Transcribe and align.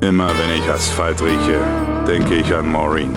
Immer 0.00 0.28
wenn 0.28 0.56
ich 0.56 0.70
Asphalt 0.70 1.20
rieche, 1.20 1.58
denke 2.06 2.36
ich 2.36 2.54
an 2.54 2.70
Maureen. 2.70 3.16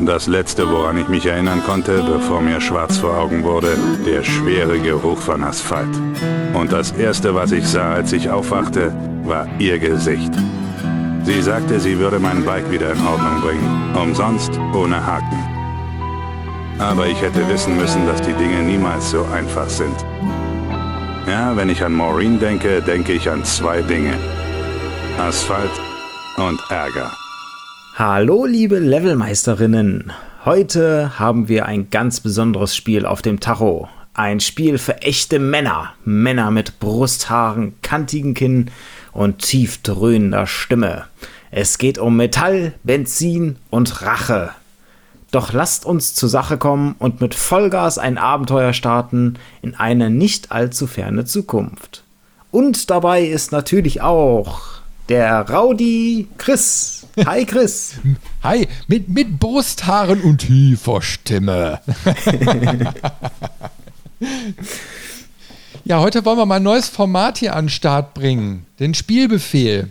Das 0.00 0.26
letzte, 0.26 0.70
woran 0.70 0.96
ich 0.96 1.08
mich 1.08 1.26
erinnern 1.26 1.62
konnte, 1.66 2.02
bevor 2.02 2.40
mir 2.40 2.62
schwarz 2.62 2.96
vor 2.96 3.18
Augen 3.18 3.44
wurde, 3.44 3.76
der 4.06 4.24
schwere 4.24 4.78
Geruch 4.78 5.18
von 5.18 5.44
Asphalt. 5.44 5.94
Und 6.54 6.72
das 6.72 6.92
erste, 6.92 7.34
was 7.34 7.52
ich 7.52 7.66
sah, 7.66 7.92
als 7.92 8.12
ich 8.14 8.30
aufwachte, 8.30 8.90
war 9.24 9.46
ihr 9.58 9.78
Gesicht. 9.78 10.32
Sie 11.24 11.42
sagte, 11.42 11.78
sie 11.78 11.98
würde 11.98 12.18
mein 12.18 12.42
Bike 12.42 12.70
wieder 12.70 12.92
in 12.92 13.06
Ordnung 13.06 13.42
bringen. 13.42 13.94
Umsonst, 13.94 14.58
ohne 14.74 15.04
Haken. 15.04 15.36
Aber 16.78 17.06
ich 17.06 17.20
hätte 17.20 17.46
wissen 17.48 17.76
müssen, 17.76 18.06
dass 18.06 18.22
die 18.22 18.32
Dinge 18.32 18.62
niemals 18.62 19.10
so 19.10 19.26
einfach 19.26 19.68
sind. 19.68 19.96
Ja, 21.26 21.54
wenn 21.54 21.68
ich 21.68 21.84
an 21.84 21.92
Maureen 21.92 22.40
denke, 22.40 22.80
denke 22.80 23.12
ich 23.12 23.28
an 23.28 23.44
zwei 23.44 23.82
Dinge. 23.82 24.14
Asphalt 25.18 25.87
und 26.38 26.60
Ärger. 26.70 27.12
Hallo 27.96 28.46
liebe 28.46 28.78
Levelmeisterinnen. 28.78 30.12
Heute 30.44 31.18
haben 31.18 31.48
wir 31.48 31.66
ein 31.66 31.90
ganz 31.90 32.20
besonderes 32.20 32.76
Spiel 32.76 33.06
auf 33.06 33.22
dem 33.22 33.40
Tacho. 33.40 33.88
Ein 34.14 34.38
Spiel 34.38 34.78
für 34.78 35.02
echte 35.02 35.40
Männer. 35.40 35.94
Männer 36.04 36.50
mit 36.50 36.78
Brusthaaren, 36.78 37.74
kantigen 37.82 38.34
Kinn 38.34 38.70
und 39.12 39.38
tief 39.38 39.78
dröhnender 39.82 40.46
Stimme. 40.46 41.04
Es 41.50 41.78
geht 41.78 41.98
um 41.98 42.16
Metall, 42.16 42.74
Benzin 42.84 43.56
und 43.70 44.02
Rache. 44.02 44.50
Doch 45.32 45.52
lasst 45.52 45.84
uns 45.84 46.14
zur 46.14 46.28
Sache 46.28 46.56
kommen 46.56 46.94
und 46.98 47.20
mit 47.20 47.34
Vollgas 47.34 47.98
ein 47.98 48.16
Abenteuer 48.16 48.72
starten 48.72 49.34
in 49.60 49.74
eine 49.74 50.08
nicht 50.08 50.52
allzu 50.52 50.86
ferne 50.86 51.24
Zukunft. 51.24 52.04
Und 52.50 52.90
dabei 52.90 53.24
ist 53.24 53.52
natürlich 53.52 54.00
auch 54.02 54.77
der 55.08 55.48
Rowdy 55.48 56.28
Chris. 56.36 57.06
Hi 57.24 57.44
Chris. 57.44 57.94
Hi, 58.42 58.68
mit, 58.86 59.08
mit 59.08 59.38
Brusthaaren 59.40 60.20
und 60.20 60.38
tiefer 60.38 61.02
Stimme. 61.02 61.80
ja, 65.84 66.00
heute 66.00 66.24
wollen 66.24 66.38
wir 66.38 66.46
mal 66.46 66.56
ein 66.56 66.62
neues 66.62 66.88
Format 66.88 67.38
hier 67.38 67.56
an 67.56 67.64
den 67.64 67.70
Start 67.70 68.14
bringen. 68.14 68.66
Den 68.78 68.94
Spielbefehl. 68.94 69.88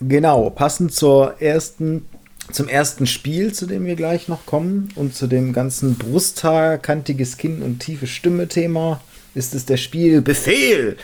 Genau, 0.00 0.48
passend 0.50 0.94
zur 0.94 1.40
ersten, 1.42 2.06
zum 2.50 2.66
ersten 2.66 3.06
Spiel, 3.06 3.52
zu 3.52 3.66
dem 3.66 3.84
wir 3.84 3.96
gleich 3.96 4.28
noch 4.28 4.46
kommen 4.46 4.88
und 4.94 5.14
zu 5.14 5.26
dem 5.26 5.52
ganzen 5.52 5.96
Brusthaar, 5.96 6.78
kantiges 6.78 7.36
Kinn 7.36 7.60
und 7.62 7.80
tiefe 7.80 8.06
Stimme-Thema 8.06 9.00
ist 9.34 9.54
es 9.54 9.66
der 9.66 9.76
Spielbefehl, 9.76 10.96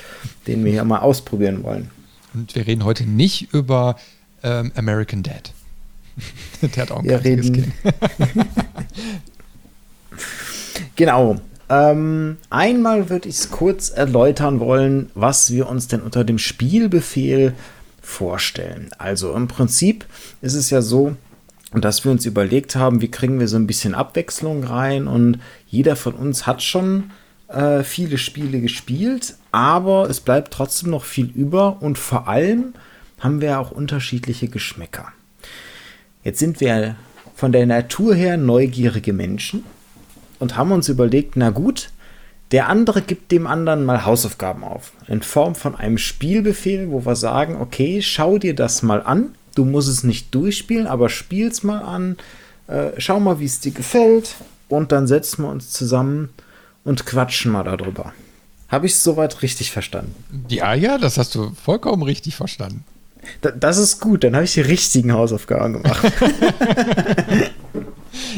den 0.47 0.65
wir 0.65 0.73
hier 0.73 0.85
mal 0.85 0.99
ausprobieren 0.99 1.63
wollen. 1.63 1.91
Und 2.37 2.55
wir 2.55 2.67
reden 2.67 2.85
heute 2.85 3.05
nicht 3.05 3.55
über 3.55 3.97
ähm, 4.43 4.71
American 4.77 5.23
Dad. 5.23 5.53
Der 6.61 6.83
hat 6.83 6.91
auch 6.91 6.99
ein 6.99 7.09
wir 7.09 7.25
reden. 7.25 7.73
genau. 10.97 11.41
Ähm, 11.71 12.37
einmal 12.51 13.09
würde 13.09 13.31
ich 13.31 13.37
es 13.37 13.51
kurz 13.51 13.89
erläutern 13.89 14.61
wollen, 14.61 15.11
was 15.15 15.51
wir 15.51 15.67
uns 15.67 15.89
denn 15.89 16.03
unter 16.03 16.25
dem 16.25 16.39
Spielbefehl 16.39 17.55
vorstellen. 18.03 18.91
Also 18.99 19.35
im 19.35 19.49
Prinzip 19.49 20.05
ist 20.43 20.55
es 20.55 20.69
ja 20.69 20.83
so, 20.83 21.17
dass 21.73 22.05
wir 22.05 22.13
uns 22.13 22.27
überlegt 22.27 22.77
haben, 22.77 23.01
wie 23.01 23.11
kriegen 23.11 23.41
wir 23.41 23.49
so 23.49 23.57
ein 23.57 23.67
bisschen 23.67 23.95
Abwechslung 23.95 24.63
rein 24.63 25.09
und 25.09 25.41
jeder 25.69 25.97
von 25.97 26.15
uns 26.15 26.47
hat 26.47 26.63
schon 26.63 27.11
äh, 27.49 27.83
viele 27.83 28.19
Spiele 28.19 28.61
gespielt, 28.61 29.37
aber 29.53 30.09
es 30.11 30.21
bleibt 30.21 30.53
trotzdem 30.53 30.91
noch 30.91 31.05
viel 31.05 31.31
über 31.35 31.81
und 31.81 31.99
vor 31.99 32.29
allem 32.29 32.75
haben 33.21 33.41
wir 33.41 33.59
auch 33.61 33.71
unterschiedliche 33.71 34.49
Geschmäcker. 34.49 35.13
Jetzt 36.23 36.39
sind 36.39 36.61
wir 36.61 36.97
von 37.35 37.53
der 37.53 37.67
Natur 37.67 38.15
her 38.15 38.37
neugierige 38.37 39.13
Menschen 39.13 39.65
und 40.39 40.57
haben 40.57 40.73
uns 40.73 40.89
überlegt, 40.89 41.37
na 41.37 41.51
gut, 41.51 41.91
der 42.53 42.69
andere 42.69 43.03
gibt 43.03 43.33
dem 43.33 43.47
anderen 43.47 43.85
mal 43.85 44.05
Hausaufgaben 44.05 44.63
auf. 44.63 44.93
In 45.09 45.23
Form 45.23 45.55
von 45.55 45.75
einem 45.75 45.99
Spielbefehl, 45.99 46.91
wo 46.91 47.05
wir 47.05 47.17
sagen, 47.17 47.57
okay, 47.61 48.03
schau 48.03 48.39
dir 48.39 48.55
das 48.55 48.83
mal 48.83 49.03
an. 49.03 49.35
Du 49.55 49.65
musst 49.65 49.89
es 49.89 50.05
nicht 50.05 50.35
durchspielen, 50.35 50.87
aber 50.87 51.09
spiel's 51.09 51.63
mal 51.63 51.81
an. 51.81 52.17
Äh, 52.69 52.93
schau 52.99 53.19
mal, 53.19 53.41
wie 53.41 53.47
es 53.47 53.61
dir 53.61 53.73
gefällt. 53.73 54.37
Und 54.69 54.93
dann 54.93 55.07
setzen 55.07 55.43
wir 55.43 55.51
uns 55.51 55.71
zusammen 55.71 56.31
und 56.87 57.05
quatschen 57.05 57.53
mal 57.53 57.65
darüber. 57.65 58.13
Habe 58.69 58.87
ich 58.87 58.93
es 58.93 59.05
soweit 59.05 59.43
richtig 59.43 59.71
verstanden? 59.71 60.15
Ja, 60.49 60.75
ja, 60.75 60.99
das 60.99 61.19
hast 61.19 61.35
du 61.35 61.53
vollkommen 61.55 62.03
richtig 62.03 62.35
verstanden. 62.35 62.85
Da, 63.41 63.51
das 63.51 63.79
ist 63.79 64.01
gut, 64.01 64.25
dann 64.25 64.35
habe 64.35 64.45
ich 64.45 64.55
die 64.55 64.61
richtigen 64.61 65.13
Hausaufgaben 65.13 65.83
gemacht. 65.83 66.13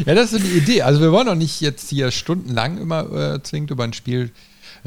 ja, 0.07 0.15
das 0.15 0.33
ist 0.33 0.33
so 0.33 0.39
die 0.39 0.57
Idee. 0.57 0.83
Also 0.83 1.01
wir 1.01 1.13
wollen 1.13 1.29
auch 1.29 1.35
nicht 1.35 1.61
jetzt 1.61 1.91
hier 1.91 2.11
stundenlang 2.11 2.79
immer 2.79 3.35
äh, 3.35 3.43
zwingend 3.43 3.71
über 3.71 3.85
ein 3.85 3.93
Spiel 3.93 4.31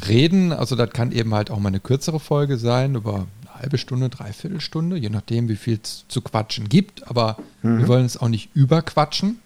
reden. 0.07 0.51
Also 0.53 0.75
das 0.75 0.89
kann 0.91 1.11
eben 1.11 1.33
halt 1.33 1.51
auch 1.51 1.59
mal 1.59 1.69
eine 1.69 1.79
kürzere 1.79 2.19
Folge 2.19 2.57
sein, 2.57 2.95
über 2.95 3.27
eine 3.41 3.61
halbe 3.61 3.77
Stunde, 3.77 4.09
dreiviertel 4.09 4.61
Stunde, 4.61 4.97
je 4.97 5.09
nachdem, 5.09 5.49
wie 5.49 5.55
viel 5.55 5.79
es 5.81 6.05
zu 6.07 6.21
quatschen 6.21 6.67
gibt. 6.69 7.07
Aber 7.09 7.37
mhm. 7.61 7.79
wir 7.79 7.87
wollen 7.87 8.05
es 8.05 8.17
auch 8.17 8.29
nicht 8.29 8.49
überquatschen. 8.55 9.39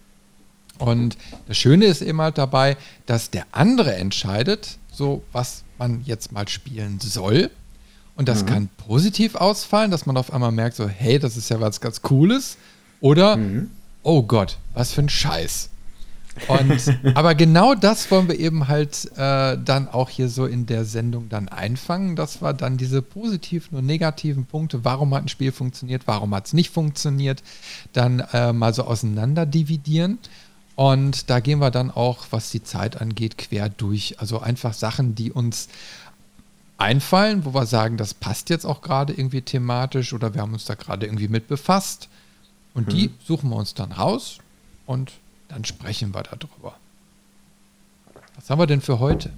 Und 0.78 1.18
das 1.47 1.58
Schöne 1.58 1.86
ist 1.86 2.02
eben 2.02 2.22
halt 2.22 2.38
dabei, 2.38 2.78
dass 3.06 3.30
der 3.30 3.46
andere 3.52 3.96
entscheidet, 3.96 4.78
so 4.91 5.24
was 5.31 5.63
man 5.78 6.02
jetzt 6.06 6.31
mal 6.31 6.47
spielen 6.47 7.00
soll. 7.00 7.50
Und 8.16 8.30
das 8.30 8.44
mhm. 8.44 8.47
kann 8.47 8.69
positiv 8.88 9.36
ausfallen, 9.36 9.91
dass 9.91 10.06
man 10.06 10.18
auf 10.18 10.31
einmal 10.31 10.52
merkt, 10.52 10.75
so, 10.75 10.88
hey, 10.88 11.19
das 11.19 11.38
ist 11.38 11.50
ja 11.50 11.59
was 11.59 11.81
ganz 11.81 12.02
Cooles. 12.02 12.58
Oder, 13.02 13.38
mhm. 13.38 13.72
oh 14.03 14.24
Gott, 14.24 14.58
was 14.74 14.94
für 14.94 15.02
ein 15.02 15.09
Scheiß. 15.09 15.69
Und, 16.47 17.00
aber 17.16 17.36
genau 17.36 17.75
das 17.75 18.09
wollen 18.12 18.28
wir 18.28 18.40
eben 18.40 18.68
halt 18.68 19.09
äh, 19.16 19.57
dann 19.57 19.88
auch 19.88 20.09
hier 20.09 20.30
so 20.30 20.46
in 20.46 20.66
der 20.66 20.86
Sendung 20.86 21.30
dann 21.30 21.50
einfangen. 21.50 22.16
Das 22.16 22.42
war 22.42 22.53
dann 22.53 22.78
diese 22.78 23.02
positiven 23.02 23.78
und 23.78 23.86
negativen 23.86 24.46
Punkte. 24.46 24.84
Warum 24.84 25.13
hat 25.13 25.24
ein 25.24 25.30
Spiel 25.30 25.52
funktioniert? 25.52 26.03
Warum 26.07 26.34
hat 26.36 26.47
es 26.47 26.53
nicht 26.53 26.72
funktioniert? 26.72 27.42
Dann 27.94 28.19
äh, 28.34 28.53
mal 28.53 28.74
so 28.74 28.84
auseinander 28.84 29.46
dividieren. 29.46 30.19
Und 30.75 31.30
da 31.30 31.40
gehen 31.40 31.59
wir 31.59 31.72
dann 31.72 31.90
auch, 31.90 32.28
was 32.31 32.52
die 32.52 32.63
Zeit 32.63 33.00
angeht, 33.00 33.38
quer 33.38 33.69
durch. 33.69 34.19
Also 34.19 34.40
einfach 34.40 34.74
Sachen, 34.74 35.16
die 35.16 35.31
uns 35.31 35.69
einfallen, 36.78 37.46
wo 37.46 37.53
wir 37.53 37.66
sagen, 37.66 37.97
das 37.97 38.13
passt 38.13 38.50
jetzt 38.50 38.66
auch 38.66 38.81
gerade 38.81 39.13
irgendwie 39.13 39.41
thematisch 39.41 40.13
oder 40.13 40.34
wir 40.34 40.41
haben 40.41 40.53
uns 40.53 40.66
da 40.66 40.75
gerade 40.75 41.06
irgendwie 41.06 41.30
mit 41.30 41.47
befasst. 41.47 42.09
Und 42.74 42.91
die 42.91 43.08
mhm. 43.08 43.13
suchen 43.25 43.50
wir 43.50 43.56
uns 43.56 43.74
dann 43.74 43.94
raus 43.94 44.40
und 44.86 45.13
dann 45.48 45.63
sprechen 45.63 46.13
wir 46.13 46.24
darüber. 46.24 46.75
Was 48.36 48.50
haben 48.50 48.60
wir 48.60 48.68
denn 48.68 48.81
für 48.81 49.00
heute? 49.00 49.31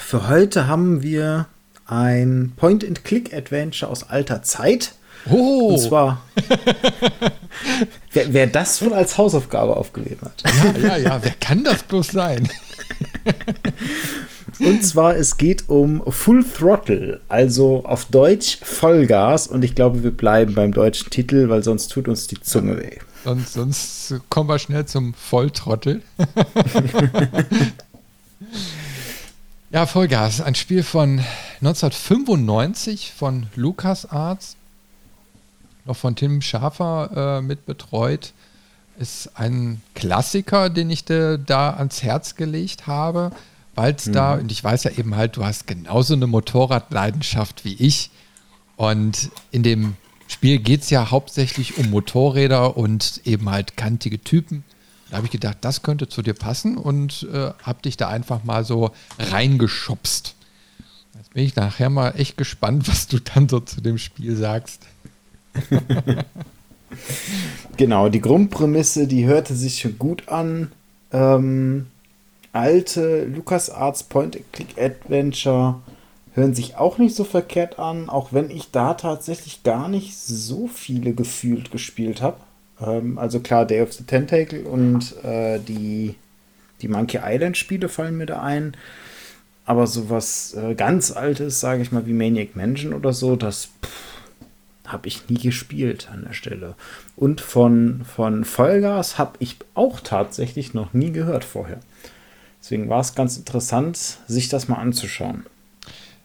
Für 0.00 0.28
heute 0.28 0.68
haben 0.68 1.02
wir 1.02 1.46
ein 1.86 2.52
Point-and-Click-Adventure 2.56 3.90
aus 3.90 4.04
alter 4.04 4.42
Zeit. 4.42 4.94
Oh. 5.30 5.74
Und 5.74 5.78
zwar, 5.78 6.22
wer, 8.12 8.32
wer, 8.32 8.46
das 8.46 8.82
wohl 8.82 8.92
als 8.92 9.16
Hausaufgabe 9.18 9.76
aufgegeben 9.76 10.22
hat. 10.22 10.42
Ja, 10.44 10.88
ja, 10.88 10.96
ja, 10.96 11.22
wer 11.22 11.32
kann 11.32 11.64
das 11.64 11.82
bloß 11.84 12.08
sein? 12.08 12.48
Und 14.58 14.84
zwar, 14.84 15.16
es 15.16 15.38
geht 15.38 15.68
um 15.68 16.02
Full 16.06 16.44
Throttle, 16.44 17.20
also 17.28 17.84
auf 17.84 18.04
Deutsch 18.06 18.58
Vollgas. 18.62 19.46
Und 19.46 19.64
ich 19.64 19.74
glaube, 19.74 20.02
wir 20.02 20.10
bleiben 20.12 20.54
beim 20.54 20.72
deutschen 20.72 21.10
Titel, 21.10 21.48
weil 21.48 21.62
sonst 21.64 21.88
tut 21.88 22.06
uns 22.06 22.26
die 22.26 22.40
Zunge 22.40 22.78
weh. 22.78 22.98
Sonst, 23.24 23.52
sonst 23.54 24.14
kommen 24.28 24.48
wir 24.48 24.58
schnell 24.58 24.84
zum 24.86 25.14
Volltrottel. 25.14 26.02
ja, 29.70 29.86
Vollgas, 29.86 30.40
ein 30.40 30.54
Spiel 30.54 30.82
von 30.82 31.20
1995 31.60 33.12
von 33.16 33.46
LucasArts 33.54 34.56
noch 35.84 35.96
von 35.96 36.16
Tim 36.16 36.40
Schafer 36.40 37.38
äh, 37.38 37.42
mit 37.42 37.66
betreut. 37.66 38.32
Ist 38.98 39.30
ein 39.34 39.80
Klassiker, 39.94 40.70
den 40.70 40.90
ich 40.90 41.04
de, 41.04 41.38
da 41.44 41.70
ans 41.70 42.02
Herz 42.02 42.34
gelegt 42.34 42.86
habe, 42.86 43.32
weil 43.74 43.94
es 43.94 44.06
mhm. 44.06 44.12
da, 44.12 44.34
und 44.34 44.52
ich 44.52 44.62
weiß 44.62 44.84
ja 44.84 44.92
eben 44.92 45.16
halt, 45.16 45.36
du 45.36 45.44
hast 45.44 45.66
genauso 45.66 46.14
eine 46.14 46.26
Motorradleidenschaft 46.26 47.64
wie 47.64 47.74
ich. 47.74 48.10
Und 48.76 49.30
in 49.50 49.62
dem 49.62 49.96
Spiel 50.28 50.58
geht 50.58 50.82
es 50.82 50.90
ja 50.90 51.10
hauptsächlich 51.10 51.78
um 51.78 51.90
Motorräder 51.90 52.76
und 52.76 53.20
eben 53.24 53.50
halt 53.50 53.76
kantige 53.76 54.22
Typen. 54.22 54.64
Da 55.10 55.18
habe 55.18 55.26
ich 55.26 55.32
gedacht, 55.32 55.58
das 55.60 55.82
könnte 55.82 56.08
zu 56.08 56.22
dir 56.22 56.32
passen 56.32 56.78
und 56.78 57.28
äh, 57.32 57.52
habe 57.62 57.82
dich 57.82 57.98
da 57.98 58.08
einfach 58.08 58.44
mal 58.44 58.64
so 58.64 58.92
reingeschubst. 59.18 60.34
Jetzt 61.14 61.34
bin 61.34 61.44
ich 61.44 61.54
nachher 61.54 61.90
mal 61.90 62.12
echt 62.16 62.38
gespannt, 62.38 62.88
was 62.88 63.08
du 63.08 63.18
dann 63.18 63.48
so 63.48 63.60
zu 63.60 63.82
dem 63.82 63.98
Spiel 63.98 64.36
sagst. 64.36 64.86
genau, 67.76 68.08
die 68.08 68.20
Grundprämisse, 68.20 69.06
die 69.06 69.26
hörte 69.26 69.54
sich 69.54 69.86
gut 69.98 70.28
an. 70.28 70.72
Ähm, 71.12 71.86
alte 72.52 73.24
LucasArts 73.24 74.04
Point-Click-Adventure 74.04 75.80
hören 76.34 76.54
sich 76.54 76.76
auch 76.76 76.98
nicht 76.98 77.14
so 77.14 77.24
verkehrt 77.24 77.78
an, 77.78 78.08
auch 78.08 78.32
wenn 78.32 78.50
ich 78.50 78.70
da 78.70 78.94
tatsächlich 78.94 79.62
gar 79.62 79.88
nicht 79.88 80.16
so 80.16 80.66
viele 80.66 81.12
gefühlt 81.12 81.70
gespielt 81.70 82.22
habe. 82.22 82.38
Ähm, 82.80 83.18
also 83.18 83.40
klar, 83.40 83.66
Day 83.66 83.82
of 83.82 83.92
the 83.92 84.04
Tentacle 84.04 84.64
und 84.64 85.14
äh, 85.24 85.58
die, 85.58 86.14
die 86.80 86.88
Monkey 86.88 87.20
Island 87.22 87.56
Spiele 87.56 87.88
fallen 87.88 88.16
mir 88.16 88.26
da 88.26 88.42
ein. 88.42 88.76
Aber 89.64 89.86
sowas 89.86 90.54
äh, 90.54 90.74
ganz 90.74 91.12
Altes, 91.12 91.60
sage 91.60 91.82
ich 91.82 91.92
mal, 91.92 92.06
wie 92.06 92.12
Maniac 92.12 92.56
Mansion 92.56 92.94
oder 92.94 93.12
so, 93.12 93.36
das 93.36 93.68
habe 94.86 95.08
ich 95.08 95.28
nie 95.28 95.38
gespielt 95.38 96.08
an 96.12 96.24
der 96.24 96.32
Stelle. 96.32 96.74
Und 97.16 97.40
von, 97.40 98.04
von 98.04 98.44
Vollgas 98.44 99.18
habe 99.18 99.36
ich 99.38 99.56
auch 99.74 100.00
tatsächlich 100.00 100.74
noch 100.74 100.92
nie 100.92 101.12
gehört 101.12 101.44
vorher. 101.44 101.80
Deswegen 102.60 102.88
war 102.88 103.00
es 103.00 103.14
ganz 103.14 103.36
interessant, 103.36 103.96
sich 104.26 104.48
das 104.48 104.68
mal 104.68 104.76
anzuschauen. 104.76 105.46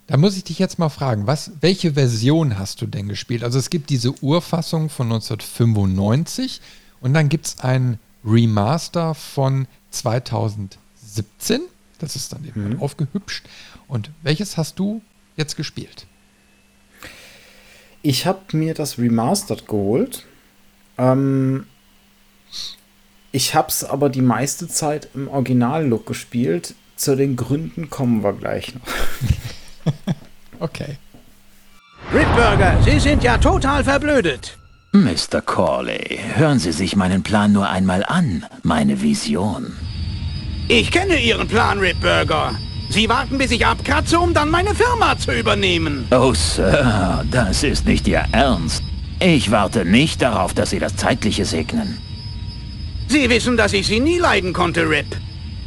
Da 0.08 0.18
muss 0.18 0.38
ich 0.38 0.46
dich 0.46 0.60
jetzt 0.60 0.80
mal 0.80 0.90
fragen, 0.90 1.28
was, 1.28 1.52
welche 1.60 1.94
Version 1.94 2.58
hast 2.58 2.82
du 2.82 2.86
denn 2.86 3.10
gespielt? 3.10 3.44
Also 3.44 3.60
es 3.60 3.70
gibt 3.70 3.90
diese 3.90 4.14
Urfassung 4.24 4.90
von 4.90 5.08
1995 5.08 6.62
und 7.02 7.14
dann 7.14 7.28
gibt 7.28 7.48
es 7.48 7.60
ein 7.60 8.00
Remaster 8.24 9.16
von 9.16 9.68
2017. 9.92 11.62
Das 12.00 12.16
ist 12.16 12.32
dann 12.32 12.46
eben 12.46 12.70
mhm. 12.70 12.82
aufgehübscht. 12.82 13.46
Und 13.88 14.12
welches 14.22 14.58
hast 14.58 14.80
du 14.80 15.02
jetzt 15.36 15.58
gespielt? 15.58 16.08
Ich 18.02 18.26
habe 18.26 18.40
mir 18.54 18.74
das 18.74 18.98
Remastered 18.98 19.68
geholt. 19.68 20.26
Ähm, 20.98 21.66
ich 23.32 23.56
habe 23.56 23.70
es 23.70 23.84
aber 23.84 24.10
die 24.10 24.22
meiste 24.22 24.68
Zeit 24.68 25.10
im 25.14 25.28
Original-Look 25.28 26.06
gespielt. 26.06 26.74
Zu 26.96 27.16
den 27.16 27.36
Gründen 27.36 27.90
kommen 27.90 28.24
wir 28.24 28.34
gleich 28.34 28.74
noch. 28.74 28.82
okay. 30.60 30.98
Ritburger, 32.14 32.78
Sie 32.84 33.00
sind 33.00 33.24
ja 33.24 33.38
total 33.38 33.84
verblödet. 33.84 34.58
Mr. 34.94 35.42
Corley, 35.42 36.20
hören 36.36 36.58
Sie 36.58 36.72
sich 36.72 36.96
meinen 36.96 37.22
Plan 37.22 37.52
nur 37.52 37.70
einmal 37.70 38.04
an, 38.06 38.46
meine 38.64 39.02
Vision. 39.02 39.76
Ich 40.70 40.92
kenne 40.92 41.20
Ihren 41.20 41.48
Plan, 41.48 41.78
Ritburger. 41.80 42.56
Sie 42.90 43.10
warten, 43.10 43.38
bis 43.38 43.52
ich 43.52 43.66
abkratze, 43.66 44.20
um 44.20 44.34
dann 44.34 44.50
meine 44.50 44.74
Firma 44.74 45.18
zu 45.18 45.32
übernehmen. 45.32 46.08
Oh, 46.12 46.34
Sir, 46.34 47.26
das 47.30 47.64
ist 47.64 47.86
nicht 47.86 48.08
Ihr 48.08 48.24
Ernst. 48.32 48.82
Ich 49.20 49.52
warte 49.52 49.84
nicht 49.84 50.22
darauf, 50.22 50.54
dass 50.54 50.70
Sie 50.70 50.80
das 50.80 50.96
Zeitliche 50.96 51.46
segnen. 51.46 51.98
Sie 53.08 53.30
wissen, 53.30 53.58
dass 53.58 53.74
ich 53.74 53.88
Sie 53.88 54.00
nie 54.00 54.20
leiden 54.20 54.54
konnte, 54.54 54.90
Rip. 54.90 55.18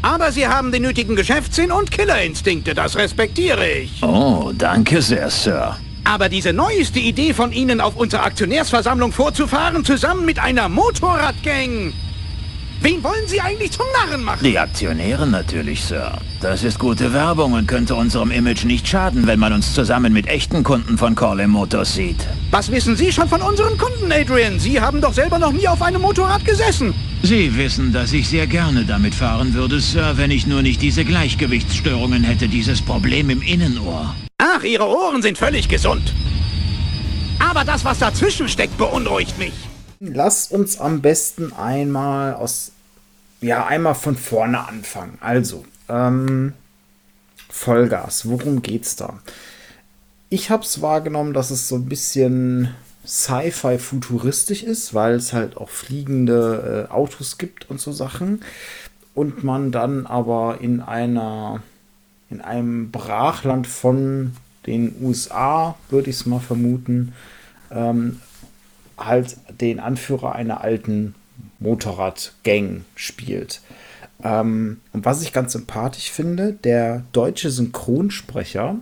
Aber 0.03 0.33
Sie 0.33 0.47
haben 0.47 0.73
den 0.73 0.83
nötigen 0.83 1.15
Geschäftssinn 1.15 1.71
und 1.73 1.91
Killerinstinkte, 1.91 2.75
das 2.75 2.97
respektiere 2.97 3.69
ich. 3.69 4.03
Oh, 4.03 4.53
danke 4.57 5.03
sehr, 5.03 5.29
Sir. 5.29 5.77
Aber 6.05 6.31
diese 6.31 6.53
neueste 6.55 6.99
Idee 6.99 7.35
von 7.35 7.53
Ihnen, 7.53 7.81
auf 7.81 7.97
unserer 7.97 8.25
Aktionärsversammlung 8.25 9.13
vorzufahren, 9.13 9.85
zusammen 9.85 10.25
mit 10.25 10.39
einer 10.39 10.69
Motorradgang, 10.69 11.93
Wen 12.83 13.03
wollen 13.05 13.27
Sie 13.27 13.39
eigentlich 13.43 13.73
zum 13.73 13.85
Narren 13.93 14.25
machen? 14.25 14.43
Die 14.43 14.59
Aktionäre 14.59 15.27
natürlich, 15.27 15.85
Sir. 15.85 16.19
Das 16.41 16.65
ist 16.65 16.79
gute 16.79 17.13
Werbung 17.13 17.53
und 17.53 17.69
könnte 17.69 17.95
unserem 17.95 18.31
Image 18.31 18.65
nicht 18.65 18.89
schaden, 18.89 19.27
wenn 19.27 19.39
man 19.39 19.53
uns 19.53 19.75
zusammen 19.75 20.15
mit 20.15 20.27
echten 20.27 20.65
Kunden 20.65 20.97
von 20.97 21.15
Corley 21.15 21.47
Motors 21.47 21.95
sieht. 21.95 22.27
Was 22.51 22.71
wissen 22.71 22.97
Sie 22.97 23.13
schon 23.13 23.29
von 23.29 23.43
unseren 23.43 23.77
Kunden, 23.77 24.11
Adrian? 24.11 24.59
Sie 24.59 24.81
haben 24.81 25.03
doch 25.03 25.13
selber 25.13 25.39
noch 25.39 25.53
nie 25.53 25.69
auf 25.69 25.83
einem 25.83 26.01
Motorrad 26.01 26.43
gesessen. 26.47 26.95
Sie 27.23 27.55
wissen, 27.55 27.93
dass 27.93 28.15
ich 28.15 28.27
sehr 28.27 28.47
gerne 28.47 28.87
damit 28.87 29.15
fahren 29.15 29.53
würde, 29.53 29.79
Sir, 29.81 30.15
wenn 30.17 30.31
ich 30.31 30.47
nur 30.47 30.63
nicht 30.63 30.81
diese 30.81 31.05
Gleichgewichtsstörungen 31.05 32.25
hätte, 32.25 32.49
dieses 32.49 32.81
Problem 32.81 33.29
im 33.29 33.43
Innenohr. 33.43 34.15
Ach, 34.39 34.63
Ihre 34.63 34.89
Ohren 34.89 35.21
sind 35.21 35.37
völlig 35.37 35.69
gesund. 35.69 36.15
Aber 37.39 37.65
das, 37.65 37.85
was 37.85 37.99
dazwischen 37.99 38.49
steckt, 38.49 38.79
beunruhigt 38.79 39.39
mich. 39.39 39.53
Lass 40.03 40.51
uns 40.51 40.81
am 40.81 41.03
besten 41.03 41.53
einmal 41.53 42.33
aus, 42.33 42.73
ja, 43.43 43.67
einmal 43.67 43.95
von 43.95 44.17
vorne 44.17 44.67
anfangen. 44.67 45.19
Also, 45.21 45.67
ähm, 45.91 46.55
Vollgas, 47.51 48.27
worum 48.27 48.63
geht's 48.63 48.97
da? 48.97 49.19
Ich 50.31 50.49
habe 50.49 50.63
es 50.63 50.81
wahrgenommen, 50.81 51.35
dass 51.35 51.51
es 51.51 51.69
so 51.69 51.75
ein 51.75 51.85
bisschen 51.85 52.75
Sci-Fi 53.07 53.77
futuristisch 53.77 54.63
ist, 54.63 54.95
weil 54.95 55.17
es 55.17 55.35
halt 55.35 55.59
auch 55.59 55.69
fliegende 55.69 56.87
äh, 56.89 56.93
Autos 56.93 57.37
gibt 57.37 57.69
und 57.69 57.79
so 57.79 57.93
Sachen. 57.93 58.41
Und 59.15 59.45
man 59.45 59.71
dann 59.71 60.07
aber 60.07 60.63
in 60.63 60.81
einer, 60.81 61.63
in 62.31 62.41
einem 62.41 62.91
Brachland 62.91 63.67
von 63.67 64.35
den 64.67 64.97
USA, 65.03 65.77
würde 65.91 66.09
ich 66.09 66.17
es 66.17 66.27
mal 66.27 66.41
vermuten, 66.41 67.13
ähm, 67.71 68.21
halt 69.01 69.37
den 69.61 69.81
Anführer 69.81 70.35
einer 70.35 70.61
alten 70.63 71.15
Motorradgang 71.59 72.85
spielt. 72.95 73.61
Ähm, 74.23 74.81
und 74.93 75.05
was 75.05 75.23
ich 75.23 75.33
ganz 75.33 75.53
sympathisch 75.53 76.11
finde, 76.11 76.53
der 76.53 77.03
deutsche 77.13 77.51
Synchronsprecher 77.51 78.77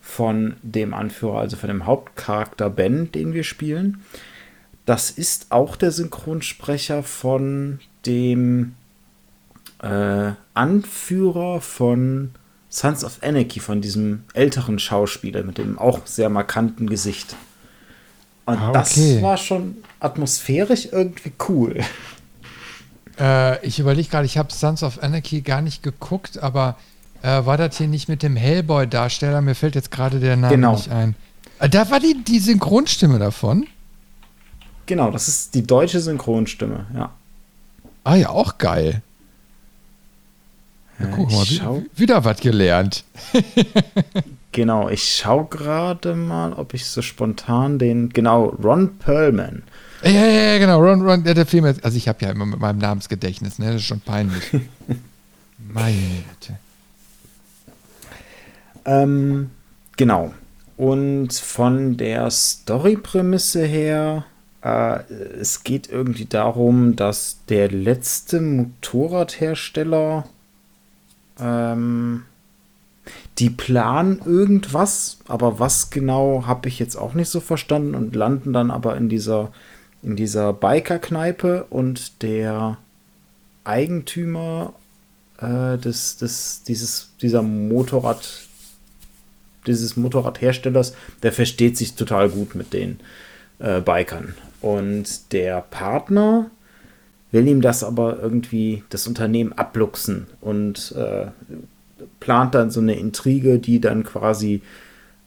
von 0.00 0.56
dem 0.62 0.94
Anführer, 0.94 1.38
also 1.38 1.56
von 1.56 1.68
dem 1.68 1.86
Hauptcharakter 1.86 2.70
Ben, 2.70 3.10
den 3.12 3.32
wir 3.32 3.44
spielen, 3.44 4.02
das 4.86 5.10
ist 5.10 5.48
auch 5.50 5.76
der 5.76 5.92
Synchronsprecher 5.92 7.02
von 7.02 7.78
dem 8.06 8.74
äh, 9.82 10.32
Anführer 10.54 11.60
von 11.60 12.30
Sons 12.70 13.04
of 13.04 13.22
Anarchy, 13.22 13.60
von 13.60 13.80
diesem 13.80 14.24
älteren 14.34 14.78
Schauspieler 14.78 15.42
mit 15.42 15.58
dem 15.58 15.78
auch 15.78 16.06
sehr 16.06 16.28
markanten 16.28 16.88
Gesicht. 16.88 17.36
Und 18.48 18.56
ah, 18.56 18.70
okay. 18.70 18.78
das 18.78 19.22
war 19.22 19.36
schon 19.36 19.76
atmosphärisch 20.00 20.88
irgendwie 20.90 21.32
cool. 21.50 21.80
Äh, 23.20 23.66
ich 23.66 23.78
überlege 23.78 24.08
gerade, 24.08 24.24
ich 24.24 24.38
habe 24.38 24.50
Sons 24.50 24.82
of 24.82 25.02
Anarchy 25.02 25.42
gar 25.42 25.60
nicht 25.60 25.82
geguckt, 25.82 26.38
aber 26.38 26.76
äh, 27.20 27.44
war 27.44 27.58
das 27.58 27.76
hier 27.76 27.88
nicht 27.88 28.08
mit 28.08 28.22
dem 28.22 28.36
Hellboy-Darsteller? 28.36 29.42
Mir 29.42 29.54
fällt 29.54 29.74
jetzt 29.74 29.90
gerade 29.90 30.18
der 30.18 30.38
Name 30.38 30.54
genau. 30.54 30.72
nicht 30.76 30.90
ein. 30.90 31.14
Äh, 31.58 31.68
da 31.68 31.90
war 31.90 32.00
die, 32.00 32.24
die 32.24 32.38
Synchronstimme 32.38 33.18
davon? 33.18 33.66
Genau, 34.86 35.10
das 35.10 35.28
ist 35.28 35.54
die 35.54 35.66
deutsche 35.66 36.00
Synchronstimme, 36.00 36.86
ja. 36.94 37.10
Ah 38.04 38.14
ja, 38.14 38.30
auch 38.30 38.56
geil. 38.56 39.02
Ja, 40.98 41.06
guck 41.14 41.30
mal, 41.30 41.84
wieder 41.94 42.24
was 42.24 42.40
gelernt. 42.40 43.04
Genau, 44.58 44.88
ich 44.88 45.04
schaue 45.04 45.44
gerade 45.44 46.16
mal, 46.16 46.52
ob 46.52 46.74
ich 46.74 46.84
so 46.84 47.00
spontan 47.00 47.78
den, 47.78 48.08
genau, 48.08 48.46
Ron 48.46 48.98
Perlman. 48.98 49.62
Ja, 50.02 50.10
ja, 50.10 50.26
ja, 50.26 50.58
genau, 50.58 50.80
Ron, 50.80 51.00
Ron, 51.02 51.22
der, 51.22 51.34
der 51.34 51.46
Film, 51.46 51.64
also 51.64 51.96
ich 51.96 52.08
habe 52.08 52.24
ja 52.24 52.32
immer 52.32 52.44
mit 52.44 52.58
meinem 52.58 52.78
Namensgedächtnis, 52.78 53.60
ne, 53.60 53.66
das 53.66 53.76
ist 53.76 53.84
schon 53.84 54.00
peinlich. 54.00 54.42
Meine 55.58 55.94
Güte. 55.94 56.58
Ähm, 58.84 59.50
genau. 59.96 60.34
Und 60.76 61.34
von 61.34 61.96
der 61.96 62.28
Story-Prämisse 62.28 63.64
her, 63.64 64.24
äh, 64.64 65.04
es 65.40 65.62
geht 65.62 65.88
irgendwie 65.88 66.26
darum, 66.26 66.96
dass 66.96 67.44
der 67.48 67.70
letzte 67.70 68.40
Motorradhersteller 68.40 70.24
ähm, 71.38 72.24
die 73.38 73.50
planen 73.50 74.20
irgendwas, 74.24 75.18
aber 75.28 75.60
was 75.60 75.90
genau 75.90 76.44
habe 76.46 76.68
ich 76.68 76.78
jetzt 76.78 76.96
auch 76.96 77.14
nicht 77.14 77.28
so 77.28 77.40
verstanden 77.40 77.94
und 77.94 78.16
landen 78.16 78.52
dann 78.52 78.70
aber 78.70 78.96
in 78.96 79.08
dieser, 79.08 79.52
in 80.02 80.16
dieser 80.16 80.52
Biker-Kneipe 80.52 81.66
und 81.70 82.22
der 82.22 82.78
Eigentümer 83.62 84.72
äh, 85.40 85.78
des, 85.78 86.16
des, 86.16 86.62
dieses, 86.66 87.10
dieser 87.22 87.42
Motorrad, 87.42 88.28
dieses 89.66 89.96
Motorradherstellers, 89.96 90.94
der 91.22 91.32
versteht 91.32 91.76
sich 91.76 91.94
total 91.94 92.30
gut 92.30 92.54
mit 92.56 92.72
den 92.72 92.98
äh, 93.60 93.80
Bikern. 93.80 94.34
Und 94.60 95.32
der 95.32 95.60
Partner 95.62 96.50
will 97.30 97.46
ihm 97.46 97.60
das 97.60 97.84
aber 97.84 98.18
irgendwie 98.20 98.82
das 98.88 99.06
Unternehmen 99.06 99.52
abluchsen 99.52 100.26
und 100.40 100.92
äh, 100.96 101.26
plant 102.20 102.54
dann 102.54 102.70
so 102.70 102.80
eine 102.80 102.94
Intrige, 102.94 103.58
die 103.58 103.80
dann 103.80 104.04
quasi 104.04 104.62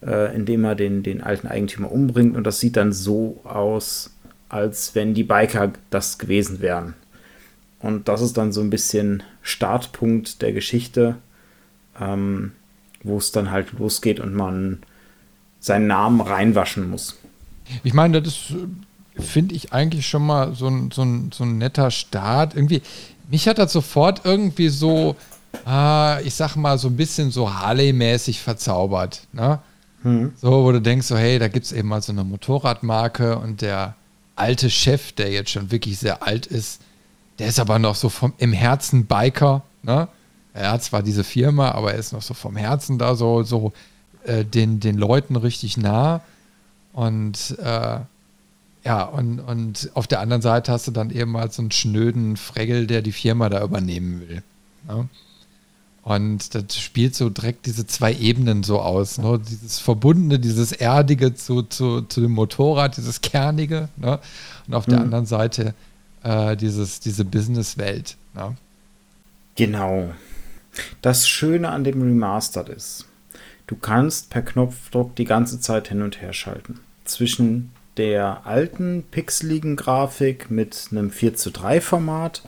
äh, 0.05 0.35
indem 0.35 0.63
er 0.63 0.75
den, 0.75 1.03
den 1.03 1.21
alten 1.21 1.47
Eigentümer 1.47 1.91
umbringt. 1.91 2.35
Und 2.35 2.45
das 2.45 2.59
sieht 2.59 2.77
dann 2.77 2.93
so 2.93 3.39
aus, 3.43 4.11
als 4.49 4.95
wenn 4.95 5.13
die 5.13 5.23
Biker 5.23 5.71
das 5.89 6.17
gewesen 6.17 6.59
wären. 6.59 6.95
Und 7.79 8.07
das 8.07 8.21
ist 8.21 8.37
dann 8.37 8.51
so 8.51 8.61
ein 8.61 8.69
bisschen 8.69 9.23
Startpunkt 9.41 10.41
der 10.41 10.53
Geschichte, 10.53 11.15
ähm, 11.99 12.51
wo 13.03 13.17
es 13.17 13.31
dann 13.31 13.51
halt 13.51 13.73
losgeht 13.73 14.19
und 14.19 14.33
man 14.33 14.79
seinen 15.59 15.87
Namen 15.87 16.21
reinwaschen 16.21 16.89
muss. 16.89 17.17
Ich 17.83 17.93
meine, 17.93 18.21
das 18.21 18.53
finde 19.17 19.55
ich 19.55 19.73
eigentlich 19.73 20.07
schon 20.07 20.25
mal 20.25 20.53
so 20.53 20.67
ein, 20.67 20.91
so, 20.91 21.03
ein, 21.03 21.31
so 21.31 21.43
ein 21.43 21.57
netter 21.57 21.89
Start. 21.91 22.55
Irgendwie, 22.55 22.81
mich 23.29 23.47
hat 23.47 23.57
das 23.57 23.73
sofort 23.73 24.21
irgendwie 24.25 24.69
so, 24.69 25.15
äh, 25.67 26.23
ich 26.23 26.35
sag 26.35 26.55
mal, 26.55 26.77
so 26.77 26.87
ein 26.87 26.97
bisschen 26.97 27.31
so 27.31 27.53
Harley-mäßig 27.53 28.41
verzaubert. 28.41 29.27
Ne? 29.33 29.59
Hm. 30.03 30.33
So, 30.39 30.63
wo 30.63 30.71
du 30.71 30.81
denkst, 30.81 31.07
so, 31.07 31.17
hey, 31.17 31.39
da 31.39 31.47
gibt 31.47 31.65
es 31.65 31.71
eben 31.71 31.87
mal 31.87 32.01
so 32.01 32.11
eine 32.11 32.23
Motorradmarke 32.23 33.37
und 33.37 33.61
der 33.61 33.95
alte 34.35 34.69
Chef, 34.69 35.11
der 35.11 35.31
jetzt 35.31 35.51
schon 35.51 35.71
wirklich 35.71 35.99
sehr 35.99 36.23
alt 36.23 36.47
ist, 36.47 36.81
der 37.39 37.47
ist 37.47 37.59
aber 37.59 37.79
noch 37.79 37.95
so 37.95 38.09
vom, 38.09 38.33
im 38.37 38.53
Herzen 38.53 39.05
Biker. 39.05 39.63
Ne? 39.83 40.07
Er 40.53 40.71
hat 40.71 40.83
zwar 40.83 41.03
diese 41.03 41.23
Firma, 41.23 41.71
aber 41.71 41.93
er 41.93 41.99
ist 41.99 42.13
noch 42.13 42.21
so 42.21 42.33
vom 42.33 42.55
Herzen 42.55 42.97
da 42.97 43.15
so, 43.15 43.43
so 43.43 43.73
äh, 44.25 44.43
den, 44.43 44.79
den 44.79 44.97
Leuten 44.97 45.35
richtig 45.35 45.77
nah. 45.77 46.21
Und 46.93 47.57
äh, 47.59 47.99
ja, 48.83 49.03
und, 49.03 49.39
und 49.39 49.91
auf 49.93 50.07
der 50.07 50.19
anderen 50.19 50.41
Seite 50.41 50.71
hast 50.71 50.87
du 50.87 50.91
dann 50.91 51.11
eben 51.11 51.31
mal 51.31 51.51
so 51.51 51.61
einen 51.61 51.71
schnöden 51.71 52.35
Fregel, 52.35 52.87
der 52.87 53.01
die 53.01 53.11
Firma 53.11 53.47
da 53.49 53.63
übernehmen 53.63 54.27
will. 54.27 54.43
Ne? 54.87 55.07
Und 56.03 56.55
das 56.55 56.77
spielt 56.77 57.15
so 57.15 57.29
direkt 57.29 57.67
diese 57.67 57.85
zwei 57.85 58.13
Ebenen 58.13 58.63
so 58.63 58.79
aus. 58.79 59.19
Ne? 59.19 59.39
Dieses 59.47 59.79
Verbundene, 59.79 60.39
dieses 60.39 60.71
Erdige 60.71 61.35
zu, 61.35 61.61
zu, 61.61 62.01
zu 62.01 62.21
dem 62.21 62.31
Motorrad, 62.31 62.97
dieses 62.97 63.21
Kernige. 63.21 63.89
Ne? 63.97 64.19
Und 64.67 64.73
auf 64.73 64.87
mhm. 64.87 64.91
der 64.91 65.01
anderen 65.01 65.25
Seite 65.27 65.75
äh, 66.23 66.57
dieses, 66.57 66.99
diese 67.01 67.23
Businesswelt. 67.23 68.17
Ne? 68.33 68.55
Genau. 69.55 70.11
Das 71.01 71.27
Schöne 71.27 71.69
an 71.69 71.83
dem 71.83 72.01
Remastered 72.01 72.69
ist, 72.69 73.05
du 73.67 73.75
kannst 73.75 74.29
per 74.29 74.41
Knopfdruck 74.41 75.15
die 75.15 75.25
ganze 75.25 75.59
Zeit 75.59 75.89
hin 75.89 76.01
und 76.01 76.21
her 76.21 76.33
schalten. 76.33 76.79
Zwischen 77.05 77.71
der 77.97 78.47
alten 78.47 79.03
pixeligen 79.11 79.75
Grafik 79.75 80.49
mit 80.49 80.87
einem 80.91 81.11
4 81.11 81.35
zu 81.35 81.51
3 81.51 81.81
Format 81.81 82.41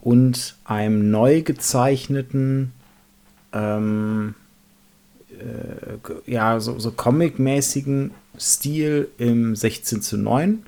und 0.00 0.56
einem 0.64 1.10
neu 1.10 1.42
gezeichneten 1.42 2.72
ähm, 3.52 4.34
äh, 5.30 6.30
ja, 6.30 6.60
so, 6.60 6.78
so 6.78 6.90
comic-mäßigen 6.90 8.12
Stil 8.38 9.08
im 9.18 9.56
16 9.56 10.02
zu 10.02 10.16
9. 10.16 10.64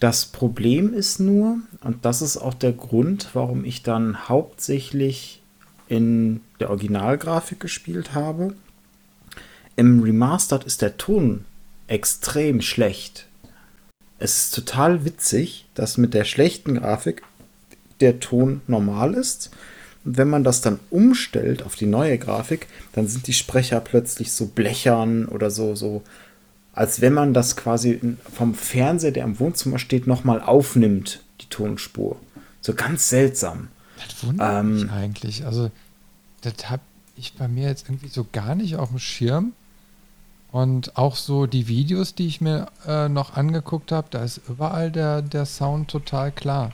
Das 0.00 0.26
Problem 0.26 0.92
ist 0.92 1.20
nur, 1.20 1.58
und 1.82 2.04
das 2.04 2.20
ist 2.20 2.36
auch 2.36 2.54
der 2.54 2.72
Grund, 2.72 3.30
warum 3.32 3.64
ich 3.64 3.82
dann 3.82 4.28
hauptsächlich 4.28 5.40
in 5.88 6.40
der 6.60 6.70
Originalgrafik 6.70 7.60
gespielt 7.60 8.14
habe. 8.14 8.54
Im 9.76 10.02
Remastered 10.02 10.64
ist 10.64 10.82
der 10.82 10.96
Ton 10.96 11.44
extrem 11.86 12.60
schlecht. 12.60 13.26
Es 14.18 14.44
ist 14.44 14.54
total 14.54 15.04
witzig, 15.04 15.66
dass 15.74 15.98
mit 15.98 16.14
der 16.14 16.24
schlechten 16.24 16.76
Grafik 16.76 17.22
der 18.00 18.20
Ton 18.20 18.62
normal 18.66 19.14
ist 19.14 19.50
wenn 20.04 20.28
man 20.28 20.44
das 20.44 20.60
dann 20.60 20.78
umstellt 20.90 21.62
auf 21.62 21.74
die 21.74 21.86
neue 21.86 22.18
Grafik, 22.18 22.68
dann 22.92 23.08
sind 23.08 23.26
die 23.26 23.32
Sprecher 23.32 23.80
plötzlich 23.80 24.32
so 24.32 24.46
blechern 24.46 25.26
oder 25.26 25.50
so, 25.50 25.74
so, 25.74 26.02
als 26.74 27.00
wenn 27.00 27.14
man 27.14 27.32
das 27.32 27.56
quasi 27.56 28.16
vom 28.32 28.54
Fernseher, 28.54 29.12
der 29.12 29.24
im 29.24 29.40
Wohnzimmer 29.40 29.78
steht, 29.78 30.06
nochmal 30.06 30.42
aufnimmt, 30.42 31.20
die 31.40 31.46
Tonspur. 31.46 32.16
So 32.60 32.74
ganz 32.74 33.08
seltsam. 33.08 33.68
Das 34.06 34.26
wundert 34.26 34.60
ähm, 34.60 34.74
mich 34.74 34.90
eigentlich. 34.90 35.46
Also, 35.46 35.70
das 36.42 36.68
habe 36.68 36.82
ich 37.16 37.34
bei 37.34 37.48
mir 37.48 37.68
jetzt 37.68 37.88
irgendwie 37.88 38.08
so 38.08 38.26
gar 38.30 38.54
nicht 38.54 38.76
auf 38.76 38.90
dem 38.90 38.98
Schirm. 38.98 39.52
Und 40.50 40.96
auch 40.96 41.16
so 41.16 41.46
die 41.46 41.66
Videos, 41.66 42.14
die 42.14 42.28
ich 42.28 42.40
mir 42.40 42.68
äh, 42.86 43.08
noch 43.08 43.36
angeguckt 43.36 43.90
habe, 43.90 44.06
da 44.10 44.22
ist 44.22 44.40
überall 44.48 44.92
der, 44.92 45.20
der 45.20 45.46
Sound 45.46 45.90
total 45.90 46.30
klar. 46.30 46.72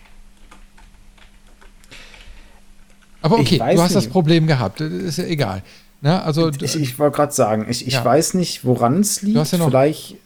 Aber 3.22 3.38
okay, 3.38 3.58
du 3.58 3.64
hast 3.64 3.78
nicht. 3.78 3.96
das 3.96 4.06
Problem 4.08 4.46
gehabt. 4.46 4.80
Das 4.80 4.90
ist 4.90 5.18
ja 5.18 5.24
egal. 5.24 5.62
Na, 6.00 6.16
ne, 6.16 6.22
also, 6.22 6.48
ich, 6.48 6.76
ich 6.76 6.98
wollte 6.98 7.16
gerade 7.16 7.32
sagen, 7.32 7.66
ich, 7.68 7.86
ich 7.86 7.94
ja. 7.94 8.04
weiß 8.04 8.34
nicht, 8.34 8.64
woran 8.64 9.00
es 9.00 9.20
liegt. 9.22 9.36
Ja 9.36 9.44
vielleicht, 9.44 10.16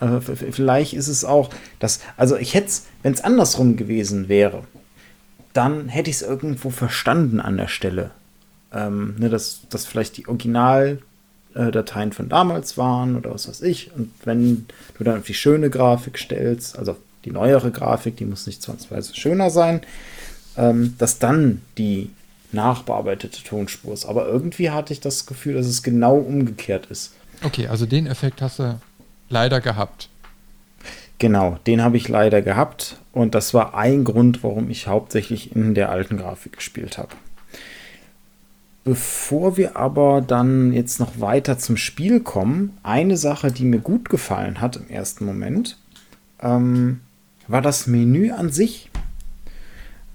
äh, 0.00 0.20
vielleicht 0.20 0.92
ist 0.92 1.08
es 1.08 1.24
auch, 1.24 1.50
dass, 1.78 2.00
also 2.16 2.36
ich 2.36 2.54
hätte 2.54 2.66
es, 2.66 2.86
wenn 3.02 3.14
es 3.14 3.22
andersrum 3.22 3.76
gewesen 3.76 4.28
wäre, 4.28 4.64
dann 5.54 5.88
hätte 5.88 6.10
ich 6.10 6.16
es 6.16 6.22
irgendwo 6.22 6.70
verstanden 6.70 7.40
an 7.40 7.56
der 7.56 7.68
Stelle. 7.68 8.10
Ähm, 8.72 9.14
ne, 9.18 9.30
dass, 9.30 9.60
dass 9.70 9.86
vielleicht 9.86 10.16
die 10.18 10.28
Originaldateien 10.28 12.12
von 12.12 12.28
damals 12.28 12.76
waren 12.76 13.16
oder 13.16 13.32
was 13.32 13.48
weiß 13.48 13.62
ich. 13.62 13.92
Und 13.96 14.10
wenn 14.24 14.66
du 14.98 15.04
dann 15.04 15.18
auf 15.18 15.24
die 15.24 15.34
schöne 15.34 15.70
Grafik 15.70 16.18
stellst, 16.18 16.78
also 16.78 16.96
die 17.24 17.30
neuere 17.30 17.70
Grafik, 17.70 18.16
die 18.16 18.26
muss 18.26 18.46
nicht 18.46 18.62
zwangsweise 18.62 19.14
schöner 19.14 19.48
sein, 19.48 19.80
ähm, 20.56 20.94
dass 20.98 21.18
dann 21.18 21.62
die 21.78 22.10
nachbearbeitete 22.52 23.42
Tonspur 23.42 23.92
ist. 23.94 24.06
Aber 24.06 24.26
irgendwie 24.26 24.70
hatte 24.70 24.92
ich 24.92 25.00
das 25.00 25.26
Gefühl, 25.26 25.54
dass 25.54 25.66
es 25.66 25.82
genau 25.82 26.16
umgekehrt 26.16 26.86
ist. 26.86 27.12
Okay, 27.42 27.66
also 27.66 27.86
den 27.86 28.06
Effekt 28.06 28.40
hast 28.40 28.58
du 28.58 28.78
leider 29.28 29.60
gehabt. 29.60 30.08
Genau, 31.18 31.58
den 31.66 31.82
habe 31.82 31.96
ich 31.96 32.08
leider 32.08 32.42
gehabt 32.42 32.96
und 33.12 33.34
das 33.34 33.54
war 33.54 33.74
ein 33.76 34.04
Grund, 34.04 34.42
warum 34.42 34.68
ich 34.70 34.88
hauptsächlich 34.88 35.54
in 35.54 35.74
der 35.74 35.90
alten 35.90 36.16
Grafik 36.16 36.56
gespielt 36.56 36.98
habe. 36.98 37.10
Bevor 38.82 39.56
wir 39.56 39.76
aber 39.76 40.20
dann 40.20 40.72
jetzt 40.72 41.00
noch 41.00 41.20
weiter 41.20 41.56
zum 41.56 41.76
Spiel 41.76 42.20
kommen, 42.20 42.76
eine 42.82 43.16
Sache, 43.16 43.50
die 43.50 43.64
mir 43.64 43.78
gut 43.78 44.10
gefallen 44.10 44.60
hat 44.60 44.76
im 44.76 44.88
ersten 44.90 45.24
Moment, 45.24 45.78
ähm, 46.42 47.00
war 47.48 47.62
das 47.62 47.86
Menü 47.86 48.32
an 48.32 48.50
sich 48.50 48.90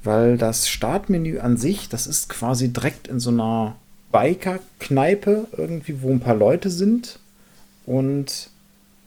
weil 0.10 0.38
das 0.39 0.68
Startmenü 0.68 1.38
an 1.38 1.56
sich, 1.56 1.88
das 1.88 2.08
ist 2.08 2.30
quasi 2.30 2.74
direkt 2.74 3.08
in 3.08 3.20
so 3.20 3.30
einer 3.30 3.75
Biker-Kneipe 4.12 5.46
irgendwie, 5.56 6.01
wo 6.01 6.10
ein 6.10 6.20
paar 6.20 6.34
Leute 6.34 6.72
sind. 6.72 7.20
Und 7.86 8.50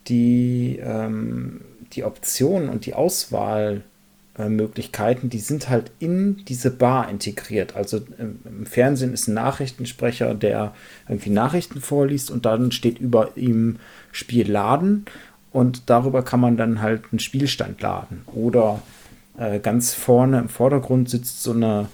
die, 0.06 0.78
ähm, 0.80 1.62
die 1.94 2.04
Optionen 2.04 2.68
und 2.68 2.86
die 2.86 2.94
Auswahlmöglichkeiten, 2.94 5.28
die 5.28 5.40
sind 5.40 5.68
halt 5.68 5.90
in 5.98 6.44
diese 6.44 6.70
Bar 6.70 7.10
integriert. 7.10 7.74
Also 7.74 7.96
im, 8.18 8.38
im, 8.44 8.64
Fernsehen 8.64 9.12
ist 9.12 9.26
ein 9.26 9.34
Nachrichtensprecher, 9.34 10.36
der 10.36 10.72
irgendwie 11.08 11.30
Nachrichten 11.30 11.80
vorliest 11.80 12.30
und 12.30 12.46
dann 12.46 12.70
steht 12.70 13.00
über 13.00 13.36
ihm 13.36 13.80
Spiel 14.12 14.48
laden 14.48 15.06
und 15.50 15.90
darüber 15.90 16.22
kann 16.22 16.38
man 16.38 16.56
dann 16.56 16.80
halt 16.80 17.06
einen 17.10 17.18
Spielstand 17.18 17.82
laden. 17.82 18.22
Oder 18.26 18.80
äh, 19.38 19.58
ganz 19.58 19.94
vorne 19.94 20.38
im 20.38 20.48
Vordergrund 20.48 21.08
sitzt 21.08 21.42
so 21.42 21.52
eine 21.52 21.88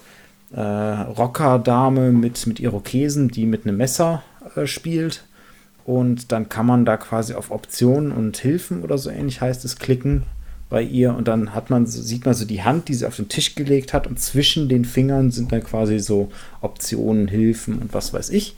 äh, 0.53 0.61
Rockerdame 0.61 2.13
mit, 2.13 2.47
mit 2.47 2.61
Irokesen, 2.61 3.29
die 3.29 3.47
mit 3.47 3.67
einem 3.67 3.77
Messer 3.77 4.23
äh, 4.57 4.67
spielt. 4.67 5.25
Und 5.85 6.33
dann 6.33 6.49
kann 6.49 6.67
man 6.67 6.85
da 6.85 6.97
quasi 6.97 7.35
auf 7.35 7.51
Optionen 7.51 8.13
und 8.13 8.37
Hilfen 8.37 8.83
oder 8.83 8.99
so 8.99 9.09
ähnlich 9.11 9.41
heißt 9.41 9.65
es 9.65 9.79
klicken 9.79 10.25
bei 10.69 10.83
ihr 10.83 11.15
und 11.15 11.29
dann 11.29 11.55
hat 11.55 11.71
man 11.71 11.87
sieht 11.87 12.27
man 12.27 12.35
so 12.35 12.45
die 12.45 12.63
Hand, 12.63 12.89
die 12.89 12.95
sie 12.95 13.07
auf 13.07 13.17
den 13.17 13.29
Tisch 13.29 13.55
gelegt 13.55 13.95
hat 13.95 14.07
und 14.07 14.21
zwischen 14.21 14.69
den 14.69 14.85
Fingern 14.85 15.31
sind 15.31 15.51
dann 15.51 15.65
quasi 15.65 15.99
so 15.99 16.31
Optionen, 16.61 17.27
Hilfen 17.27 17.79
und 17.79 17.95
was 17.95 18.13
weiß 18.13 18.29
ich. 18.31 18.55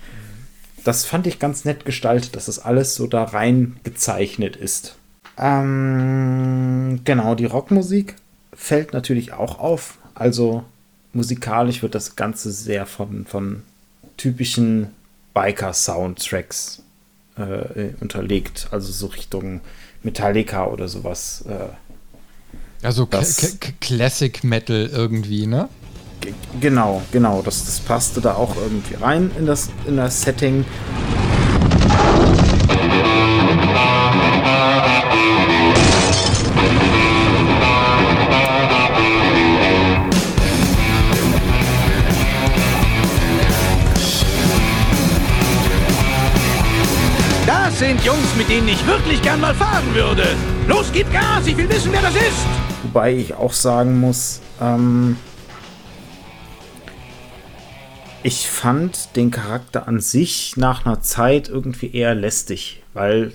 Das 0.82 1.04
fand 1.04 1.26
ich 1.26 1.38
ganz 1.38 1.64
nett 1.64 1.84
gestaltet, 1.84 2.34
dass 2.34 2.46
das 2.46 2.58
alles 2.58 2.94
so 2.94 3.06
da 3.06 3.22
rein 3.22 3.76
gezeichnet 3.84 4.56
ist. 4.56 4.96
Ähm, 5.38 7.00
genau, 7.04 7.34
die 7.34 7.44
Rockmusik 7.44 8.16
fällt 8.60 8.92
natürlich 8.92 9.32
auch 9.32 9.58
auf. 9.58 9.98
Also 10.14 10.64
musikalisch 11.14 11.82
wird 11.82 11.94
das 11.94 12.14
Ganze 12.14 12.52
sehr 12.52 12.84
von, 12.84 13.24
von 13.24 13.62
typischen 14.18 14.88
Biker-Soundtracks 15.32 16.82
äh, 17.36 17.88
unterlegt. 18.00 18.68
Also 18.70 18.92
so 18.92 19.06
Richtung 19.06 19.62
Metallica 20.02 20.66
oder 20.66 20.88
sowas. 20.88 21.42
Äh, 21.48 22.84
also 22.84 23.06
Classic 23.80 24.44
Metal 24.44 24.90
irgendwie, 24.92 25.46
ne? 25.46 25.68
Genau, 26.60 27.00
genau. 27.12 27.40
Das, 27.42 27.64
das 27.64 27.80
passte 27.80 28.20
da 28.20 28.34
auch 28.34 28.56
irgendwie 28.56 28.94
rein 28.96 29.30
in 29.38 29.46
das, 29.46 29.70
in 29.86 29.96
das 29.96 30.20
Setting. 30.20 30.66
Denen 48.50 48.66
ich 48.66 48.84
wirklich 48.84 49.22
gern 49.22 49.40
mal 49.40 49.54
fahren 49.54 49.94
würde. 49.94 50.24
Los, 50.66 50.90
gib 50.92 51.12
Gas, 51.12 51.46
ich 51.46 51.56
will 51.56 51.68
wissen, 51.68 51.92
wer 51.92 52.02
das 52.02 52.16
ist. 52.16 52.46
Wobei 52.82 53.14
ich 53.14 53.34
auch 53.34 53.52
sagen 53.52 54.00
muss, 54.00 54.40
ähm, 54.60 55.16
ich 58.24 58.50
fand 58.50 59.14
den 59.14 59.30
Charakter 59.30 59.86
an 59.86 60.00
sich 60.00 60.56
nach 60.56 60.84
einer 60.84 61.00
Zeit 61.00 61.48
irgendwie 61.48 61.94
eher 61.94 62.16
lästig, 62.16 62.82
weil 62.92 63.34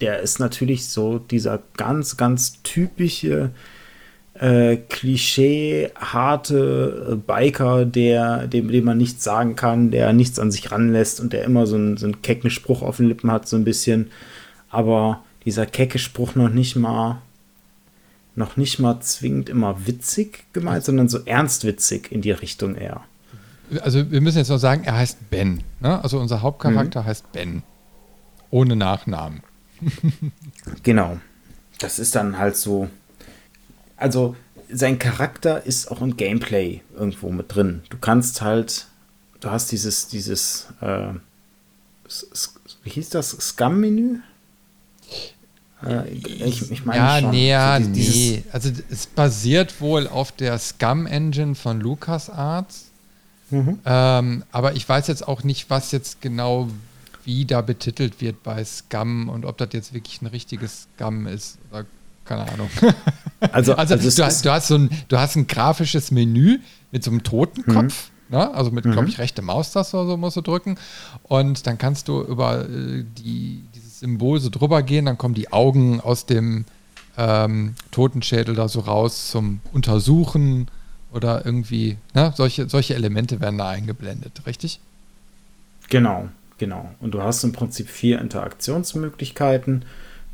der 0.00 0.18
ist 0.18 0.40
natürlich 0.40 0.88
so 0.88 1.20
dieser 1.20 1.60
ganz, 1.76 2.16
ganz 2.16 2.60
typische 2.64 3.50
äh, 4.34 4.78
Klischee 4.88 5.92
harte 5.94 7.12
äh, 7.12 7.14
Biker, 7.14 7.84
der, 7.84 8.48
dem, 8.48 8.66
dem 8.72 8.84
man 8.84 8.98
nichts 8.98 9.22
sagen 9.22 9.54
kann, 9.54 9.92
der 9.92 10.12
nichts 10.12 10.40
an 10.40 10.50
sich 10.50 10.72
ranlässt 10.72 11.20
und 11.20 11.32
der 11.32 11.44
immer 11.44 11.68
so 11.68 11.76
einen, 11.76 11.96
so 11.96 12.06
einen 12.06 12.20
kecken 12.20 12.50
Spruch 12.50 12.82
auf 12.82 12.96
den 12.96 13.06
Lippen 13.06 13.30
hat, 13.30 13.46
so 13.46 13.54
ein 13.54 13.62
bisschen. 13.62 14.10
Aber 14.70 15.22
dieser 15.44 15.66
kecke 15.66 15.98
Spruch 15.98 16.34
noch 16.34 16.48
nicht 16.48 16.76
mal 16.76 17.22
noch 18.36 18.56
nicht 18.58 18.78
mal 18.78 19.00
zwingend 19.00 19.48
immer 19.48 19.86
witzig 19.86 20.44
gemeint, 20.52 20.84
sondern 20.84 21.08
so 21.08 21.20
ernstwitzig 21.24 22.12
in 22.12 22.20
die 22.20 22.32
Richtung 22.32 22.74
eher. 22.74 23.02
Also 23.80 24.10
wir 24.10 24.20
müssen 24.20 24.38
jetzt 24.38 24.50
noch 24.50 24.58
sagen, 24.58 24.84
er 24.84 24.96
heißt 24.96 25.30
Ben. 25.30 25.62
Ne? 25.80 26.02
Also 26.02 26.20
unser 26.20 26.42
Hauptcharakter 26.42 27.02
mhm. 27.02 27.06
heißt 27.06 27.32
Ben. 27.32 27.62
Ohne 28.50 28.76
Nachnamen. 28.76 29.42
genau. 30.82 31.18
Das 31.78 31.98
ist 31.98 32.14
dann 32.14 32.38
halt 32.38 32.56
so. 32.56 32.88
Also 33.96 34.36
sein 34.70 34.98
Charakter 34.98 35.64
ist 35.64 35.90
auch 35.90 36.00
im 36.00 36.16
Gameplay 36.16 36.82
irgendwo 36.94 37.30
mit 37.30 37.54
drin. 37.54 37.82
Du 37.88 37.98
kannst 37.98 38.42
halt, 38.42 38.86
du 39.40 39.50
hast 39.50 39.72
dieses, 39.72 40.08
dieses, 40.08 40.68
äh, 40.80 41.08
wie 42.82 42.90
hieß 42.90 43.10
das, 43.10 43.30
Scum-Menü? 43.30 44.20
Äh, 45.84 46.08
ich, 46.10 46.70
ich 46.70 46.84
meine 46.84 46.98
ja, 46.98 47.20
schon. 47.20 47.30
nee, 47.30 47.48
ja, 47.50 47.80
so 47.80 47.88
nee. 47.88 48.42
Also 48.52 48.70
es 48.90 49.06
basiert 49.06 49.80
wohl 49.80 50.08
auf 50.08 50.32
der 50.32 50.58
Scum-Engine 50.58 51.54
von 51.54 51.80
LucasArts. 51.80 52.86
Mhm. 53.50 53.78
Ähm, 53.84 54.44
aber 54.50 54.74
ich 54.74 54.88
weiß 54.88 55.06
jetzt 55.06 55.26
auch 55.26 55.44
nicht, 55.44 55.70
was 55.70 55.92
jetzt 55.92 56.20
genau 56.20 56.68
wie 57.24 57.44
da 57.44 57.60
betitelt 57.60 58.20
wird 58.20 58.42
bei 58.42 58.64
Scum 58.64 59.28
und 59.28 59.44
ob 59.44 59.58
das 59.58 59.68
jetzt 59.72 59.92
wirklich 59.92 60.22
ein 60.22 60.26
richtiges 60.26 60.86
Scum 60.96 61.26
ist. 61.26 61.58
Oder 61.70 61.84
keine 62.24 62.50
Ahnung. 62.52 62.70
Also, 63.52 63.74
also, 63.74 63.94
also 63.94 64.10
du, 64.10 64.24
hast, 64.24 64.44
du, 64.46 64.50
hast, 64.50 64.66
so 64.68 64.76
ein, 64.76 64.90
du 65.08 65.18
hast 65.18 65.36
ein 65.36 65.46
grafisches 65.46 66.10
Menü 66.10 66.58
mit 66.90 67.04
so 67.04 67.10
einem 67.10 67.22
Totenkopf. 67.22 68.10
Mhm. 68.30 68.36
Ne? 68.36 68.54
Also 68.54 68.70
mit, 68.70 68.86
mhm. 68.86 68.92
glaube 68.92 69.08
ich, 69.08 69.18
rechte 69.18 69.42
Maustaste 69.42 69.94
oder 69.94 70.06
so 70.06 70.16
musst 70.16 70.38
du 70.38 70.40
drücken. 70.40 70.78
Und 71.24 71.66
dann 71.66 71.76
kannst 71.76 72.08
du 72.08 72.22
über 72.22 72.64
äh, 72.64 73.04
die, 73.18 73.62
Symbol 74.00 74.40
so 74.40 74.50
drüber 74.50 74.82
gehen, 74.82 75.06
dann 75.06 75.18
kommen 75.18 75.34
die 75.34 75.52
Augen 75.52 76.00
aus 76.00 76.26
dem 76.26 76.64
ähm, 77.16 77.74
Totenschädel 77.90 78.54
da 78.54 78.68
so 78.68 78.80
raus 78.80 79.30
zum 79.30 79.60
Untersuchen 79.72 80.68
oder 81.12 81.46
irgendwie, 81.46 81.96
ne? 82.14 82.32
solche, 82.36 82.68
solche 82.68 82.94
Elemente 82.94 83.40
werden 83.40 83.58
da 83.58 83.68
eingeblendet, 83.68 84.42
richtig? 84.46 84.80
Genau, 85.88 86.28
genau. 86.58 86.90
Und 87.00 87.12
du 87.12 87.22
hast 87.22 87.42
im 87.44 87.52
Prinzip 87.52 87.88
vier 87.88 88.20
Interaktionsmöglichkeiten. 88.20 89.84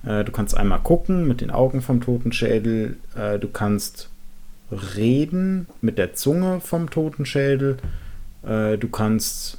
Äh, 0.04 0.25
du 0.25 0.33
kannst 0.33 0.57
einmal 0.57 0.81
gucken 0.81 1.28
mit 1.28 1.40
den 1.40 1.50
Augen 1.50 1.83
vom 1.83 2.00
Totenschädel. 2.00 2.97
Äh, 3.14 3.38
du 3.38 3.49
kannst 3.49 4.09
reden 4.97 5.69
mit 5.81 5.99
der 5.99 6.14
Zunge 6.14 6.61
vom 6.61 6.90
Totenschädel. 6.90 7.76
Äh, 8.42 8.79
du 8.79 8.88
kannst 8.88 9.59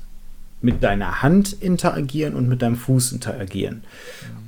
mit 0.64 0.82
deiner 0.82 1.22
Hand 1.22 1.54
interagieren 1.54 2.34
und 2.34 2.48
mit 2.48 2.62
deinem 2.62 2.78
Fuß 2.78 3.12
interagieren. 3.12 3.84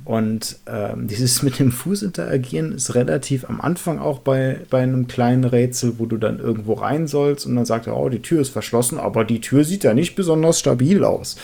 Und 0.04 0.56
ähm, 0.66 1.08
dieses 1.08 1.42
mit 1.44 1.58
dem 1.58 1.70
Fuß 1.70 2.02
interagieren 2.02 2.72
ist 2.72 2.94
relativ 2.94 3.48
am 3.48 3.60
Anfang 3.60 3.98
auch 3.98 4.20
bei, 4.20 4.60
bei 4.70 4.82
einem 4.82 5.08
kleinen 5.08 5.44
Rätsel, 5.44 5.98
wo 5.98 6.06
du 6.06 6.16
dann 6.16 6.38
irgendwo 6.38 6.72
rein 6.72 7.06
sollst 7.06 7.44
und 7.44 7.54
dann 7.54 7.66
sagt 7.66 7.86
er, 7.86 7.96
oh, 7.96 8.08
die 8.08 8.22
Tür 8.22 8.40
ist 8.40 8.48
verschlossen, 8.48 8.98
aber 8.98 9.24
die 9.24 9.40
Tür 9.40 9.62
sieht 9.62 9.84
ja 9.84 9.92
nicht 9.92 10.16
besonders 10.16 10.58
stabil 10.58 11.04
aus. 11.04 11.36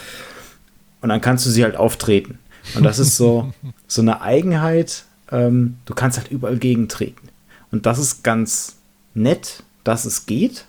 Und 1.02 1.10
dann 1.10 1.20
kannst 1.20 1.44
du 1.44 1.50
sie 1.50 1.64
halt 1.64 1.76
auftreten. 1.76 2.38
Und 2.74 2.84
das 2.84 2.98
ist 2.98 3.16
so, 3.16 3.52
so 3.86 4.00
eine 4.00 4.22
Eigenheit, 4.22 5.04
ähm, 5.30 5.76
du 5.84 5.94
kannst 5.94 6.16
halt 6.16 6.30
überall 6.30 6.56
gegentreten. 6.56 7.28
Und 7.70 7.84
das 7.84 7.98
ist 7.98 8.24
ganz 8.24 8.76
nett, 9.12 9.64
dass 9.84 10.06
es 10.06 10.24
geht. 10.24 10.64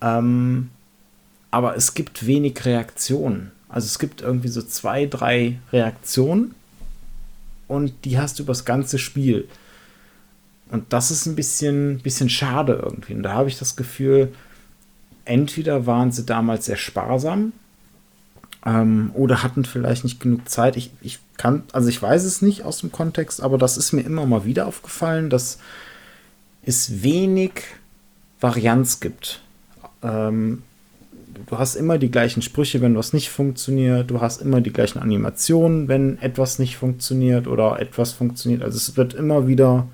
Ähm, 0.00 0.70
aber 1.50 1.76
es 1.76 1.94
gibt 1.94 2.26
wenig 2.26 2.64
Reaktionen. 2.64 3.52
Also 3.68 3.86
es 3.86 3.98
gibt 3.98 4.20
irgendwie 4.22 4.48
so 4.48 4.62
zwei, 4.62 5.06
drei 5.06 5.58
Reaktionen 5.72 6.54
und 7.66 7.92
die 8.04 8.18
hast 8.18 8.38
du 8.38 8.42
übers 8.42 8.64
ganze 8.64 8.98
Spiel. 8.98 9.48
Und 10.70 10.92
das 10.92 11.10
ist 11.10 11.26
ein 11.26 11.34
bisschen, 11.34 12.00
bisschen 12.00 12.28
schade 12.28 12.80
irgendwie. 12.82 13.14
Und 13.14 13.22
da 13.22 13.32
habe 13.32 13.48
ich 13.48 13.58
das 13.58 13.76
Gefühl, 13.76 14.34
entweder 15.24 15.86
waren 15.86 16.12
sie 16.12 16.24
damals 16.24 16.66
sehr 16.66 16.76
sparsam 16.76 17.52
ähm, 18.64 19.10
oder 19.14 19.42
hatten 19.42 19.64
vielleicht 19.64 20.04
nicht 20.04 20.20
genug 20.20 20.48
Zeit. 20.48 20.76
Ich, 20.76 20.90
ich 21.00 21.18
kann, 21.36 21.62
also 21.72 21.88
ich 21.88 22.00
weiß 22.00 22.24
es 22.24 22.42
nicht 22.42 22.64
aus 22.64 22.78
dem 22.78 22.92
Kontext, 22.92 23.42
aber 23.42 23.58
das 23.58 23.76
ist 23.76 23.92
mir 23.92 24.02
immer 24.02 24.26
mal 24.26 24.44
wieder 24.44 24.66
aufgefallen, 24.66 25.30
dass 25.30 25.58
es 26.62 27.02
wenig 27.02 27.62
Varianz 28.40 29.00
gibt. 29.00 29.40
Ähm, 30.02 30.62
du 31.46 31.58
hast 31.58 31.74
immer 31.74 31.98
die 31.98 32.10
gleichen 32.10 32.42
Sprüche, 32.42 32.80
wenn 32.80 32.96
was 32.96 33.12
nicht 33.12 33.30
funktioniert. 33.30 34.10
Du 34.10 34.20
hast 34.20 34.40
immer 34.42 34.60
die 34.60 34.72
gleichen 34.72 34.98
Animationen, 34.98 35.88
wenn 35.88 36.18
etwas 36.20 36.58
nicht 36.58 36.76
funktioniert 36.76 37.46
oder 37.46 37.80
etwas 37.80 38.12
funktioniert. 38.12 38.62
Also 38.62 38.76
es 38.76 38.96
wird 38.96 39.14
immer 39.14 39.46
wieder 39.46 39.86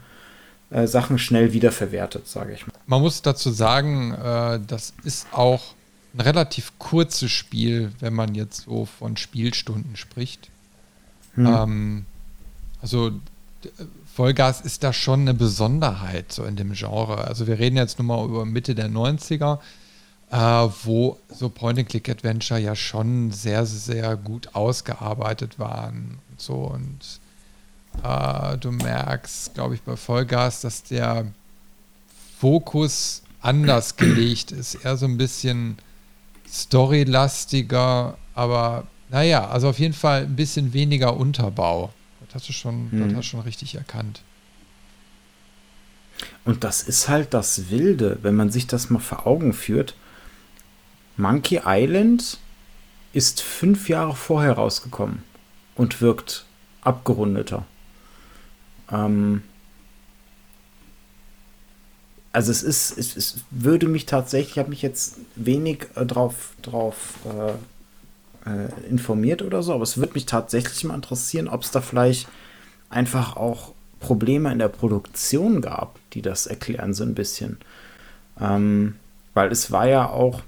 äh, 0.71 0.87
Sachen 0.87 1.19
schnell 1.19 1.53
wiederverwertet, 1.53 2.27
sage 2.27 2.53
ich 2.53 2.67
mal. 2.67 2.73
Man 2.87 3.01
muss 3.01 3.23
dazu 3.23 3.51
sagen, 3.51 4.13
äh, 4.15 4.61
das 4.67 4.95
ist 5.05 5.27
auch 5.33 5.75
ein 6.15 6.21
relativ 6.21 6.73
kurzes 6.79 7.31
Spiel, 7.31 7.93
wenn 8.01 8.15
man 8.15 8.35
jetzt 8.35 8.65
so 8.65 8.87
von 8.87 9.17
Spielstunden 9.17 9.97
spricht. 9.97 10.51
Hm. 11.35 11.47
Ähm, 11.47 12.07
also 12.81 13.13
Vollgas 14.15 14.61
ist 14.61 14.85
da 14.85 14.93
schon 14.93 15.23
eine 15.23 15.35
Besonderheit 15.35 16.33
so 16.33 16.45
in 16.45 16.57
dem 16.57 16.73
Genre. 16.73 17.19
Also 17.27 17.47
wir 17.47 17.59
reden 17.59 17.77
jetzt 17.77 17.99
nur 17.99 18.07
mal 18.07 18.25
über 18.25 18.45
Mitte 18.45 18.75
der 18.75 18.89
90er, 18.89 19.59
äh, 20.31 20.37
wo 20.37 21.19
so 21.29 21.49
Point-and-Click-Adventure 21.49 22.61
ja 22.61 22.75
schon 22.75 23.31
sehr, 23.31 23.67
sehr 23.67 24.17
gut 24.17 24.55
ausgearbeitet 24.55 25.59
waren 25.59 26.19
und 26.31 26.41
so. 26.41 26.55
Und 26.55 27.21
äh, 28.03 28.59
du 28.59 28.73
merkst, 28.73 29.55
glaube 29.55 29.75
ich, 29.75 29.83
bei 29.83 29.97
Vollgas, 29.97 30.61
dass 30.61 30.83
der 30.83 31.27
Fokus 32.39 33.23
anders 33.41 33.97
gelegt 33.97 34.53
ist. 34.53 34.77
Eher 34.77 34.97
so 34.97 35.07
ein 35.07 35.17
bisschen 35.17 35.79
storylastiger, 36.49 38.17
aber 38.35 38.87
naja, 39.11 39.49
also 39.49 39.69
auf 39.69 39.79
jeden 39.79 39.95
Fall 39.95 40.23
ein 40.23 40.37
bisschen 40.37 40.73
weniger 40.73 41.17
Unterbau. 41.17 41.93
Das 42.27 42.37
hast 42.37 42.49
du 42.49 42.53
schon, 42.53 42.91
hm. 42.91 43.01
das 43.01 43.17
hast 43.17 43.27
du 43.27 43.31
schon 43.31 43.41
richtig 43.41 43.75
erkannt. 43.75 44.23
Und 46.45 46.65
das 46.65 46.83
ist 46.83 47.09
halt 47.09 47.35
das 47.35 47.71
Wilde, 47.71 48.19
wenn 48.23 48.35
man 48.35 48.51
sich 48.51 48.67
das 48.67 48.91
mal 48.91 49.01
vor 49.01 49.27
Augen 49.27 49.53
führt. 49.53 49.95
Monkey 51.17 51.61
Island 51.65 52.39
ist 53.13 53.41
fünf 53.41 53.89
Jahre 53.89 54.17
vorher 54.17 54.55
rausgekommen 54.55 55.23
und 55.77 56.01
wirkt 56.01 56.45
abgerundeter. 56.83 57.65
Ähm, 58.91 59.43
also 62.33 62.51
es 62.51 62.63
ist, 62.65 62.99
es, 62.99 63.17
es, 63.17 63.37
würde 63.51 63.87
mich 63.87 64.07
tatsächlich, 64.07 64.53
ich 64.53 64.59
habe 64.59 64.71
mich 64.71 64.83
jetzt 64.83 65.19
wenig 65.37 65.87
äh, 65.95 66.05
drauf, 66.05 66.53
drauf 66.63 67.15
äh, 67.25 68.51
äh, 68.51 68.69
informiert 68.91 69.43
oder 69.43 69.63
so, 69.63 69.73
aber 69.73 69.85
es 69.85 69.97
würde 69.97 70.15
mich 70.15 70.27
tatsächlich 70.27 70.83
mal 70.83 70.97
interessieren, 70.97 71.49
ob 71.49 71.63
es 71.63 71.71
da 71.71 71.81
vielleicht 71.81 72.29
einfach 72.91 73.37
auch 73.37 73.73
Probleme 74.01 74.53
in 74.53 74.59
der 74.59 74.69
Produktion 74.69 75.61
gab, 75.61 75.99
die 76.13 76.23
das 76.23 76.47
erklären 76.47 76.93
so 76.93 77.05
ein 77.05 77.15
bisschen. 77.15 77.59
Ähm, 78.41 78.97
weil 79.33 79.53
es 79.53 79.71
war 79.71 79.87
ja 79.87 80.09
auch 80.09 80.43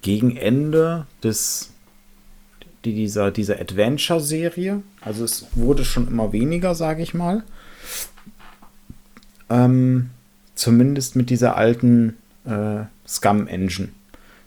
gegen 0.00 0.36
Ende 0.36 1.06
des 1.22 1.70
dieser, 2.84 3.30
dieser 3.30 3.60
Adventure-Serie, 3.60 4.82
also 5.00 5.24
es 5.24 5.46
wurde 5.54 5.84
schon 5.84 6.08
immer 6.08 6.32
weniger, 6.32 6.74
sage 6.74 7.02
ich 7.02 7.14
mal. 7.14 7.44
Ähm, 9.48 10.10
Zumindest 10.54 11.16
mit 11.16 11.30
dieser 11.30 11.56
alten 11.56 12.16
äh, 12.44 12.84
Scum-Engine. 13.06 13.88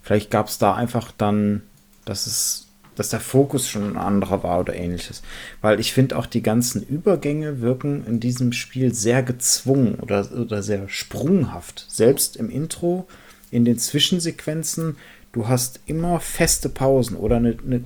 Vielleicht 0.01 0.29
gab 0.29 0.47
es 0.47 0.59
da 0.59 0.75
einfach 0.75 1.11
dann, 1.11 1.63
dass 2.05 2.27
es, 2.27 2.67
dass 2.95 3.09
der 3.09 3.19
Fokus 3.19 3.67
schon 3.67 3.91
ein 3.91 3.97
anderer 3.97 4.43
war 4.43 4.59
oder 4.59 4.75
ähnliches. 4.75 5.23
Weil 5.61 5.79
ich 5.79 5.93
finde 5.93 6.17
auch 6.17 6.27
die 6.27 6.43
ganzen 6.43 6.83
Übergänge 6.83 7.59
wirken 7.59 8.05
in 8.05 8.19
diesem 8.19 8.53
Spiel 8.53 8.93
sehr 8.93 9.23
gezwungen 9.23 9.95
oder, 9.95 10.31
oder 10.31 10.61
sehr 10.61 10.87
sprunghaft. 10.87 11.85
Selbst 11.89 12.37
im 12.37 12.49
Intro, 12.51 13.07
in 13.49 13.65
den 13.65 13.79
Zwischensequenzen, 13.79 14.97
du 15.35 15.47
hast 15.47 15.81
immer 15.85 16.19
feste 16.19 16.69
Pausen 16.69 17.17
oder 17.17 17.35
eine, 17.35 17.57
eine 17.65 17.83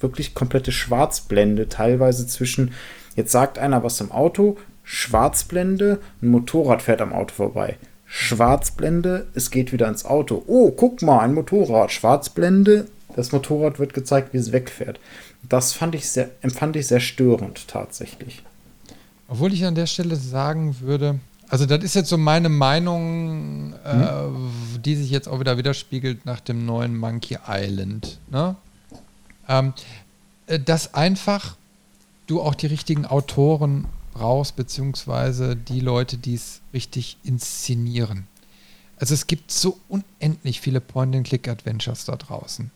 wirklich 0.00 0.34
komplette 0.34 0.70
Schwarzblende, 0.70 1.68
teilweise 1.68 2.26
zwischen 2.26 2.72
Jetzt 3.16 3.32
sagt 3.32 3.58
einer 3.58 3.82
was 3.82 4.00
im 4.00 4.12
Auto, 4.12 4.56
Schwarzblende, 4.84 6.00
ein 6.22 6.28
Motorrad 6.28 6.82
fährt 6.82 7.00
am 7.00 7.12
Auto 7.12 7.34
vorbei. 7.34 7.76
Schwarzblende, 8.06 9.26
es 9.34 9.50
geht 9.50 9.72
wieder 9.72 9.88
ins 9.88 10.04
Auto. 10.04 10.42
Oh, 10.46 10.70
guck 10.70 11.02
mal, 11.02 11.20
ein 11.20 11.34
Motorrad. 11.34 11.92
Schwarzblende, 11.92 12.86
das 13.14 13.32
Motorrad 13.32 13.78
wird 13.78 13.94
gezeigt, 13.94 14.32
wie 14.32 14.38
es 14.38 14.52
wegfährt. 14.52 15.00
Das 15.48 15.72
fand 15.72 15.94
ich 15.94 16.08
sehr, 16.08 16.30
empfand 16.40 16.76
ich 16.76 16.86
sehr 16.86 17.00
störend 17.00 17.68
tatsächlich. 17.68 18.42
Obwohl 19.28 19.52
ich 19.52 19.64
an 19.64 19.74
der 19.74 19.86
Stelle 19.86 20.16
sagen 20.16 20.76
würde, 20.80 21.20
also 21.50 21.66
das 21.66 21.82
ist 21.82 21.94
jetzt 21.94 22.08
so 22.08 22.16
meine 22.16 22.48
Meinung, 22.48 23.74
äh, 23.84 23.92
hm? 23.92 24.50
die 24.84 24.94
sich 24.94 25.10
jetzt 25.10 25.28
auch 25.28 25.40
wieder 25.40 25.58
widerspiegelt 25.58 26.24
nach 26.24 26.40
dem 26.40 26.64
neuen 26.64 26.96
Monkey 26.96 27.38
Island. 27.46 28.18
Ne? 28.30 28.54
Ähm, 29.48 29.74
äh, 30.46 30.60
dass 30.60 30.94
einfach 30.94 31.56
du 32.28 32.40
auch 32.40 32.54
die 32.54 32.66
richtigen 32.66 33.04
Autoren 33.04 33.86
brauchst, 34.12 34.54
beziehungsweise 34.54 35.56
die 35.56 35.80
Leute, 35.80 36.16
die 36.16 36.34
es 36.34 36.60
richtig 36.72 37.16
inszenieren. 37.24 38.26
Also 38.98 39.14
es 39.14 39.26
gibt 39.26 39.50
so 39.50 39.78
unendlich 39.88 40.60
viele 40.60 40.80
Point-and-Click-Adventures 40.80 42.04
da 42.04 42.16
draußen. 42.16 42.70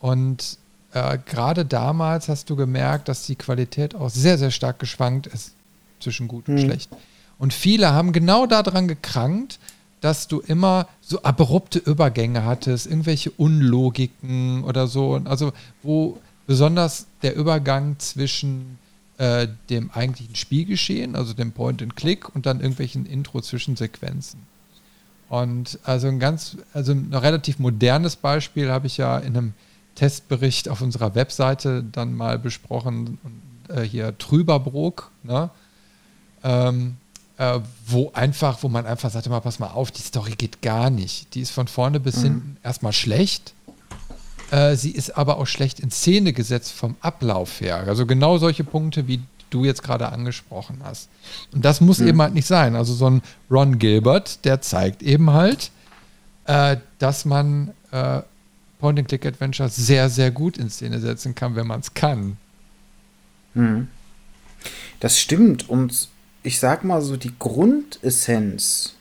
Und 0.00 0.58
äh, 0.92 1.18
gerade 1.24 1.64
damals 1.64 2.28
hast 2.28 2.50
du 2.50 2.56
gemerkt, 2.56 3.08
dass 3.08 3.24
die 3.24 3.36
Qualität 3.36 3.94
auch 3.94 4.10
sehr, 4.10 4.36
sehr 4.36 4.50
stark 4.50 4.78
geschwankt 4.78 5.26
ist 5.26 5.52
zwischen 6.00 6.28
gut 6.28 6.48
und 6.48 6.58
hm. 6.58 6.64
schlecht. 6.66 6.90
Und 7.38 7.52
viele 7.52 7.92
haben 7.92 8.12
genau 8.12 8.46
daran 8.46 8.88
gekrankt, 8.88 9.58
dass 10.00 10.28
du 10.28 10.40
immer 10.40 10.86
so 11.00 11.22
abrupte 11.22 11.78
Übergänge 11.78 12.44
hattest, 12.44 12.86
irgendwelche 12.86 13.30
Unlogiken 13.30 14.62
oder 14.64 14.86
so. 14.86 15.20
Also 15.24 15.52
wo 15.82 16.18
besonders 16.46 17.06
der 17.22 17.34
Übergang 17.36 17.98
zwischen 17.98 18.78
äh, 19.16 19.48
dem 19.70 19.90
eigentlichen 19.92 20.34
Spielgeschehen, 20.34 21.16
also 21.16 21.32
dem 21.32 21.52
Point-and-Click 21.52 22.34
und 22.34 22.46
dann 22.46 22.60
irgendwelchen 22.60 23.06
Intro-Zwischensequenzen. 23.06 24.40
Und 25.28 25.78
also 25.84 26.08
ein 26.08 26.18
ganz, 26.18 26.58
also 26.72 26.92
ein 26.92 27.14
relativ 27.14 27.58
modernes 27.58 28.16
Beispiel 28.16 28.70
habe 28.70 28.86
ich 28.86 28.98
ja 28.98 29.18
in 29.18 29.36
einem 29.36 29.54
Testbericht 29.94 30.68
auf 30.68 30.80
unserer 30.80 31.14
Webseite 31.14 31.82
dann 31.82 32.14
mal 32.14 32.38
besprochen. 32.38 33.18
Und, 33.22 33.74
äh, 33.74 33.82
hier 33.82 34.18
Trüberbrook, 34.18 35.10
ne? 35.22 35.50
Ähm, 36.42 36.96
äh, 37.38 37.60
wo 37.86 38.10
einfach, 38.14 38.62
wo 38.62 38.68
man 38.68 38.86
einfach 38.86 39.10
sagte, 39.10 39.30
mal, 39.30 39.40
pass 39.40 39.58
mal 39.58 39.68
auf, 39.68 39.90
die 39.90 40.02
Story 40.02 40.32
geht 40.32 40.62
gar 40.62 40.90
nicht. 40.90 41.34
Die 41.34 41.40
ist 41.40 41.50
von 41.50 41.66
vorne 41.66 42.00
bis 42.00 42.18
mhm. 42.18 42.22
hinten 42.22 42.56
erstmal 42.62 42.92
schlecht. 42.92 43.54
Äh, 44.50 44.76
sie 44.76 44.90
ist 44.90 45.16
aber 45.16 45.38
auch 45.38 45.46
schlecht 45.46 45.80
in 45.80 45.90
Szene 45.90 46.32
gesetzt 46.32 46.72
vom 46.72 46.96
Ablauf 47.00 47.60
her. 47.60 47.84
Also 47.86 48.06
genau 48.06 48.38
solche 48.38 48.64
Punkte, 48.64 49.08
wie 49.08 49.20
du 49.50 49.64
jetzt 49.64 49.82
gerade 49.82 50.10
angesprochen 50.10 50.80
hast. 50.84 51.08
Und 51.52 51.64
das 51.64 51.80
muss 51.80 51.98
mhm. 51.98 52.08
eben 52.08 52.22
halt 52.22 52.34
nicht 52.34 52.46
sein. 52.46 52.76
Also 52.76 52.94
so 52.94 53.08
ein 53.08 53.22
Ron 53.50 53.78
Gilbert, 53.78 54.44
der 54.44 54.60
zeigt 54.60 55.02
eben 55.02 55.30
halt, 55.30 55.70
äh, 56.44 56.76
dass 56.98 57.24
man 57.24 57.72
äh, 57.90 58.22
Point-and-Click-Adventure 58.80 59.68
sehr, 59.68 60.10
sehr 60.10 60.30
gut 60.30 60.58
in 60.58 60.70
Szene 60.70 61.00
setzen 61.00 61.34
kann, 61.34 61.56
wenn 61.56 61.66
man 61.66 61.80
es 61.80 61.94
kann. 61.94 62.36
Mhm. 63.54 63.88
Das 65.00 65.18
stimmt. 65.18 65.68
Und 65.68 66.08
ich 66.44 66.60
sag 66.60 66.84
mal 66.84 67.00
so, 67.02 67.16
die 67.16 67.32
Grundessenz, 67.38 68.94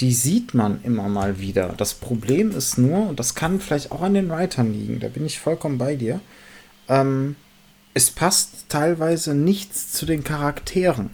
die 0.00 0.12
sieht 0.12 0.54
man 0.54 0.80
immer 0.84 1.08
mal 1.08 1.40
wieder. 1.40 1.74
Das 1.76 1.94
Problem 1.94 2.50
ist 2.50 2.78
nur, 2.78 3.08
und 3.08 3.18
das 3.18 3.34
kann 3.34 3.60
vielleicht 3.60 3.90
auch 3.90 4.02
an 4.02 4.14
den 4.14 4.28
Writern 4.28 4.72
liegen, 4.72 5.00
da 5.00 5.08
bin 5.08 5.24
ich 5.24 5.40
vollkommen 5.40 5.78
bei 5.78 5.96
dir, 5.96 6.20
ähm, 6.88 7.34
es 7.94 8.10
passt 8.10 8.68
teilweise 8.68 9.34
nichts 9.34 9.92
zu 9.92 10.04
den 10.04 10.22
Charakteren. 10.22 11.10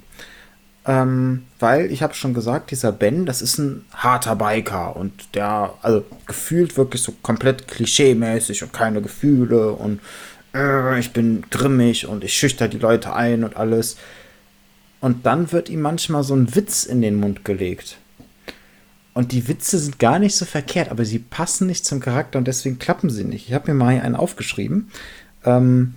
Ähm, 0.87 1.45
weil, 1.59 1.93
ich 1.93 2.03
habe 2.03 2.15
schon 2.15 2.35
gesagt, 2.35 2.71
dieser 2.71 2.91
Ben, 2.91 3.27
das 3.27 3.43
ist 3.43 3.59
ein 3.59 3.85
harter 3.93 4.35
Biker 4.35 4.97
und 4.97 5.13
der, 5.35 5.75
also 5.83 6.05
gefühlt 6.27 6.77
wirklich 6.77 7.03
so 7.03 7.13
komplett 7.23 7.69
klischee-mäßig 7.69 8.65
und 8.65 8.73
keine 8.73 9.03
Gefühle 9.03 9.73
und 9.73 10.01
äh, 10.55 10.99
ich 10.99 11.13
bin 11.13 11.45
grimmig 11.51 12.07
und 12.07 12.25
ich 12.25 12.35
schüchter 12.35 12.67
die 12.67 12.79
Leute 12.79 13.13
ein 13.15 13.45
und 13.45 13.57
alles. 13.57 13.97
Und 15.01 15.25
dann 15.27 15.51
wird 15.53 15.69
ihm 15.69 15.81
manchmal 15.81 16.23
so 16.25 16.35
ein 16.35 16.55
Witz 16.55 16.85
in 16.85 17.01
den 17.01 17.17
Mund 17.17 17.45
gelegt. 17.45 17.99
Und 19.15 19.33
die 19.33 19.49
Witze 19.49 19.79
sind 19.79 19.99
gar 19.99 20.19
nicht 20.19 20.37
so 20.37 20.45
verkehrt, 20.45 20.91
aber 20.91 21.05
sie 21.05 21.19
passen 21.19 21.67
nicht 21.67 21.85
zum 21.85 22.01
Charakter 22.01 22.39
und 22.39 22.47
deswegen 22.47 22.79
klappen 22.79 23.11
sie 23.11 23.25
nicht. 23.25 23.49
Ich 23.49 23.55
habe 23.55 23.71
mir 23.71 23.79
mal 23.79 23.93
hier 23.93 24.05
einen 24.05 24.15
aufgeschrieben, 24.15 24.91
ähm, 25.45 25.95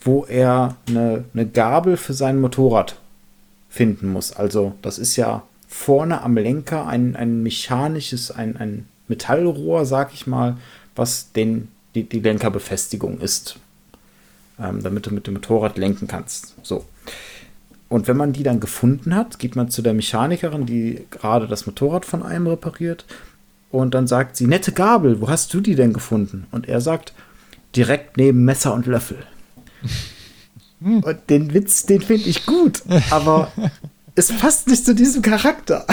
wo 0.00 0.24
er 0.24 0.76
eine, 0.86 1.24
eine 1.34 1.46
Gabel 1.46 1.96
für 1.96 2.14
sein 2.14 2.40
Motorrad 2.40 2.96
finden 3.68 4.08
muss. 4.08 4.32
Also, 4.32 4.74
das 4.80 4.98
ist 4.98 5.16
ja 5.16 5.42
vorne 5.66 6.22
am 6.22 6.36
Lenker 6.36 6.86
ein, 6.86 7.16
ein 7.16 7.42
mechanisches, 7.42 8.30
ein, 8.30 8.56
ein 8.56 8.88
Metallrohr, 9.08 9.84
sag 9.84 10.14
ich 10.14 10.26
mal, 10.26 10.56
was 10.94 11.32
den, 11.32 11.68
die, 11.94 12.04
die 12.04 12.20
Lenkerbefestigung 12.20 13.20
ist. 13.20 13.58
Ähm, 14.60 14.82
damit 14.82 15.06
du 15.06 15.12
mit 15.12 15.26
dem 15.26 15.34
Motorrad 15.34 15.78
lenken 15.78 16.08
kannst. 16.08 16.54
So. 16.62 16.84
Und 17.88 18.06
wenn 18.06 18.16
man 18.16 18.32
die 18.32 18.42
dann 18.42 18.60
gefunden 18.60 19.14
hat, 19.14 19.38
geht 19.38 19.56
man 19.56 19.70
zu 19.70 19.80
der 19.80 19.94
Mechanikerin, 19.94 20.66
die 20.66 21.06
gerade 21.10 21.46
das 21.46 21.66
Motorrad 21.66 22.04
von 22.04 22.22
einem 22.22 22.46
repariert. 22.46 23.06
Und 23.70 23.94
dann 23.94 24.06
sagt 24.06 24.36
sie, 24.36 24.46
nette 24.46 24.72
Gabel, 24.72 25.20
wo 25.20 25.28
hast 25.28 25.52
du 25.54 25.60
die 25.60 25.74
denn 25.74 25.92
gefunden? 25.92 26.46
Und 26.50 26.68
er 26.68 26.80
sagt, 26.80 27.12
direkt 27.74 28.16
neben 28.16 28.44
Messer 28.44 28.74
und 28.74 28.86
Löffel. 28.86 29.18
Hm. 30.80 31.02
Und 31.02 31.30
den 31.30 31.54
Witz, 31.54 31.86
den 31.86 32.02
finde 32.02 32.28
ich 32.28 32.46
gut, 32.46 32.82
aber 33.10 33.50
es 34.14 34.32
passt 34.36 34.68
nicht 34.68 34.84
zu 34.84 34.94
diesem 34.94 35.22
Charakter. 35.22 35.86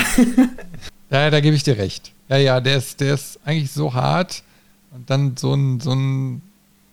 ja, 1.09 1.29
da 1.29 1.39
gebe 1.39 1.55
ich 1.55 1.63
dir 1.63 1.77
recht. 1.77 2.13
Ja, 2.29 2.37
ja, 2.37 2.61
der 2.61 2.77
ist, 2.77 2.99
der 2.99 3.13
ist 3.13 3.39
eigentlich 3.45 3.71
so 3.71 3.93
hart 3.93 4.43
und 4.91 5.09
dann 5.09 5.37
so 5.37 5.53
einen 5.53 5.79
so 5.79 5.95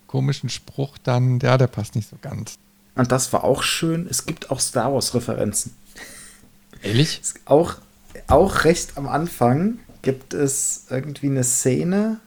komischen 0.06 0.48
Spruch, 0.48 0.98
dann, 0.98 1.38
ja, 1.40 1.56
der 1.56 1.68
passt 1.68 1.94
nicht 1.94 2.08
so 2.08 2.16
ganz. 2.20 2.58
Und 2.94 3.12
das 3.12 3.32
war 3.32 3.44
auch 3.44 3.62
schön. 3.62 4.06
Es 4.08 4.26
gibt 4.26 4.50
auch 4.50 4.60
Star 4.60 4.92
Wars-Referenzen. 4.92 5.74
Ehrlich? 6.82 7.22
Auch, 7.44 7.76
auch 8.26 8.64
recht 8.64 8.96
am 8.96 9.08
Anfang 9.08 9.78
gibt 10.02 10.34
es 10.34 10.86
irgendwie 10.90 11.28
eine 11.28 11.44
Szene, 11.44 12.20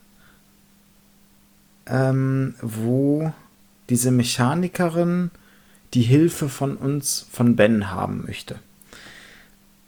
ähm, 1.85 2.55
wo 2.61 3.31
diese 3.89 4.11
Mechanikerin 4.11 5.29
die 5.93 6.01
Hilfe 6.01 6.49
von 6.49 6.77
uns, 6.77 7.27
von 7.31 7.55
Ben, 7.55 7.91
haben 7.91 8.23
möchte. 8.25 8.59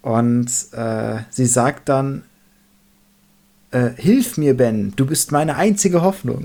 Und 0.00 0.48
äh, 0.72 1.18
sie 1.30 1.46
sagt 1.46 1.88
dann, 1.88 2.22
äh, 3.72 3.90
Hilf 3.96 4.36
mir, 4.36 4.56
Ben, 4.56 4.94
du 4.96 5.06
bist 5.06 5.32
meine 5.32 5.56
einzige 5.56 6.02
Hoffnung. 6.02 6.44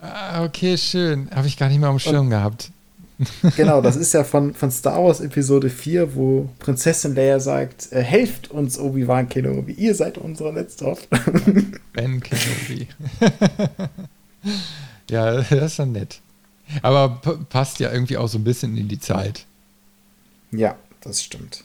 Ah, 0.00 0.44
okay, 0.44 0.76
schön. 0.76 1.30
Habe 1.34 1.46
ich 1.46 1.56
gar 1.56 1.68
nicht 1.68 1.78
mehr 1.78 1.88
am 1.88 1.98
Schirm 1.98 2.26
Und, 2.26 2.30
gehabt. 2.30 2.70
genau, 3.56 3.80
das 3.80 3.96
ist 3.96 4.12
ja 4.12 4.22
von, 4.22 4.54
von 4.54 4.70
Star 4.70 5.02
Wars 5.02 5.20
Episode 5.20 5.70
4, 5.70 6.14
wo 6.14 6.48
Prinzessin 6.58 7.14
Leia 7.14 7.40
sagt, 7.40 7.92
äh, 7.92 8.02
helft 8.02 8.50
uns 8.50 8.78
Obi-Wan 8.78 9.28
Kenobi, 9.28 9.72
ihr 9.72 9.94
seid 9.94 10.18
unsere 10.18 10.52
letzte 10.52 10.86
Hoffnung. 10.86 11.72
Ben 11.92 12.20
Kenobi. 12.20 12.88
ja, 15.10 15.32
das 15.42 15.50
ist 15.50 15.78
dann 15.78 15.92
nett. 15.92 16.20
Aber 16.82 17.20
passt 17.48 17.80
ja 17.80 17.92
irgendwie 17.92 18.18
auch 18.18 18.28
so 18.28 18.38
ein 18.38 18.44
bisschen 18.44 18.76
in 18.76 18.88
die 18.88 19.00
Zeit. 19.00 19.46
Ja, 20.52 20.76
das 21.00 21.22
stimmt. 21.22 21.64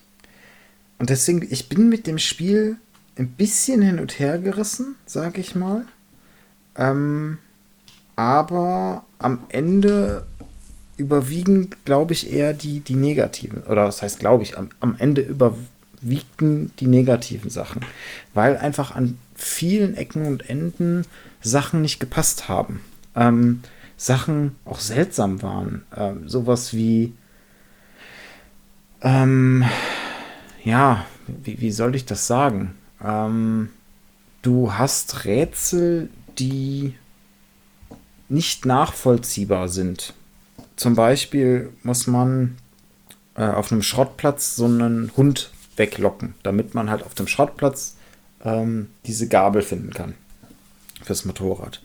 Und 0.98 1.10
deswegen, 1.10 1.46
ich 1.50 1.70
bin 1.70 1.89
mit 1.89 2.08
dem 2.08 2.18
Spiel 2.18 2.78
ein 3.18 3.28
bisschen 3.30 3.82
hin 3.82 4.00
und 4.00 4.18
her 4.20 4.39
gerissen, 4.39 4.96
sag 5.06 5.38
ich 5.38 5.56
mal. 5.56 5.86
Ähm, 6.78 7.38
aber 8.16 9.04
am 9.20 9.39
Ende 9.50 10.26
überwiegen, 10.98 11.70
glaube 11.86 12.14
ich, 12.14 12.32
eher 12.32 12.54
die, 12.54 12.80
die 12.80 12.96
negativen. 12.96 13.64
Oder 13.64 13.86
was 13.86 14.02
heißt, 14.02 14.20
glaube 14.20 14.44
ich, 14.44 14.58
am, 14.58 14.70
am 14.80 14.96
Ende 14.98 15.22
überwiegen 15.22 16.72
die 16.80 16.88
negativen 16.88 17.50
Sachen. 17.50 17.82
Weil 18.34 18.58
einfach 18.58 18.96
an 18.96 19.18
vielen 19.36 19.96
Ecken 19.96 20.26
und 20.26 20.50
Enden 20.50 21.06
Sachen 21.42 21.82
nicht 21.82 22.00
gepasst 22.00 22.48
haben. 22.48 22.82
Ähm, 23.16 23.62
Sachen 23.98 24.56
auch 24.66 24.80
seltsam 24.80 25.42
waren. 25.42 25.84
Ähm, 25.96 26.28
sowas 26.30 26.74
wie, 26.74 27.14
ähm, 29.02 29.66
ja, 30.64 31.06
wie, 31.28 31.60
wie 31.62 31.72
soll 31.72 31.96
ich 31.96 32.06
das 32.06 32.28
sagen? 32.28 32.76
Ähm, 33.04 33.70
du 34.42 34.74
hast 34.74 35.26
Rätsel, 35.26 36.10
die 36.38 36.96
nicht 38.30 38.66
nachvollziehbar 38.66 39.70
sind. 39.70 40.14
Zum 40.84 40.96
Beispiel 40.96 41.72
muss 41.84 42.08
man 42.08 42.58
äh, 43.38 43.46
auf 43.46 43.72
einem 43.72 43.84
Schrottplatz 43.84 44.58
so 44.58 44.65
einen 44.65 45.13
Hund 45.15 45.50
weglocken, 45.78 46.36
damit 46.43 46.74
man 46.74 46.89
halt 46.89 47.04
auf 47.04 47.15
dem 47.15 47.26
Schrottplatz 47.26 47.96
ähm, 48.43 48.89
diese 49.06 49.30
Gabel 49.30 49.62
finden 49.62 49.91
kann 49.91 50.15
fürs 51.02 51.24
Motorrad. 51.24 51.82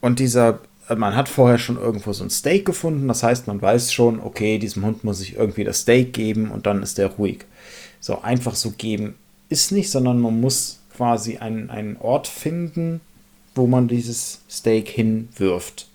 Und 0.00 0.20
dieser 0.20 0.60
äh, 0.88 0.94
man 0.94 1.16
hat 1.16 1.28
vorher 1.28 1.58
schon 1.58 1.76
irgendwo 1.76 2.12
so 2.12 2.22
ein 2.22 2.30
Steak 2.30 2.64
gefunden. 2.64 3.08
Das 3.08 3.24
heißt, 3.24 3.48
man 3.48 3.60
weiß 3.60 3.92
schon, 3.92 4.20
okay, 4.20 4.60
diesem 4.60 4.84
Hund 4.84 5.02
muss 5.02 5.20
ich 5.20 5.34
irgendwie 5.34 5.64
das 5.64 5.80
Steak 5.80 6.12
geben 6.12 6.52
und 6.52 6.66
dann 6.66 6.84
ist 6.84 6.98
der 6.98 7.08
ruhig. 7.08 7.46
So 7.98 8.22
einfach 8.22 8.54
so 8.54 8.70
geben 8.70 9.16
ist 9.48 9.72
nicht, 9.72 9.90
sondern 9.90 10.20
man 10.20 10.40
muss 10.40 10.78
quasi 10.96 11.38
einen, 11.38 11.68
einen 11.68 11.96
Ort 11.96 12.28
finden, 12.28 13.00
wo 13.56 13.66
man 13.66 13.88
dieses 13.88 14.42
Steak 14.48 14.88
hinwirft. 14.88 15.88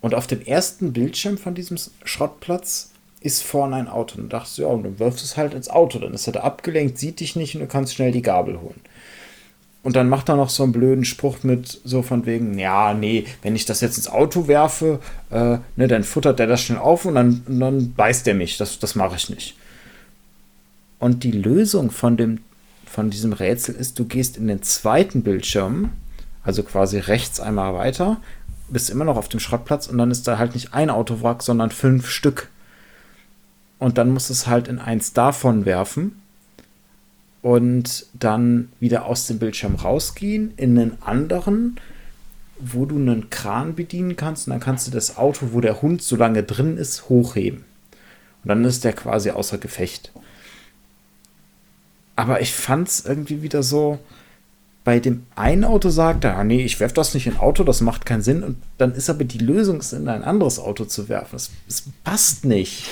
Und 0.00 0.14
auf 0.14 0.26
dem 0.26 0.42
ersten 0.42 0.92
Bildschirm 0.92 1.38
von 1.38 1.54
diesem 1.54 1.78
Schrottplatz 2.04 2.90
ist 3.20 3.42
vorne 3.42 3.76
ein 3.76 3.88
Auto. 3.88 4.18
Und 4.20 4.32
dachte 4.32 4.62
ja, 4.62 4.68
und 4.68 4.84
dann 4.84 4.98
wirfst 4.98 5.24
es 5.24 5.36
halt 5.36 5.54
ins 5.54 5.68
Auto. 5.68 5.98
Dann 5.98 6.14
ist 6.14 6.26
er 6.26 6.34
da 6.34 6.40
abgelenkt, 6.40 6.98
sieht 6.98 7.20
dich 7.20 7.36
nicht 7.36 7.54
und 7.54 7.62
du 7.62 7.66
kannst 7.66 7.94
schnell 7.94 8.12
die 8.12 8.22
Gabel 8.22 8.60
holen. 8.60 8.80
Und 9.82 9.94
dann 9.94 10.08
macht 10.08 10.28
er 10.28 10.34
noch 10.34 10.50
so 10.50 10.64
einen 10.64 10.72
blöden 10.72 11.04
Spruch 11.04 11.44
mit, 11.44 11.80
so 11.84 12.02
von 12.02 12.26
wegen, 12.26 12.58
ja, 12.58 12.92
nee, 12.92 13.24
wenn 13.42 13.54
ich 13.54 13.66
das 13.66 13.80
jetzt 13.80 13.96
ins 13.96 14.08
Auto 14.08 14.48
werfe, 14.48 14.98
äh, 15.30 15.58
ne, 15.76 15.86
dann 15.86 16.02
futtert 16.02 16.40
er 16.40 16.48
das 16.48 16.62
schnell 16.62 16.78
auf 16.78 17.04
und 17.04 17.14
dann, 17.14 17.44
und 17.46 17.60
dann 17.60 17.94
beißt 17.94 18.26
er 18.26 18.34
mich. 18.34 18.58
Das, 18.58 18.80
das 18.80 18.96
mache 18.96 19.14
ich 19.14 19.30
nicht. 19.30 19.56
Und 20.98 21.22
die 21.22 21.30
Lösung 21.30 21.92
von, 21.92 22.16
dem, 22.16 22.40
von 22.84 23.10
diesem 23.10 23.32
Rätsel 23.32 23.76
ist, 23.76 23.98
du 24.00 24.06
gehst 24.06 24.36
in 24.36 24.48
den 24.48 24.62
zweiten 24.62 25.22
Bildschirm, 25.22 25.90
also 26.42 26.64
quasi 26.64 26.98
rechts 26.98 27.38
einmal 27.38 27.74
weiter, 27.74 28.20
bist 28.68 28.90
immer 28.90 29.04
noch 29.04 29.16
auf 29.16 29.28
dem 29.28 29.40
Schrottplatz 29.40 29.86
und 29.86 29.98
dann 29.98 30.10
ist 30.10 30.26
da 30.26 30.38
halt 30.38 30.54
nicht 30.54 30.74
ein 30.74 30.90
Autowrack, 30.90 31.42
sondern 31.42 31.70
fünf 31.70 32.08
Stück. 32.08 32.48
Und 33.78 33.98
dann 33.98 34.10
musst 34.10 34.30
du 34.30 34.32
es 34.32 34.46
halt 34.46 34.68
in 34.68 34.78
eins 34.78 35.12
davon 35.12 35.64
werfen 35.64 36.20
und 37.42 38.06
dann 38.14 38.70
wieder 38.80 39.04
aus 39.04 39.26
dem 39.26 39.38
Bildschirm 39.38 39.74
rausgehen 39.76 40.54
in 40.56 40.78
einen 40.78 41.02
anderen, 41.02 41.76
wo 42.58 42.86
du 42.86 42.96
einen 42.96 43.28
Kran 43.30 43.74
bedienen 43.74 44.16
kannst 44.16 44.46
und 44.46 44.52
dann 44.52 44.60
kannst 44.60 44.86
du 44.86 44.90
das 44.90 45.18
Auto, 45.18 45.50
wo 45.52 45.60
der 45.60 45.82
Hund 45.82 46.02
so 46.02 46.16
lange 46.16 46.42
drin 46.42 46.78
ist, 46.78 47.08
hochheben. 47.08 47.64
Und 48.42 48.48
dann 48.48 48.64
ist 48.64 48.84
der 48.84 48.94
quasi 48.94 49.30
außer 49.30 49.58
Gefecht. 49.58 50.12
Aber 52.16 52.40
ich 52.40 52.54
fand 52.54 52.88
es 52.88 53.04
irgendwie 53.04 53.42
wieder 53.42 53.62
so, 53.62 53.98
bei 54.86 55.00
dem 55.00 55.26
einen 55.34 55.64
Auto 55.64 55.88
sagt 55.88 56.22
er, 56.22 56.38
ah, 56.38 56.44
nee, 56.44 56.64
ich 56.64 56.78
werfe 56.78 56.94
das 56.94 57.12
nicht 57.12 57.26
in 57.26 57.32
ein 57.32 57.40
Auto, 57.40 57.64
das 57.64 57.80
macht 57.80 58.06
keinen 58.06 58.22
Sinn. 58.22 58.44
Und 58.44 58.62
dann 58.78 58.94
ist 58.94 59.10
aber 59.10 59.24
die 59.24 59.38
Lösung, 59.38 59.78
es 59.78 59.92
in 59.92 60.06
ein 60.06 60.22
anderes 60.22 60.60
Auto 60.60 60.84
zu 60.84 61.08
werfen. 61.08 61.34
Es 61.34 61.82
passt 62.04 62.44
nicht. 62.44 62.84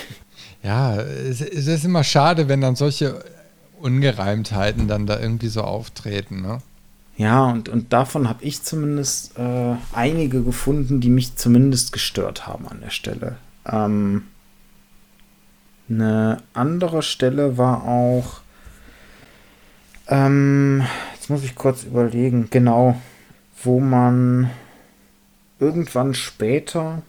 Ja, 0.64 0.96
es, 0.96 1.40
es, 1.40 1.68
ist 1.68 1.84
immer 1.84 2.02
schade, 2.02 2.48
wenn 2.48 2.60
dann 2.60 2.74
solche 2.74 3.24
Ungereimtheiten 3.80 4.88
dann 4.88 5.06
da 5.06 5.20
irgendwie 5.20 5.46
so 5.46 5.60
auftreten, 5.60 6.42
ne? 6.42 6.58
Ja, 7.16 7.44
und, 7.44 7.68
und 7.68 7.92
davon 7.92 8.28
habe 8.28 8.42
ich 8.42 8.64
zumindest 8.64 9.38
äh, 9.38 9.76
einige 9.92 10.42
gefunden, 10.42 11.00
die 11.00 11.10
mich 11.10 11.36
zumindest 11.36 11.92
gestört 11.92 12.48
haben 12.48 12.66
an 12.66 12.80
der 12.80 12.90
Stelle. 12.90 13.36
Ähm, 13.70 14.24
eine 15.88 16.38
andere 16.54 17.04
Stelle 17.04 17.56
war 17.56 17.84
auch, 17.84 18.40
ähm, 20.08 20.84
jetzt 21.24 21.30
muss 21.30 21.44
ich 21.44 21.54
kurz 21.54 21.84
überlegen, 21.84 22.48
genau, 22.50 23.00
wo 23.62 23.80
man 23.80 24.50
irgendwann 25.58 26.12
später 26.12 27.00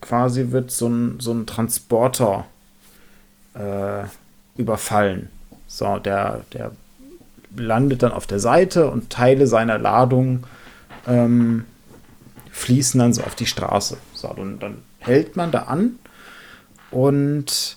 quasi 0.00 0.50
wird 0.50 0.72
so 0.72 0.88
ein, 0.88 1.20
so 1.20 1.30
ein 1.30 1.46
Transporter 1.46 2.44
äh, 3.54 4.02
überfallen. 4.56 5.28
So, 5.68 6.00
der, 6.00 6.40
der 6.52 6.72
landet 7.54 8.02
dann 8.02 8.10
auf 8.10 8.26
der 8.26 8.40
Seite 8.40 8.90
und 8.90 9.10
Teile 9.10 9.46
seiner 9.46 9.78
Ladung 9.78 10.42
ähm, 11.06 11.66
fließen 12.50 12.98
dann 12.98 13.12
so 13.12 13.22
auf 13.22 13.36
die 13.36 13.46
Straße. 13.46 13.96
So, 14.12 14.28
und 14.30 14.58
dann 14.58 14.78
hält 14.98 15.36
man 15.36 15.52
da 15.52 15.62
an 15.66 16.00
und 16.90 17.76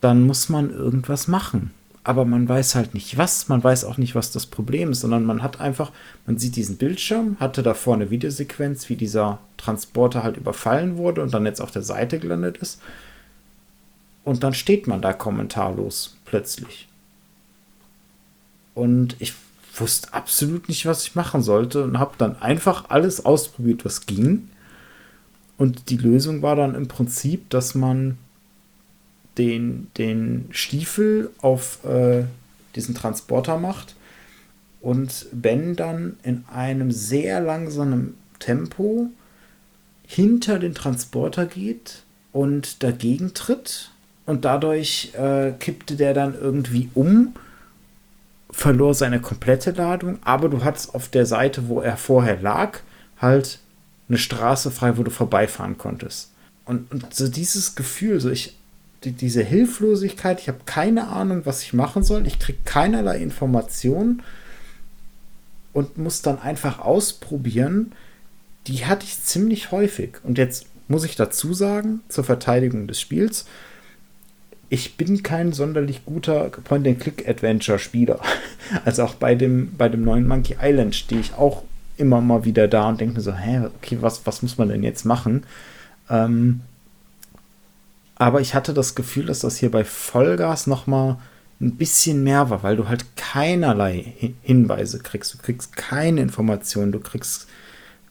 dann 0.00 0.26
muss 0.26 0.48
man 0.48 0.70
irgendwas 0.70 1.28
machen. 1.28 1.70
Aber 2.04 2.24
man 2.24 2.48
weiß 2.48 2.74
halt 2.74 2.94
nicht 2.94 3.16
was, 3.16 3.48
man 3.48 3.62
weiß 3.62 3.84
auch 3.84 3.96
nicht, 3.96 4.14
was 4.16 4.32
das 4.32 4.46
Problem 4.46 4.90
ist, 4.90 5.00
sondern 5.00 5.24
man 5.24 5.42
hat 5.42 5.60
einfach, 5.60 5.92
man 6.26 6.36
sieht 6.36 6.56
diesen 6.56 6.76
Bildschirm, 6.76 7.36
hatte 7.38 7.62
davor 7.62 7.94
eine 7.94 8.10
Videosequenz, 8.10 8.88
wie 8.88 8.96
dieser 8.96 9.38
Transporter 9.56 10.24
halt 10.24 10.36
überfallen 10.36 10.96
wurde 10.96 11.22
und 11.22 11.32
dann 11.32 11.46
jetzt 11.46 11.60
auf 11.60 11.70
der 11.70 11.82
Seite 11.82 12.18
gelandet 12.18 12.58
ist. 12.58 12.80
Und 14.24 14.42
dann 14.42 14.54
steht 14.54 14.86
man 14.88 15.00
da 15.00 15.12
kommentarlos 15.12 16.16
plötzlich. 16.24 16.88
Und 18.74 19.16
ich 19.20 19.34
wusste 19.74 20.12
absolut 20.12 20.68
nicht, 20.68 20.86
was 20.86 21.04
ich 21.04 21.14
machen 21.14 21.42
sollte 21.42 21.84
und 21.84 21.98
habe 21.98 22.14
dann 22.18 22.40
einfach 22.40 22.90
alles 22.90 23.24
ausprobiert, 23.24 23.84
was 23.84 24.06
ging. 24.06 24.48
Und 25.56 25.90
die 25.90 25.96
Lösung 25.96 26.42
war 26.42 26.56
dann 26.56 26.74
im 26.74 26.88
Prinzip, 26.88 27.48
dass 27.50 27.74
man 27.74 28.18
den, 29.38 29.88
den 29.96 30.48
Stiefel 30.50 31.30
auf 31.40 31.84
äh, 31.84 32.24
diesen 32.74 32.94
Transporter 32.94 33.58
macht 33.58 33.94
und 34.80 35.26
Ben 35.32 35.76
dann 35.76 36.16
in 36.22 36.44
einem 36.52 36.90
sehr 36.90 37.40
langsamen 37.40 38.14
Tempo 38.38 39.08
hinter 40.06 40.58
den 40.58 40.74
Transporter 40.74 41.46
geht 41.46 42.02
und 42.32 42.82
dagegen 42.82 43.34
tritt 43.34 43.90
und 44.26 44.44
dadurch 44.44 45.12
äh, 45.14 45.52
kippte 45.58 45.96
der 45.96 46.14
dann 46.14 46.34
irgendwie 46.38 46.90
um, 46.94 47.34
verlor 48.50 48.94
seine 48.94 49.20
komplette 49.20 49.70
Ladung, 49.70 50.18
aber 50.22 50.48
du 50.48 50.62
hattest 50.62 50.94
auf 50.94 51.08
der 51.08 51.24
Seite, 51.26 51.68
wo 51.68 51.80
er 51.80 51.96
vorher 51.96 52.40
lag, 52.40 52.80
halt 53.18 53.60
eine 54.08 54.18
Straße 54.18 54.70
frei, 54.70 54.98
wo 54.98 55.02
du 55.02 55.10
vorbeifahren 55.10 55.78
konntest. 55.78 56.30
Und, 56.66 56.90
und 56.92 57.14
so 57.14 57.28
dieses 57.28 57.74
Gefühl, 57.74 58.20
so 58.20 58.30
ich, 58.30 58.56
die, 59.04 59.12
diese 59.12 59.42
Hilflosigkeit, 59.42 60.40
ich 60.40 60.48
habe 60.48 60.60
keine 60.66 61.08
Ahnung, 61.08 61.42
was 61.44 61.62
ich 61.62 61.72
machen 61.72 62.02
soll, 62.02 62.26
ich 62.26 62.38
kriege 62.38 62.58
keinerlei 62.64 63.18
Informationen 63.18 64.22
und 65.72 65.98
muss 65.98 66.22
dann 66.22 66.38
einfach 66.40 66.78
ausprobieren, 66.78 67.92
die 68.66 68.84
hatte 68.86 69.04
ich 69.04 69.20
ziemlich 69.22 69.72
häufig. 69.72 70.16
Und 70.22 70.38
jetzt 70.38 70.66
muss 70.88 71.04
ich 71.04 71.16
dazu 71.16 71.54
sagen, 71.54 72.00
zur 72.08 72.24
Verteidigung 72.24 72.86
des 72.86 73.00
Spiels, 73.00 73.46
ich 74.68 74.96
bin 74.96 75.22
kein 75.22 75.52
sonderlich 75.52 76.04
guter 76.06 76.48
Point-and-Click-Adventure-Spieler. 76.48 78.20
Also 78.86 79.02
auch 79.02 79.14
bei 79.16 79.34
dem, 79.34 79.76
bei 79.76 79.90
dem 79.90 80.02
neuen 80.02 80.26
Monkey 80.26 80.56
Island 80.58 80.94
stehe 80.94 81.20
ich 81.20 81.34
auch 81.34 81.62
immer 81.98 82.22
mal 82.22 82.46
wieder 82.46 82.68
da 82.68 82.88
und 82.88 83.00
denke 83.00 83.16
mir 83.16 83.20
so, 83.20 83.34
hä, 83.34 83.66
okay, 83.76 83.98
was, 84.00 84.24
was 84.24 84.40
muss 84.40 84.56
man 84.56 84.68
denn 84.68 84.82
jetzt 84.82 85.04
machen? 85.04 85.42
Ähm, 86.08 86.60
aber 88.16 88.40
ich 88.40 88.54
hatte 88.54 88.74
das 88.74 88.94
Gefühl, 88.94 89.26
dass 89.26 89.40
das 89.40 89.56
hier 89.56 89.70
bei 89.70 89.84
Vollgas 89.84 90.66
noch 90.66 90.86
mal 90.86 91.18
ein 91.60 91.76
bisschen 91.76 92.24
mehr 92.24 92.50
war, 92.50 92.62
weil 92.62 92.76
du 92.76 92.88
halt 92.88 93.16
keinerlei 93.16 94.34
Hinweise 94.42 94.98
kriegst. 94.98 95.34
Du 95.34 95.38
kriegst 95.38 95.76
keine 95.76 96.20
Informationen, 96.20 96.92
du 96.92 96.98
kriegst 97.00 97.46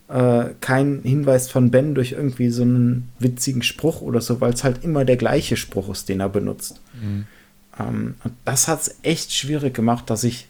äh, 0.07 0.45
kein 0.61 1.01
Hinweis 1.03 1.49
von 1.49 1.69
Ben 1.69 1.93
durch 1.93 2.13
irgendwie 2.13 2.49
so 2.49 2.63
einen 2.63 3.09
witzigen 3.19 3.61
Spruch 3.61 4.01
oder 4.01 4.21
so, 4.21 4.41
weil 4.41 4.53
es 4.53 4.63
halt 4.63 4.83
immer 4.83 5.05
der 5.05 5.17
gleiche 5.17 5.57
Spruch 5.57 5.89
ist, 5.89 6.09
den 6.09 6.21
er 6.21 6.29
benutzt. 6.29 6.81
Mhm. 7.01 7.25
Ähm, 7.79 8.15
und 8.23 8.33
das 8.45 8.67
hat 8.67 8.81
es 8.81 8.95
echt 9.03 9.33
schwierig 9.33 9.73
gemacht, 9.73 10.09
dass 10.09 10.23
ich 10.23 10.47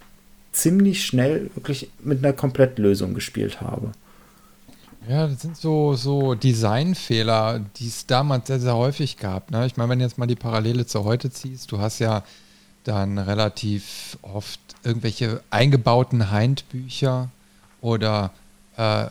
ziemlich 0.52 1.06
schnell 1.06 1.50
wirklich 1.56 1.90
mit 2.04 2.20
einer 2.24 2.34
Komplettlösung 2.34 3.14
gespielt 3.14 3.62
habe. 3.62 3.92
Ja, 5.08 5.28
das 5.28 5.42
sind 5.42 5.58
so, 5.58 5.96
so 5.96 6.36
Designfehler, 6.36 7.60
die 7.78 7.88
es 7.88 8.06
damals 8.06 8.48
sehr, 8.48 8.60
sehr 8.60 8.76
häufig 8.76 9.18
gab. 9.18 9.50
Ne? 9.50 9.66
Ich 9.66 9.76
meine, 9.76 9.90
wenn 9.90 10.00
du 10.00 10.06
jetzt 10.06 10.18
mal 10.18 10.28
die 10.28 10.36
Parallele 10.36 10.86
zu 10.86 11.04
heute 11.04 11.32
ziehst, 11.32 11.72
du 11.72 11.80
hast 11.80 12.00
ja 12.00 12.24
dann 12.84 13.18
relativ 13.18 14.18
oft 14.22 14.60
irgendwelche 14.84 15.42
eingebauten 15.50 16.32
Handbücher 16.32 17.30
oder 17.82 18.32
äh, 18.78 19.08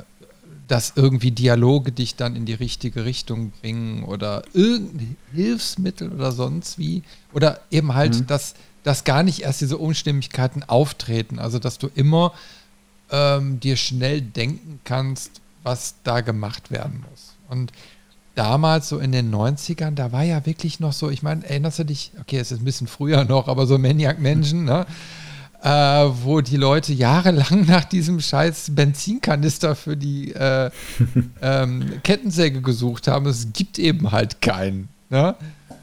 dass 0.70 0.92
irgendwie 0.94 1.32
Dialoge 1.32 1.90
dich 1.90 2.14
dann 2.14 2.36
in 2.36 2.46
die 2.46 2.54
richtige 2.54 3.04
Richtung 3.04 3.50
bringen 3.60 4.04
oder 4.04 4.44
irgendein 4.52 5.16
Hilfsmittel 5.32 6.12
oder 6.12 6.30
sonst 6.30 6.78
wie. 6.78 7.02
Oder 7.32 7.60
eben 7.72 7.94
halt, 7.94 8.14
mhm. 8.14 8.26
dass, 8.28 8.54
dass 8.84 9.02
gar 9.02 9.24
nicht 9.24 9.40
erst 9.40 9.60
diese 9.60 9.78
Unstimmigkeiten 9.78 10.62
auftreten. 10.62 11.40
Also, 11.40 11.58
dass 11.58 11.78
du 11.78 11.88
immer 11.96 12.32
ähm, 13.10 13.58
dir 13.58 13.76
schnell 13.76 14.20
denken 14.20 14.78
kannst, 14.84 15.40
was 15.62 15.96
da 16.04 16.20
gemacht 16.20 16.70
werden 16.70 17.04
muss. 17.10 17.36
Und 17.48 17.72
damals, 18.34 18.88
so 18.88 18.98
in 18.98 19.12
den 19.12 19.34
90ern, 19.34 19.94
da 19.94 20.12
war 20.12 20.22
ja 20.22 20.46
wirklich 20.46 20.80
noch 20.80 20.92
so, 20.92 21.10
ich 21.10 21.22
meine, 21.22 21.44
erinnerst 21.44 21.80
du 21.80 21.84
dich, 21.84 22.12
okay, 22.20 22.38
es 22.38 22.52
ist 22.52 22.60
ein 22.60 22.64
bisschen 22.64 22.86
früher 22.86 23.24
noch, 23.24 23.48
aber 23.48 23.66
so 23.66 23.76
Maniac 23.78 24.20
Mansion, 24.20 24.64
ne? 24.64 24.86
äh, 25.62 25.68
wo 25.68 26.40
die 26.40 26.56
Leute 26.56 26.92
jahrelang 26.92 27.66
nach 27.66 27.84
diesem 27.84 28.20
scheiß 28.20 28.72
Benzinkanister 28.74 29.76
für 29.76 29.96
die 29.96 30.32
äh, 30.32 30.70
ähm, 31.42 32.00
Kettensäge 32.02 32.62
gesucht 32.62 33.08
haben. 33.08 33.26
Es 33.26 33.52
gibt 33.52 33.78
eben 33.78 34.10
halt 34.10 34.40
keinen. 34.40 34.88
Ne? 35.10 35.34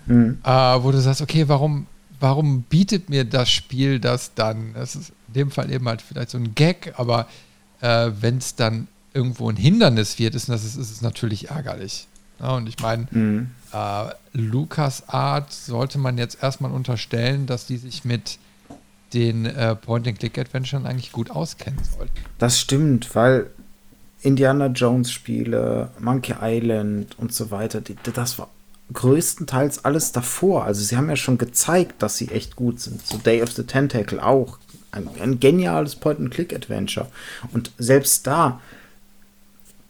Mhm. 0.08 0.40
Äh, 0.44 0.50
wo 0.50 0.92
du 0.92 1.00
sagst, 1.00 1.22
okay, 1.22 1.48
warum, 1.48 1.86
warum 2.20 2.64
bietet 2.64 3.10
mir 3.10 3.26
das 3.26 3.50
Spiel 3.50 4.00
das 4.00 4.34
dann? 4.34 4.74
Das 4.74 4.96
ist 4.96 5.12
in 5.28 5.34
dem 5.34 5.52
Fall 5.52 5.72
eben 5.72 5.88
halt 5.88 6.02
vielleicht 6.02 6.32
so 6.32 6.38
ein 6.38 6.56
Gag, 6.56 6.94
aber 6.98 7.28
äh, 7.82 8.12
wenn 8.20 8.38
es 8.38 8.56
dann 8.56 8.88
irgendwo 9.18 9.50
ein 9.50 9.56
Hindernis 9.56 10.20
wird, 10.20 10.36
ist, 10.36 10.48
das 10.48 10.64
ist, 10.64 10.78
ist 10.78 10.92
es 10.92 11.02
natürlich 11.02 11.50
ärgerlich. 11.50 12.08
Ja, 12.40 12.56
und 12.56 12.70
ich 12.70 12.80
meine, 12.80 13.08
mhm. 13.10 13.50
äh, 13.74 14.12
Lukas 14.34 15.10
Art 15.10 15.52
sollte 15.52 15.98
man 15.98 16.20
jetzt 16.20 16.42
erstmal 16.42 16.72
unterstellen, 16.72 17.48
dass 17.48 17.66
die 17.66 17.78
sich 17.78 18.06
mit 18.06 18.38
den 19.14 19.46
äh, 19.46 19.76
Point-and-Click-Adventuren 19.76 20.86
eigentlich 20.86 21.12
gut 21.12 21.32
auskennen 21.32 21.80
sollten. 21.84 22.14
Das 22.38 22.60
stimmt, 22.60 23.16
weil 23.16 23.50
Indiana 24.22 24.68
Jones 24.68 25.12
Spiele, 25.12 25.90
Monkey 26.00 26.36
Island 26.42 27.18
und 27.18 27.34
so 27.34 27.50
weiter, 27.50 27.82
die, 27.82 27.96
das 28.14 28.38
war 28.38 28.50
größtenteils 28.94 29.84
alles 29.86 30.12
davor. 30.12 30.66
Also 30.66 30.82
sie 30.82 30.96
haben 30.96 31.10
ja 31.10 31.16
schon 31.16 31.38
gezeigt, 31.38 32.02
dass 32.04 32.18
sie 32.18 32.30
echt 32.30 32.56
gut 32.56 32.80
sind. 32.80 33.06
So 33.06 33.18
Day 33.18 33.42
of 33.42 33.52
the 33.52 33.64
Tentacle 33.64 34.24
auch. 34.24 34.60
Ein, 34.92 35.10
ein 35.22 35.40
geniales 35.40 35.96
Point-and-Click-Adventure. 35.96 37.08
Und 37.52 37.72
selbst 37.78 38.26
da, 38.26 38.62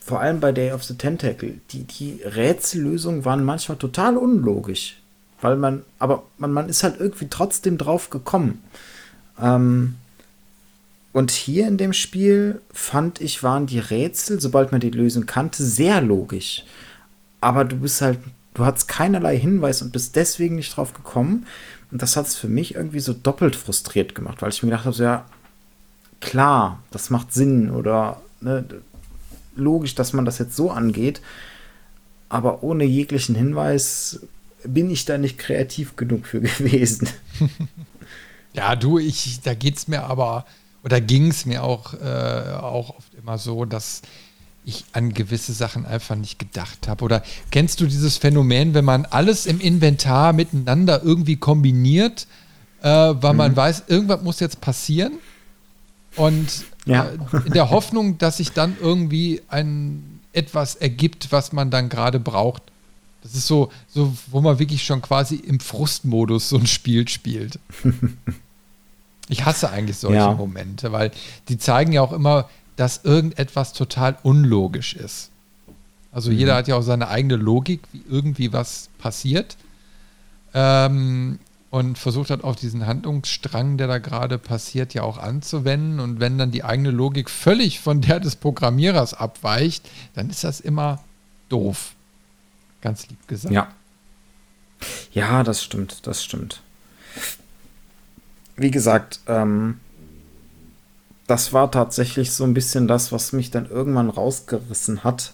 vor 0.07 0.21
allem 0.21 0.39
bei 0.39 0.51
Day 0.51 0.71
of 0.71 0.83
the 0.83 0.95
Tentacle, 0.95 1.59
die, 1.71 1.83
die 1.83 2.21
Rätsellösungen 2.23 3.25
waren 3.25 3.43
manchmal 3.43 3.77
total 3.77 4.17
unlogisch. 4.17 4.97
Weil 5.41 5.55
man, 5.55 5.83
aber 5.99 6.23
man, 6.37 6.51
man 6.51 6.69
ist 6.69 6.83
halt 6.83 6.99
irgendwie 6.99 7.27
trotzdem 7.29 7.77
drauf 7.77 8.09
gekommen. 8.09 8.63
Ähm, 9.39 9.95
und 11.13 11.31
hier 11.31 11.67
in 11.67 11.77
dem 11.77 11.93
Spiel 11.93 12.61
fand 12.71 13.21
ich, 13.21 13.43
waren 13.43 13.67
die 13.67 13.79
Rätsel, 13.79 14.41
sobald 14.41 14.71
man 14.71 14.81
die 14.81 14.89
Lösung 14.89 15.25
kannte, 15.25 15.63
sehr 15.63 16.01
logisch. 16.01 16.63
Aber 17.39 17.65
du 17.65 17.75
bist 17.77 18.01
halt 18.01 18.19
Du 18.57 18.65
hattest 18.65 18.87
keinerlei 18.87 19.37
Hinweis 19.37 19.83
und 19.83 19.91
bist 19.91 20.15
deswegen 20.15 20.55
nicht 20.55 20.75
drauf 20.75 20.95
gekommen. 20.95 21.45
Und 21.91 22.01
das 22.01 22.17
hat 22.17 22.25
es 22.25 22.35
für 22.35 22.47
mich 22.47 22.73
irgendwie 22.73 22.99
so 22.99 23.13
doppelt 23.13 23.55
frustriert 23.55 24.15
gemacht, 24.15 24.41
weil 24.41 24.49
ich 24.49 24.63
mir 24.63 24.71
gedacht 24.71 24.85
habe, 24.85 24.95
so, 24.95 25.03
ja, 25.03 25.25
klar, 26.21 26.81
das 26.89 27.11
macht 27.11 27.31
Sinn 27.31 27.69
oder 27.69 28.19
ne, 28.41 28.65
logisch, 29.57 29.95
dass 29.95 30.13
man 30.13 30.25
das 30.25 30.37
jetzt 30.37 30.55
so 30.55 30.71
angeht. 30.71 31.21
Aber 32.29 32.63
ohne 32.63 32.83
jeglichen 32.83 33.35
Hinweis 33.35 34.21
bin 34.63 34.89
ich 34.89 35.05
da 35.05 35.17
nicht 35.17 35.37
kreativ 35.37 35.95
genug 35.95 36.25
für 36.25 36.41
gewesen. 36.41 37.09
ja, 38.53 38.75
du, 38.75 38.97
ich, 38.99 39.41
da 39.41 39.53
geht's 39.53 39.87
mir 39.87 40.03
aber, 40.03 40.45
oder 40.83 41.01
ging 41.01 41.29
es 41.29 41.45
mir 41.45 41.63
auch, 41.63 41.93
äh, 41.93 42.53
auch 42.53 42.97
oft 42.97 43.13
immer 43.15 43.37
so, 43.37 43.65
dass 43.65 44.01
ich 44.65 44.83
an 44.91 45.13
gewisse 45.13 45.53
Sachen 45.53 45.85
einfach 45.85 46.15
nicht 46.15 46.39
gedacht 46.39 46.89
habe. 46.89 47.05
Oder 47.05 47.23
kennst 47.51 47.79
du 47.79 47.85
dieses 47.85 48.17
Phänomen, 48.17 48.73
wenn 48.73 48.83
man 48.83 49.05
alles 49.05 49.45
im 49.45 49.61
Inventar 49.61 50.33
miteinander 50.33 51.01
irgendwie 51.03 51.37
kombiniert, 51.37 52.27
äh, 52.81 52.89
weil 52.89 53.31
mhm. 53.31 53.37
man 53.37 53.55
weiß, 53.55 53.83
irgendwas 53.87 54.21
muss 54.23 54.41
jetzt 54.41 54.59
passieren 54.59 55.13
und 56.17 56.65
ja. 56.87 57.05
äh, 57.05 57.45
in 57.45 57.53
der 57.53 57.69
Hoffnung, 57.69 58.17
dass 58.17 58.37
sich 58.37 58.51
dann 58.51 58.75
irgendwie 58.81 59.41
ein 59.47 60.19
etwas 60.33 60.75
ergibt, 60.75 61.31
was 61.31 61.51
man 61.51 61.71
dann 61.71 61.89
gerade 61.89 62.19
braucht. 62.19 62.61
Das 63.23 63.33
ist 63.33 63.47
so, 63.47 63.71
so, 63.87 64.15
wo 64.27 64.41
man 64.41 64.59
wirklich 64.59 64.83
schon 64.83 65.01
quasi 65.01 65.35
im 65.35 65.59
Frustmodus 65.59 66.49
so 66.49 66.57
ein 66.57 66.67
Spiel 66.67 67.07
spielt. 67.07 67.59
Ich 69.29 69.45
hasse 69.45 69.69
eigentlich 69.69 69.97
solche 69.97 70.17
ja. 70.17 70.33
Momente, 70.33 70.91
weil 70.91 71.11
die 71.49 71.57
zeigen 71.57 71.91
ja 71.91 72.01
auch 72.01 72.13
immer, 72.13 72.49
dass 72.77 73.03
irgendetwas 73.03 73.73
total 73.73 74.17
unlogisch 74.23 74.93
ist. 74.93 75.31
Also 76.11 76.31
mhm. 76.31 76.37
jeder 76.37 76.55
hat 76.55 76.67
ja 76.67 76.75
auch 76.75 76.81
seine 76.81 77.09
eigene 77.09 77.35
Logik, 77.35 77.81
wie 77.91 78.03
irgendwie 78.09 78.53
was 78.53 78.89
passiert. 78.99 79.57
Ähm, 80.53 81.39
und 81.69 81.97
versucht 81.97 82.29
hat, 82.29 82.43
auf 82.43 82.55
diesen 82.55 82.87
Handlungsstrang, 82.87 83.77
der 83.77 83.87
da 83.87 83.97
gerade 83.97 84.37
passiert, 84.37 84.93
ja 84.93 85.03
auch 85.03 85.17
anzuwenden. 85.17 85.99
Und 85.99 86.19
wenn 86.19 86.37
dann 86.37 86.51
die 86.51 86.63
eigene 86.63 86.91
Logik 86.91 87.29
völlig 87.29 87.79
von 87.79 88.01
der 88.01 88.19
des 88.19 88.37
Programmierers 88.37 89.13
abweicht, 89.13 89.89
dann 90.13 90.29
ist 90.29 90.43
das 90.43 90.59
immer 90.59 90.99
doof. 91.49 91.93
Ganz 92.81 93.07
lieb 93.09 93.27
gesagt. 93.27 93.53
Ja. 93.53 93.69
Ja, 95.11 95.43
das 95.43 95.63
stimmt, 95.63 96.05
das 96.05 96.23
stimmt. 96.23 96.61
Wie 98.55 98.71
gesagt, 98.71 99.19
ähm, 99.27 99.79
das 101.25 101.51
war 101.51 101.71
tatsächlich 101.71 102.31
so 102.31 102.43
ein 102.43 102.53
bisschen 102.53 102.87
das, 102.87 103.11
was 103.11 103.33
mich 103.33 103.51
dann 103.51 103.69
irgendwann 103.69 104.09
rausgerissen 104.09 105.03
hat. 105.03 105.33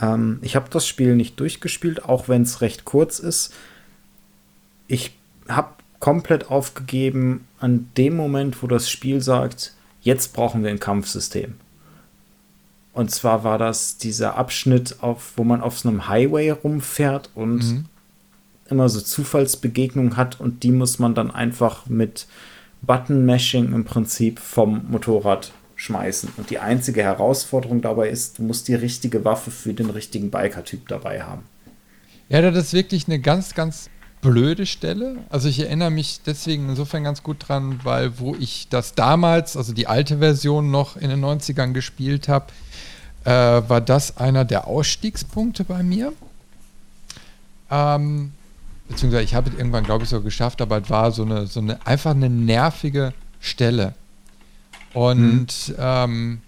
Ähm, 0.00 0.38
ich 0.42 0.56
habe 0.56 0.68
das 0.70 0.86
Spiel 0.86 1.16
nicht 1.16 1.40
durchgespielt, 1.40 2.04
auch 2.04 2.28
wenn 2.28 2.42
es 2.42 2.60
recht 2.60 2.84
kurz 2.84 3.18
ist. 3.18 3.52
Ich 4.86 5.15
habe 5.48 5.70
komplett 5.98 6.50
aufgegeben 6.50 7.46
an 7.58 7.88
dem 7.96 8.16
Moment, 8.16 8.62
wo 8.62 8.66
das 8.66 8.90
Spiel 8.90 9.20
sagt, 9.20 9.72
jetzt 10.02 10.32
brauchen 10.34 10.62
wir 10.62 10.70
ein 10.70 10.80
Kampfsystem. 10.80 11.54
Und 12.92 13.10
zwar 13.10 13.44
war 13.44 13.58
das 13.58 13.98
dieser 13.98 14.36
Abschnitt, 14.36 14.96
auf, 15.02 15.32
wo 15.36 15.44
man 15.44 15.60
auf 15.60 15.78
so 15.78 15.88
einem 15.88 16.08
Highway 16.08 16.50
rumfährt 16.50 17.30
und 17.34 17.58
mhm. 17.58 17.84
immer 18.70 18.88
so 18.88 19.00
Zufallsbegegnungen 19.00 20.16
hat 20.16 20.40
und 20.40 20.62
die 20.62 20.72
muss 20.72 20.98
man 20.98 21.14
dann 21.14 21.30
einfach 21.30 21.86
mit 21.86 22.26
Button-Mashing 22.82 23.72
im 23.72 23.84
Prinzip 23.84 24.38
vom 24.38 24.86
Motorrad 24.90 25.52
schmeißen. 25.74 26.30
Und 26.36 26.50
die 26.50 26.58
einzige 26.58 27.02
Herausforderung 27.02 27.82
dabei 27.82 28.08
ist, 28.08 28.38
du 28.38 28.42
musst 28.42 28.68
die 28.68 28.74
richtige 28.74 29.24
Waffe 29.24 29.50
für 29.50 29.74
den 29.74 29.90
richtigen 29.90 30.30
Biker-Typ 30.30 30.88
dabei 30.88 31.22
haben. 31.22 31.42
Ja, 32.28 32.40
das 32.42 32.66
ist 32.66 32.72
wirklich 32.72 33.06
eine 33.06 33.20
ganz, 33.20 33.54
ganz 33.54 33.90
blöde 34.26 34.66
Stelle. 34.66 35.18
Also 35.30 35.48
ich 35.48 35.60
erinnere 35.60 35.90
mich 35.90 36.20
deswegen 36.26 36.68
insofern 36.68 37.04
ganz 37.04 37.22
gut 37.22 37.48
dran, 37.48 37.80
weil 37.84 38.18
wo 38.18 38.34
ich 38.34 38.68
das 38.68 38.94
damals, 38.94 39.56
also 39.56 39.72
die 39.72 39.86
alte 39.86 40.18
Version 40.18 40.70
noch 40.70 40.96
in 40.96 41.10
den 41.10 41.24
90ern 41.24 41.72
gespielt 41.72 42.28
habe, 42.28 42.46
äh, 43.24 43.30
war 43.30 43.80
das 43.80 44.16
einer 44.16 44.44
der 44.44 44.66
Ausstiegspunkte 44.66 45.64
bei 45.64 45.82
mir. 45.82 46.12
Ähm, 47.70 48.32
beziehungsweise 48.88 49.24
ich 49.24 49.34
habe 49.34 49.50
es 49.50 49.56
irgendwann, 49.56 49.84
glaube 49.84 50.04
ich, 50.04 50.10
so 50.10 50.20
geschafft, 50.20 50.60
aber 50.60 50.82
es 50.82 50.90
war 50.90 51.12
so 51.12 51.22
eine, 51.22 51.46
so 51.46 51.60
eine 51.60 51.84
einfach 51.86 52.12
eine 52.12 52.28
nervige 52.28 53.12
Stelle. 53.40 53.94
Und 54.92 55.68
mhm. 55.68 55.74
ähm, 55.78 56.40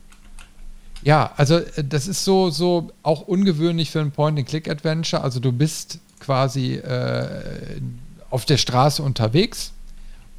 ja, 1.02 1.32
also 1.36 1.58
äh, 1.58 1.84
das 1.84 2.08
ist 2.08 2.24
so, 2.24 2.50
so 2.50 2.90
auch 3.02 3.22
ungewöhnlich 3.22 3.90
für 3.90 4.00
ein 4.00 4.10
Point-and-Click-Adventure. 4.10 5.22
Also 5.22 5.38
du 5.38 5.52
bist 5.52 6.00
quasi 6.20 6.74
äh, 6.74 7.80
auf 8.30 8.44
der 8.44 8.56
Straße 8.56 9.02
unterwegs 9.02 9.72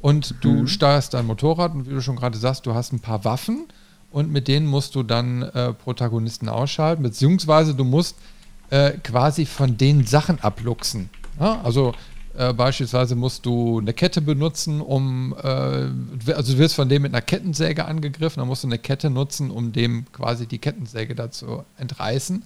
und 0.00 0.34
du 0.40 0.50
mhm. 0.50 0.68
steuerst 0.68 1.14
dein 1.14 1.26
Motorrad 1.26 1.74
und 1.74 1.88
wie 1.88 1.94
du 1.94 2.00
schon 2.00 2.16
gerade 2.16 2.38
sagst, 2.38 2.66
du 2.66 2.74
hast 2.74 2.92
ein 2.92 3.00
paar 3.00 3.24
Waffen 3.24 3.66
und 4.10 4.30
mit 4.30 4.48
denen 4.48 4.66
musst 4.66 4.94
du 4.94 5.02
dann 5.02 5.42
äh, 5.42 5.72
Protagonisten 5.72 6.48
ausschalten, 6.48 7.02
beziehungsweise 7.02 7.74
du 7.74 7.84
musst 7.84 8.16
äh, 8.70 8.92
quasi 9.02 9.46
von 9.46 9.76
den 9.76 10.06
Sachen 10.06 10.40
abluchsen. 10.40 11.10
Ja, 11.38 11.60
also 11.62 11.94
äh, 12.36 12.52
beispielsweise 12.52 13.16
musst 13.16 13.44
du 13.44 13.80
eine 13.80 13.92
Kette 13.92 14.20
benutzen, 14.20 14.80
um, 14.80 15.34
äh, 15.42 16.32
also 16.32 16.52
du 16.52 16.58
wirst 16.58 16.74
von 16.74 16.88
dem 16.88 17.02
mit 17.02 17.12
einer 17.12 17.22
Kettensäge 17.22 17.84
angegriffen, 17.84 18.40
dann 18.40 18.48
musst 18.48 18.62
du 18.62 18.68
eine 18.68 18.78
Kette 18.78 19.10
nutzen, 19.10 19.50
um 19.50 19.72
dem 19.72 20.06
quasi 20.12 20.46
die 20.46 20.58
Kettensäge 20.58 21.14
dazu 21.14 21.64
entreißen, 21.76 22.42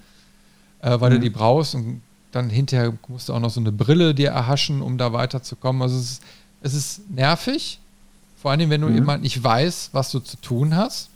äh, 0.81 1.01
weil 1.01 1.11
mhm. 1.11 1.15
du 1.15 1.21
die 1.21 1.31
brauchst 1.31 1.75
und 1.75 2.03
dann 2.35 2.51
hinterher 2.51 2.93
musst 3.09 3.29
du 3.29 3.35
auch 3.35 3.41
noch 3.41 3.51
so 3.51 3.61
eine 3.61 3.73
Brille 3.73 4.15
dir 4.15 4.31
erhaschen, 4.31 4.83
um 4.83 4.99
da 4.99 5.13
weiterzukommen. 5.13 5.83
Also 5.83 5.97
es 5.97 6.11
ist, 6.11 6.23
es 6.63 6.75
ist 6.75 7.11
nervig, 7.11 7.79
vor 8.41 8.51
allem 8.51 8.71
wenn 8.71 8.81
du 8.81 8.89
mhm. 8.89 8.97
eben 8.97 9.21
nicht 9.21 9.43
weißt, 9.43 9.95
was 9.95 10.11
du 10.11 10.21
zu 10.21 10.37
tun 10.39 10.77
hast. 10.77 11.11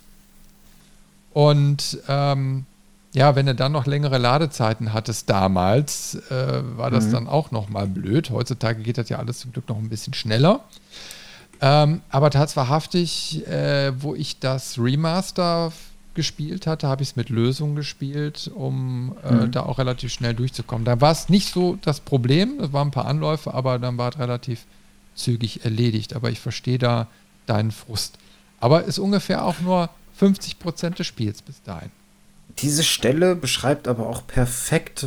Und 1.32 1.98
ähm, 2.08 2.66
ja, 3.12 3.34
wenn 3.34 3.46
du 3.46 3.54
dann 3.54 3.72
noch 3.72 3.86
längere 3.86 4.18
Ladezeiten 4.18 4.92
hattest 4.92 5.28
damals, 5.30 6.14
äh, 6.30 6.62
war 6.76 6.90
das 6.90 7.06
mhm. 7.06 7.12
dann 7.12 7.28
auch 7.28 7.50
noch 7.50 7.68
mal 7.68 7.86
blöd. 7.86 8.30
Heutzutage 8.30 8.82
geht 8.82 8.98
das 8.98 9.08
ja 9.08 9.18
alles 9.18 9.40
zum 9.40 9.52
Glück 9.52 9.68
noch 9.68 9.78
ein 9.78 9.88
bisschen 9.88 10.14
schneller. 10.14 10.60
Ähm, 11.60 12.02
aber 12.10 12.30
tatsächlich, 12.30 13.46
äh, 13.48 13.92
wo 14.00 14.14
ich 14.14 14.38
das 14.38 14.78
Remaster 14.78 15.72
gespielt 16.18 16.66
hatte, 16.66 16.88
habe 16.88 17.04
ich 17.04 17.10
es 17.10 17.16
mit 17.16 17.28
Lösung 17.28 17.76
gespielt, 17.76 18.50
um 18.52 19.14
äh, 19.22 19.32
mhm. 19.32 19.52
da 19.52 19.62
auch 19.62 19.78
relativ 19.78 20.12
schnell 20.12 20.34
durchzukommen. 20.34 20.84
Da 20.84 21.00
war 21.00 21.12
es 21.12 21.28
nicht 21.28 21.54
so 21.54 21.78
das 21.80 22.00
Problem, 22.00 22.58
es 22.58 22.72
waren 22.72 22.88
ein 22.88 22.90
paar 22.90 23.06
Anläufe, 23.06 23.54
aber 23.54 23.78
dann 23.78 23.98
war 23.98 24.10
es 24.10 24.18
relativ 24.18 24.66
zügig 25.14 25.64
erledigt. 25.64 26.16
Aber 26.16 26.28
ich 26.28 26.40
verstehe 26.40 26.78
da 26.78 27.06
deinen 27.46 27.70
Frust. 27.70 28.18
Aber 28.58 28.82
ist 28.82 28.98
ungefähr 28.98 29.44
auch 29.44 29.60
nur 29.60 29.90
50 30.16 30.58
Prozent 30.58 30.98
des 30.98 31.06
Spiels 31.06 31.40
bis 31.40 31.62
dahin. 31.62 31.90
Diese 32.58 32.82
Stelle 32.82 33.36
beschreibt 33.36 33.86
aber 33.86 34.08
auch 34.08 34.26
perfekt 34.26 35.06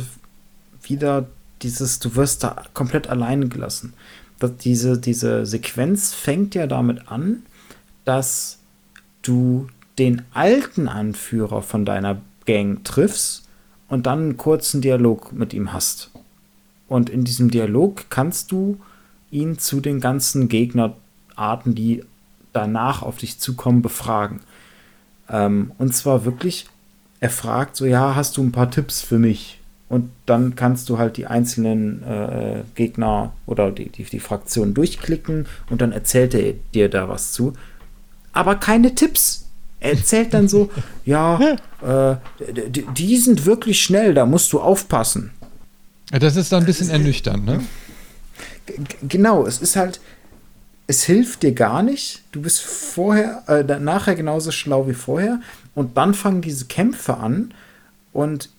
wieder 0.82 1.26
dieses, 1.60 1.98
du 1.98 2.16
wirst 2.16 2.42
da 2.42 2.64
komplett 2.72 3.06
alleine 3.06 3.48
gelassen. 3.48 3.92
Das, 4.38 4.56
diese, 4.56 4.96
diese 4.96 5.44
Sequenz 5.44 6.14
fängt 6.14 6.54
ja 6.54 6.66
damit 6.66 7.08
an, 7.08 7.42
dass 8.06 8.60
du 9.20 9.66
den 9.98 10.22
alten 10.32 10.88
Anführer 10.88 11.62
von 11.62 11.84
deiner 11.84 12.20
Gang 12.46 12.84
triffst 12.84 13.48
und 13.88 14.06
dann 14.06 14.18
einen 14.20 14.36
kurzen 14.36 14.80
Dialog 14.80 15.32
mit 15.32 15.52
ihm 15.52 15.72
hast. 15.72 16.10
Und 16.88 17.10
in 17.10 17.24
diesem 17.24 17.50
Dialog 17.50 18.06
kannst 18.10 18.52
du 18.52 18.78
ihn 19.30 19.58
zu 19.58 19.80
den 19.80 20.00
ganzen 20.00 20.48
Gegnerarten, 20.48 21.74
die 21.74 22.04
danach 22.52 23.02
auf 23.02 23.18
dich 23.18 23.38
zukommen, 23.38 23.82
befragen. 23.82 24.40
Ähm, 25.28 25.72
und 25.78 25.94
zwar 25.94 26.24
wirklich 26.24 26.66
er 27.22 27.30
fragt 27.30 27.76
so, 27.76 27.86
ja, 27.86 28.16
hast 28.16 28.36
du 28.36 28.42
ein 28.42 28.50
paar 28.50 28.72
Tipps 28.72 29.00
für 29.00 29.16
mich? 29.16 29.60
Und 29.88 30.10
dann 30.26 30.56
kannst 30.56 30.88
du 30.88 30.98
halt 30.98 31.16
die 31.16 31.28
einzelnen 31.28 32.02
äh, 32.02 32.64
Gegner 32.74 33.32
oder 33.46 33.70
die, 33.70 33.90
die, 33.90 34.02
die 34.02 34.18
Fraktionen 34.18 34.74
durchklicken 34.74 35.46
und 35.70 35.80
dann 35.80 35.92
erzählt 35.92 36.34
er 36.34 36.54
dir 36.74 36.88
da 36.88 37.08
was 37.08 37.30
zu. 37.30 37.52
Aber 38.32 38.56
keine 38.56 38.96
Tipps. 38.96 39.48
Er 39.82 39.92
erzählt 39.92 40.32
dann 40.32 40.48
so, 40.48 40.70
ja, 41.04 41.56
äh, 41.82 42.16
die, 42.68 42.86
die 42.86 43.16
sind 43.16 43.44
wirklich 43.44 43.82
schnell, 43.82 44.14
da 44.14 44.24
musst 44.24 44.52
du 44.52 44.60
aufpassen. 44.60 45.30
Das 46.10 46.36
ist 46.36 46.52
dann 46.52 46.62
ein 46.62 46.66
bisschen 46.66 46.90
ernüchternd, 46.90 47.44
ne? 47.44 47.60
Genau, 49.08 49.46
es 49.46 49.60
ist 49.60 49.76
halt, 49.76 50.00
es 50.86 51.02
hilft 51.02 51.42
dir 51.42 51.52
gar 51.52 51.82
nicht. 51.82 52.22
Du 52.32 52.42
bist 52.42 52.60
vorher, 52.60 53.42
äh, 53.48 53.78
nachher 53.78 54.14
genauso 54.14 54.52
schlau 54.52 54.86
wie 54.86 54.94
vorher. 54.94 55.40
Und 55.74 55.96
dann 55.96 56.14
fangen 56.14 56.42
diese 56.42 56.66
Kämpfe 56.66 57.16
an. 57.16 57.52
Und 58.12 58.50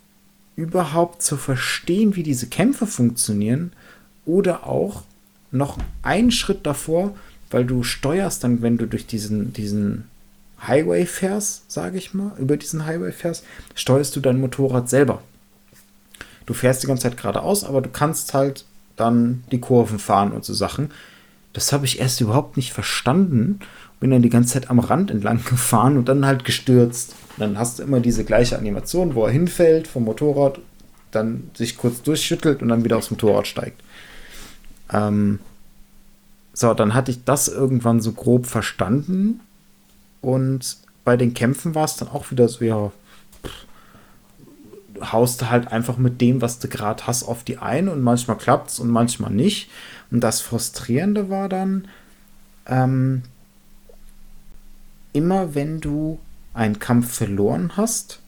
überhaupt 0.56 1.22
zu 1.22 1.38
verstehen, 1.38 2.16
wie 2.16 2.24
diese 2.24 2.48
Kämpfe 2.48 2.86
funktionieren, 2.88 3.72
oder 4.26 4.66
auch 4.68 5.04
noch 5.52 5.78
einen 6.02 6.32
Schritt 6.32 6.66
davor, 6.66 7.16
weil 7.52 7.66
du 7.66 7.84
steuerst 7.84 8.44
dann, 8.44 8.62
wenn 8.62 8.78
du 8.78 8.88
durch 8.88 9.06
diesen, 9.06 9.54
diesen 9.54 10.06
Highway 10.68 11.06
fährst, 11.06 11.72
sage 11.72 11.98
ich 11.98 12.14
mal, 12.14 12.32
über 12.38 12.58
diesen 12.58 12.86
Highway 12.86 13.12
fährst, 13.12 13.44
steuerst 13.76 14.16
du 14.16 14.20
dein 14.20 14.40
Motorrad 14.40 14.90
selber. 14.90 15.22
Du 16.46 16.54
fährst 16.54 16.84
die 16.84 16.88
ganze 16.88 17.04
Zeit 17.04 17.18
geradeaus, 17.18 17.64
aber 17.64 17.82
du 17.82 17.90
kannst 17.90 18.34
halt 18.34 18.66
dann 18.96 19.44
die 19.52 19.60
Kurven 19.60 20.00
fahren 20.00 20.32
und 20.32 20.46
so 20.46 20.54
Sachen. 20.54 20.92
Das 21.54 21.72
habe 21.72 21.86
ich 21.86 22.00
erst 22.00 22.22
überhaupt 22.22 22.58
nicht 22.58 22.74
verstanden. 22.74 23.60
Bin 24.00 24.12
dann 24.12 24.22
die 24.22 24.30
ganze 24.30 24.54
Zeit 24.54 24.70
am 24.70 24.80
Rand 24.80 25.12
entlang 25.12 25.44
gefahren 25.50 25.98
und 25.98 26.10
dann 26.10 26.26
halt 26.26 26.44
gestürzt. 26.44 27.16
Dann 27.38 27.58
hast 27.58 27.80
du 27.80 27.84
immer 27.84 28.00
diese 28.00 28.24
gleiche 28.24 28.58
Animation, 28.58 29.16
wo 29.16 29.26
er 29.26 29.32
hinfällt 29.32 29.88
vom 29.88 30.04
Motorrad, 30.04 30.60
dann 31.12 31.52
sich 31.54 31.78
kurz 31.78 32.02
durchschüttelt 32.02 32.62
und 32.62 32.70
dann 32.70 32.84
wieder 32.84 32.98
aufs 32.98 33.12
Motorrad 33.12 33.48
steigt. 33.48 33.82
Ähm 34.92 35.40
so, 36.56 36.74
dann 36.76 36.94
hatte 36.94 37.10
ich 37.10 37.24
das 37.24 37.48
irgendwann 37.48 38.00
so 38.00 38.12
grob 38.12 38.46
verstanden. 38.46 39.40
Und 40.24 40.78
bei 41.04 41.18
den 41.18 41.34
Kämpfen 41.34 41.76
war 41.76 41.84
es 41.84 41.98
dann 41.98 42.08
auch 42.08 42.32
wieder 42.32 42.48
so, 42.48 42.64
ja, 42.64 42.92
haust 45.02 45.42
du 45.42 45.50
halt 45.50 45.68
einfach 45.68 45.98
mit 45.98 46.22
dem, 46.22 46.42
was 46.42 46.60
du 46.60 46.70
gerade 46.70 47.06
hast, 47.06 47.24
auf 47.24 47.44
die 47.44 47.58
ein 47.58 47.90
und 47.90 48.02
manchmal 48.02 48.38
klappt 48.38 48.70
es 48.72 48.80
und 48.80 48.90
manchmal 48.90 49.32
nicht. 49.32 49.70
Und 50.12 50.22
das 50.22 50.40
Frustrierende 50.40 51.30
war 51.30 51.50
dann, 51.50 51.90
ähm, 52.68 53.24
immer 55.12 55.56
wenn 55.56 55.82
du 55.82 56.20
einen 56.54 56.80
Kampf 56.80 57.14
verloren 57.14 57.74
hast, 57.76 58.22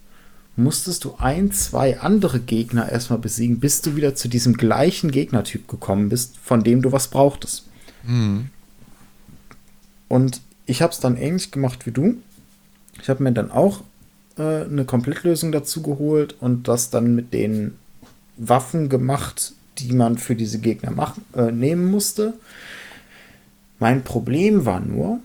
musstest 0.58 1.06
du 1.06 1.16
ein, 1.18 1.54
zwei 1.54 2.02
andere 2.02 2.42
Gegner 2.42 2.92
erstmal 2.92 3.20
besiegen, 3.20 3.62
bis 3.62 3.82
du 3.82 3.96
wieder 3.96 4.16
zu 4.16 4.28
diesem 4.28 4.58
gleichen 4.58 5.12
Gegnertyp 5.12 5.70
gekommen 5.70 6.10
bist, 6.10 6.38
von 6.40 6.62
dem 6.62 6.82
du 6.82 6.92
was 6.92 7.08
brauchtest. 7.08 7.70
Mhm. 8.04 8.50
Und 10.10 10.42
ich 10.66 10.82
habe 10.82 10.92
es 10.94 11.00
dann 11.00 11.18
ähnlich 11.18 11.52
gemacht 11.52 11.86
wie 11.86 11.92
du. 11.92 12.18
Ich 13.02 13.10
habe 13.10 13.24
mir 13.24 13.32
dann 13.32 13.52
auch 13.52 13.82
äh, 14.38 14.64
eine 14.64 14.86
Komplettlösung 14.86 15.52
dazu 15.52 15.82
geholt 15.82 16.36
und 16.40 16.68
das 16.68 16.90
dann 16.90 17.16
mit 17.16 17.34
den 17.34 17.76
Waffen 18.38 18.90
gemacht, 18.90 19.54
die 19.78 19.94
man 19.94 20.18
für 20.18 20.36
diese 20.36 20.60
Gegner 20.60 20.92
mach, 20.92 21.18
äh, 21.36 21.52
nehmen 21.52 21.90
musste. 21.92 22.34
Mein 23.80 24.04
Problem 24.04 24.66
war 24.66 24.80
nur, 24.80 25.20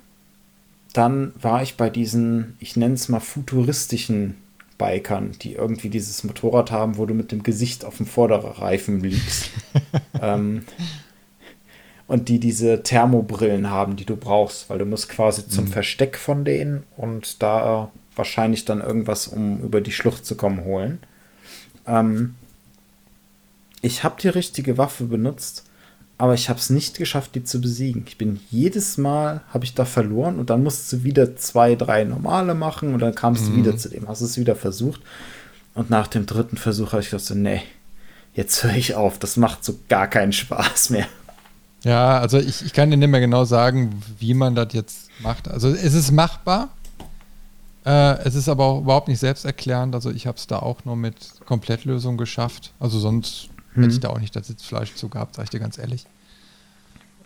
dann 0.93 1.32
war 1.41 1.62
ich 1.62 1.76
bei 1.76 1.88
diesen, 1.88 2.57
ich 2.59 2.76
nenne 2.76 2.95
es 2.95 3.09
mal 3.09 3.20
futuristischen 3.20 4.36
Bikern, 4.76 5.32
die 5.43 5.55
irgendwie 5.55 5.88
dieses 5.88 6.24
Motorrad 6.24 6.70
haben, 6.70 6.97
wo 6.97 7.07
du 7.07 7.14
mit 7.14 7.32
dem 7.32 7.43
Gesicht 7.43 7.84
auf 7.84 7.99
dem 7.99 8.07
Vorderreifen 8.07 9.01
liegst. 9.01 9.51
ähm, 10.20 10.62
und 12.11 12.28
die 12.28 12.40
diese 12.40 12.82
Thermobrillen 12.82 13.70
haben, 13.70 13.94
die 13.94 14.04
du 14.04 14.16
brauchst, 14.16 14.68
weil 14.68 14.78
du 14.78 14.84
musst 14.84 15.08
quasi 15.08 15.46
zum 15.46 15.66
mhm. 15.66 15.68
Versteck 15.68 16.16
von 16.16 16.44
denen 16.44 16.82
und 16.96 17.40
da 17.40 17.92
wahrscheinlich 18.16 18.64
dann 18.64 18.80
irgendwas, 18.80 19.28
um 19.28 19.61
über 19.61 19.80
die 19.80 19.92
Schlucht 19.92 20.26
zu 20.26 20.34
kommen, 20.34 20.64
holen. 20.64 20.98
Ähm, 21.86 22.34
ich 23.80 24.02
habe 24.02 24.20
die 24.20 24.28
richtige 24.28 24.76
Waffe 24.76 25.04
benutzt, 25.04 25.62
aber 26.18 26.34
ich 26.34 26.48
habe 26.48 26.58
es 26.58 26.68
nicht 26.68 26.98
geschafft, 26.98 27.36
die 27.36 27.44
zu 27.44 27.61
besiegen. 27.61 28.02
Ich 28.08 28.18
bin 28.18 28.40
jedes 28.50 28.98
Mal, 28.98 29.42
habe 29.50 29.64
ich 29.64 29.76
da 29.76 29.84
verloren 29.84 30.40
und 30.40 30.50
dann 30.50 30.64
musst 30.64 30.92
du 30.92 31.04
wieder 31.04 31.36
zwei, 31.36 31.76
drei 31.76 32.02
normale 32.02 32.56
machen 32.56 32.92
und 32.92 32.98
dann 32.98 33.14
kamst 33.14 33.44
mhm. 33.44 33.50
du 33.50 33.56
wieder 33.58 33.76
zu 33.76 33.88
dem, 33.88 34.08
hast 34.08 34.20
es 34.20 34.36
wieder 34.36 34.56
versucht 34.56 35.00
und 35.74 35.90
nach 35.90 36.08
dem 36.08 36.26
dritten 36.26 36.56
Versuch 36.56 36.90
habe 36.90 37.02
ich 37.02 37.11
gesagt, 37.11 37.26
so, 37.26 37.36
nee, 37.36 37.62
jetzt 38.34 38.64
höre 38.64 38.74
ich 38.74 38.96
auf, 38.96 39.20
das 39.20 39.36
macht 39.36 39.64
so 39.64 39.78
gar 39.88 40.08
keinen 40.08 40.32
Spaß 40.32 40.90
mehr. 40.90 41.06
Ja, 41.83 42.18
also 42.18 42.39
ich, 42.39 42.64
ich 42.64 42.72
kann 42.72 42.91
dir 42.91 42.97
nicht 42.97 43.09
mehr 43.09 43.20
genau 43.20 43.45
sagen, 43.45 44.03
wie 44.18 44.35
man 44.35 44.55
das 44.55 44.72
jetzt 44.72 45.09
macht. 45.20 45.49
Also 45.49 45.68
es 45.68 45.95
ist 45.95 46.11
machbar, 46.11 46.68
äh, 47.87 48.18
es 48.24 48.35
ist 48.35 48.49
aber 48.49 48.64
auch 48.64 48.81
überhaupt 48.81 49.09
nicht 49.09 49.20
selbsterklärend. 49.20 49.95
Also 49.95 50.11
ich 50.11 50.26
habe 50.26 50.37
es 50.37 50.47
da 50.47 50.59
auch 50.59 50.85
nur 50.85 50.97
mit 50.97 51.16
Komplettlösung 51.47 52.16
geschafft. 52.16 52.72
Also 52.78 52.99
sonst 52.99 53.49
hm. 53.74 53.83
hätte 53.83 53.95
ich 53.95 54.01
da 54.01 54.11
auch 54.11 54.20
nicht 54.20 54.37
das 54.37 54.47
Sitzfleisch 54.47 54.95
zu 54.95 55.09
gehabt, 55.09 55.37
sag 55.37 55.45
ich 55.45 55.51
dir 55.51 55.61
ganz 55.61 55.78
ehrlich. 55.78 56.07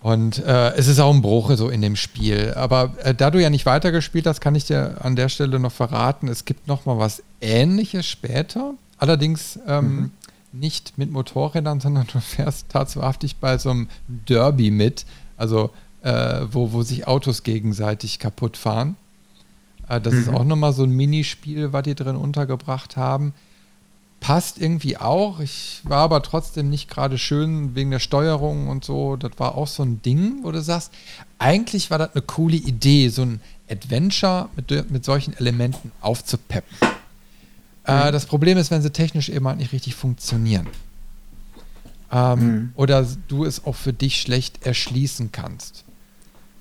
Und 0.00 0.44
äh, 0.44 0.74
es 0.74 0.86
ist 0.86 1.00
auch 1.00 1.14
ein 1.14 1.22
Bruch 1.22 1.50
so 1.56 1.70
in 1.70 1.80
dem 1.80 1.96
Spiel. 1.96 2.52
Aber 2.54 2.92
äh, 3.02 3.14
da 3.14 3.30
du 3.30 3.40
ja 3.40 3.48
nicht 3.48 3.64
weitergespielt 3.64 4.26
hast, 4.26 4.40
kann 4.40 4.54
ich 4.54 4.66
dir 4.66 4.98
an 5.00 5.16
der 5.16 5.30
Stelle 5.30 5.58
noch 5.58 5.72
verraten, 5.72 6.28
es 6.28 6.44
gibt 6.44 6.68
noch 6.68 6.84
mal 6.84 6.98
was 6.98 7.22
Ähnliches 7.40 8.06
später. 8.06 8.74
Allerdings 8.98 9.58
ähm, 9.66 9.96
mhm. 9.96 10.10
Nicht 10.54 10.98
mit 10.98 11.10
Motorrädern, 11.10 11.80
sondern 11.80 12.06
du 12.12 12.20
fährst 12.20 12.68
tatsächlich 12.68 13.36
bei 13.36 13.58
so 13.58 13.70
einem 13.70 13.88
Derby 14.08 14.70
mit. 14.70 15.04
Also 15.36 15.70
äh, 16.04 16.46
wo, 16.52 16.72
wo 16.72 16.82
sich 16.82 17.06
Autos 17.08 17.42
gegenseitig 17.42 18.18
kaputt 18.18 18.56
fahren. 18.56 18.96
Äh, 19.88 20.00
das 20.00 20.12
mhm. 20.12 20.20
ist 20.20 20.28
auch 20.28 20.44
nochmal 20.44 20.72
so 20.72 20.84
ein 20.84 20.90
Minispiel, 20.90 21.72
was 21.72 21.82
die 21.82 21.94
drin 21.94 22.16
untergebracht 22.16 22.96
haben. 22.96 23.32
Passt 24.20 24.58
irgendwie 24.58 24.96
auch. 24.96 25.40
Ich 25.40 25.80
war 25.84 25.98
aber 25.98 26.22
trotzdem 26.22 26.70
nicht 26.70 26.88
gerade 26.88 27.18
schön 27.18 27.74
wegen 27.74 27.90
der 27.90 27.98
Steuerung 27.98 28.68
und 28.68 28.84
so. 28.84 29.16
Das 29.16 29.32
war 29.38 29.54
auch 29.54 29.66
so 29.66 29.82
ein 29.82 30.00
Ding, 30.02 30.40
wo 30.42 30.52
du 30.52 30.62
sagst, 30.62 30.92
eigentlich 31.38 31.90
war 31.90 31.98
das 31.98 32.14
eine 32.14 32.22
coole 32.22 32.56
Idee, 32.56 33.08
so 33.08 33.22
ein 33.22 33.40
Adventure 33.70 34.48
mit, 34.56 34.90
mit 34.90 35.04
solchen 35.04 35.34
Elementen 35.34 35.90
aufzupeppen. 36.00 36.93
Äh, 37.86 38.08
mhm. 38.08 38.12
das 38.12 38.26
Problem 38.26 38.58
ist, 38.58 38.70
wenn 38.70 38.82
sie 38.82 38.90
technisch 38.90 39.28
eben 39.28 39.46
halt 39.46 39.58
nicht 39.58 39.72
richtig 39.72 39.94
funktionieren. 39.94 40.68
Ähm, 42.10 42.38
mhm. 42.38 42.72
Oder 42.76 43.06
du 43.28 43.44
es 43.44 43.64
auch 43.64 43.74
für 43.74 43.92
dich 43.92 44.20
schlecht 44.20 44.64
erschließen 44.66 45.32
kannst. 45.32 45.84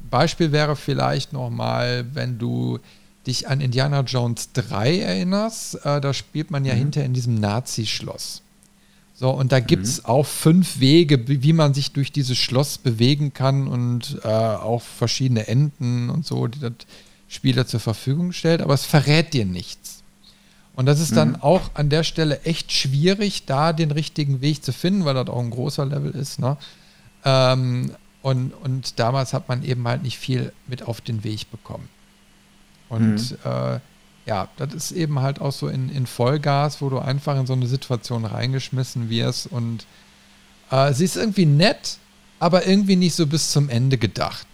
Beispiel 0.10 0.52
wäre 0.52 0.76
vielleicht 0.76 1.34
nochmal, 1.34 2.06
wenn 2.14 2.38
du 2.38 2.80
dich 3.26 3.48
an 3.48 3.62
Indiana 3.62 4.02
Jones 4.02 4.50
3 4.54 5.00
erinnerst, 5.00 5.86
äh, 5.86 6.02
da 6.02 6.14
spielt 6.14 6.52
man 6.52 6.66
ja 6.66 6.74
mhm. 6.74 6.80
hinter 6.80 7.04
in 7.04 7.14
diesem 7.14 7.36
Nazi-Schloss. 7.36 8.42
So, 9.16 9.30
und 9.30 9.52
da 9.52 9.60
gibt 9.60 9.86
es 9.86 10.00
mhm. 10.00 10.06
auch 10.06 10.26
fünf 10.26 10.80
Wege, 10.80 11.28
wie 11.28 11.54
man 11.54 11.74
sich 11.74 11.94
durch 11.94 12.12
dieses 12.12 12.38
Schloss 12.38 12.78
bewegen 12.78 13.34
kann 13.34 13.68
und 13.68 14.20
äh, 14.24 14.28
auch 14.28 14.82
verschiedene 14.82 15.48
Enden 15.48 16.10
und 16.10 16.26
so, 16.26 16.48
die 16.48 16.60
das 16.60 16.74
Spieler 17.30 17.66
zur 17.66 17.80
Verfügung 17.80 18.32
stellt, 18.34 18.62
aber 18.62 18.74
es 18.74 18.86
verrät 18.86 19.34
dir 19.34 19.46
nichts. 19.46 19.83
Und 20.76 20.86
das 20.88 21.00
ist 21.00 21.12
mhm. 21.12 21.16
dann 21.16 21.36
auch 21.38 21.72
an 21.76 21.90
der 21.90 22.04
Stelle 22.04 22.42
echt 22.42 22.72
schwierig, 22.72 23.46
da 23.46 23.74
den 23.74 23.92
richtigen 23.92 24.42
Weg 24.42 24.64
zu 24.64 24.74
finden, 24.74 25.06
weil 25.06 25.14
das 25.14 25.28
auch 25.28 25.40
ein 25.40 25.52
großer 25.52 25.86
Level 25.86 26.12
ist. 26.12 26.40
Ne? 26.40 26.58
Ähm, 27.24 27.92
und, 28.22 28.54
und 28.54 29.00
damals 29.00 29.34
hat 29.34 29.50
man 29.50 29.64
eben 29.64 29.88
halt 29.88 30.02
nicht 30.02 30.18
viel 30.18 30.52
mit 30.68 30.84
auf 30.84 31.02
den 31.02 31.24
Weg 31.24 31.52
bekommen. 31.52 31.90
Und 32.90 33.32
mhm. 33.32 33.38
äh, 33.44 33.80
ja, 34.26 34.48
das 34.58 34.74
ist 34.74 34.92
eben 34.92 35.20
halt 35.20 35.42
auch 35.42 35.52
so 35.52 35.68
in, 35.68 35.90
in 35.90 36.08
Vollgas, 36.08 36.82
wo 36.82 36.90
du 36.90 37.00
einfach 37.00 37.38
in 37.38 37.46
so 37.46 37.54
eine 37.54 37.68
Situation 37.68 38.26
reingeschmissen 38.26 39.10
wirst 39.10 39.48
und 39.48 39.86
äh, 40.72 40.94
sie 40.94 41.06
ist 41.06 41.18
irgendwie 41.18 41.46
nett, 41.46 41.98
aber 42.40 42.66
irgendwie 42.66 42.96
nicht 42.96 43.16
so 43.16 43.28
bis 43.28 43.52
zum 43.52 43.70
Ende 43.70 43.98
gedacht. 43.98 44.48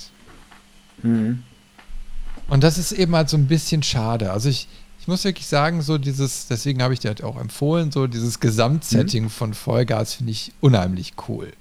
Mhm. 1.04 1.44
Und 2.48 2.64
das 2.64 2.80
ist 2.80 2.92
eben 2.92 3.16
halt 3.16 3.30
so 3.30 3.38
ein 3.38 3.48
bisschen 3.48 3.84
schade. 3.84 4.32
Also 4.32 4.50
ich 4.50 4.68
muss 5.10 5.26
wirklich 5.26 5.48
sagen, 5.48 5.82
so 5.82 5.98
dieses, 5.98 6.48
deswegen 6.48 6.82
habe 6.82 6.94
ich 6.94 7.00
dir 7.00 7.10
halt 7.10 7.24
auch 7.24 7.40
empfohlen, 7.40 7.92
so 7.92 8.08
dieses 8.08 8.40
Gesamtsetting 8.40 9.26
mhm. 9.26 9.30
von 9.30 9.54
Vollgas 9.54 10.14
finde 10.14 10.32
ich 10.32 10.54
unheimlich 10.62 11.14
cool. 11.28 11.52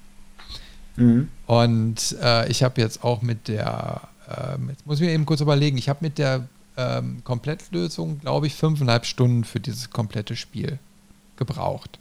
Mhm. 0.97 1.29
Und 1.47 2.17
äh, 2.23 2.49
ich 2.49 2.63
habe 2.63 2.81
jetzt 2.81 3.03
auch 3.03 3.23
mit 3.23 3.49
der, 3.49 4.03
äh, 4.29 4.57
jetzt 4.69 4.87
muss 4.87 5.01
ich 5.01 5.07
mir 5.07 5.13
eben 5.13 5.27
kurz 5.27 5.41
überlegen, 5.41 5.79
ich 5.79 5.89
habe 5.89 5.99
mit 6.03 6.19
der 6.19 6.47
ähm, 6.77 7.23
Komplettlösung, 7.25 8.21
glaube 8.21 8.47
ich, 8.47 8.55
fünfeinhalb 8.55 9.05
Stunden 9.05 9.45
für 9.45 9.61
dieses 9.61 9.91
komplette 9.91 10.37
Spiel 10.37 10.79
gebraucht. 11.37 11.99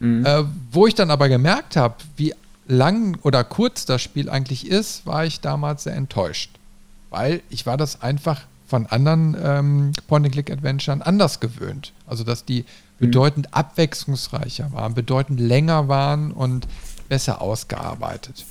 Mhm. 0.00 0.26
Äh, 0.26 0.44
wo 0.72 0.86
ich 0.86 0.94
dann 0.94 1.10
aber 1.10 1.28
gemerkt 1.28 1.76
habe, 1.76 1.94
wie 2.16 2.34
lang 2.66 3.18
oder 3.22 3.44
kurz 3.44 3.86
das 3.86 4.02
Spiel 4.02 4.28
eigentlich 4.28 4.66
ist, 4.66 5.06
war 5.06 5.24
ich 5.24 5.40
damals 5.40 5.84
sehr 5.84 5.94
enttäuscht. 5.94 6.50
Weil 7.10 7.42
ich 7.48 7.66
war 7.66 7.76
das 7.76 8.02
einfach 8.02 8.42
von 8.66 8.86
anderen 8.86 9.36
ähm, 9.40 9.92
Point-and-Click-Adventuren 10.08 11.02
anders 11.02 11.40
gewöhnt. 11.40 11.92
Also, 12.06 12.24
dass 12.24 12.44
die 12.44 12.64
bedeutend 12.98 13.54
abwechslungsreicher 13.54 14.72
waren, 14.72 14.94
bedeutend 14.94 15.40
länger 15.40 15.88
waren 15.88 16.32
und 16.32 16.66
besser 17.08 17.40
ausgearbeitet. 17.40 18.44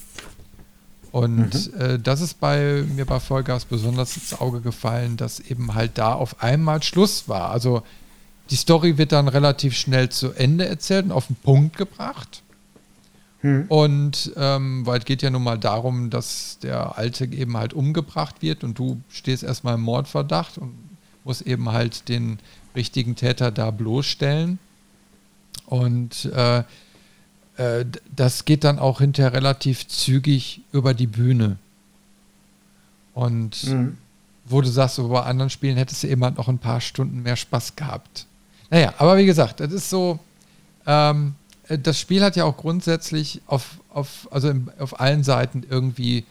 Und 1.11 1.74
mhm. 1.74 1.82
äh, 1.82 1.99
das 1.99 2.22
ist 2.22 2.39
bei 2.39 2.84
mir 2.93 3.05
bei 3.05 3.20
Vollgas 3.20 3.66
besonders 3.66 4.18
ins 4.18 4.34
Auge 4.39 4.61
gefallen, 4.61 5.18
dass 5.18 5.39
eben 5.39 5.74
halt 5.74 5.97
da 5.97 6.13
auf 6.13 6.43
einmal 6.43 6.84
Schluss 6.84 7.30
war. 7.30 7.51
Also 7.51 7.84
die 8.49 8.57
Story 8.57 8.97
wird 8.97 9.11
dann 9.11 9.28
relativ 9.28 9.76
schnell 9.76 10.09
zu 10.09 10.34
Ende 10.34 10.68
erzählt 10.68 11.05
und 11.05 11.11
auf 11.11 11.28
den 11.28 11.38
Punkt 11.38 11.78
gebracht. 11.78 12.43
Mhm. 13.46 13.66
Und 13.68 14.32
ähm, 14.38 14.88
weil 14.88 14.98
es 14.98 15.06
geht 15.06 15.22
ja 15.22 15.30
nun 15.30 15.43
mal 15.43 15.60
darum, 15.60 16.10
dass 16.10 16.58
der 16.64 16.98
Alte 16.98 17.26
eben 17.26 17.56
halt 17.56 17.76
umgebracht 17.76 18.41
wird 18.41 18.64
und 18.64 18.80
du 18.80 19.00
stehst 19.08 19.43
erstmal 19.43 19.76
im 19.76 19.82
Mordverdacht 19.82 20.58
und 20.58 20.74
musst 21.24 21.43
eben 21.43 21.72
halt 21.72 22.10
den 22.10 22.39
richtigen 22.76 23.16
Täter 23.16 23.52
da 23.52 23.70
bloßstellen. 23.70 24.58
Und 25.68 26.26
äh, 26.26 26.64
äh, 27.58 27.86
das 28.16 28.46
geht 28.46 28.64
dann 28.64 28.80
auch 28.80 29.00
hinterher 29.00 29.34
relativ 29.34 29.88
zügig 29.88 30.62
über 30.72 30.96
die 30.96 31.08
Bühne. 31.08 31.58
Und 33.14 33.64
mhm. 33.66 33.98
wo 34.46 34.60
du 34.62 34.68
sagst, 34.68 34.96
so 34.96 35.08
bei 35.08 35.22
anderen 35.22 35.52
Spielen 35.52 35.78
hättest 35.78 36.02
du 36.02 36.08
eben 36.08 36.24
halt 36.24 36.38
noch 36.38 36.48
ein 36.48 36.58
paar 36.58 36.82
Stunden 36.82 37.22
mehr 37.22 37.36
Spaß 37.36 37.76
gehabt. 37.76 38.26
Naja, 38.72 38.96
aber 38.98 39.18
wie 39.18 39.28
gesagt, 39.28 39.60
das 39.60 39.72
ist 39.72 39.91
so, 39.91 40.18
ähm, 40.88 41.36
das 41.68 41.99
Spiel 41.99 42.24
hat 42.24 42.36
ja 42.36 42.45
auch 42.45 42.57
grundsätzlich 42.57 43.41
auf, 43.47 43.80
auf, 43.89 44.28
also 44.32 44.49
im, 44.49 44.70
auf 44.80 44.99
allen 44.99 45.24
Seiten 45.24 45.66
irgendwie 45.70 46.26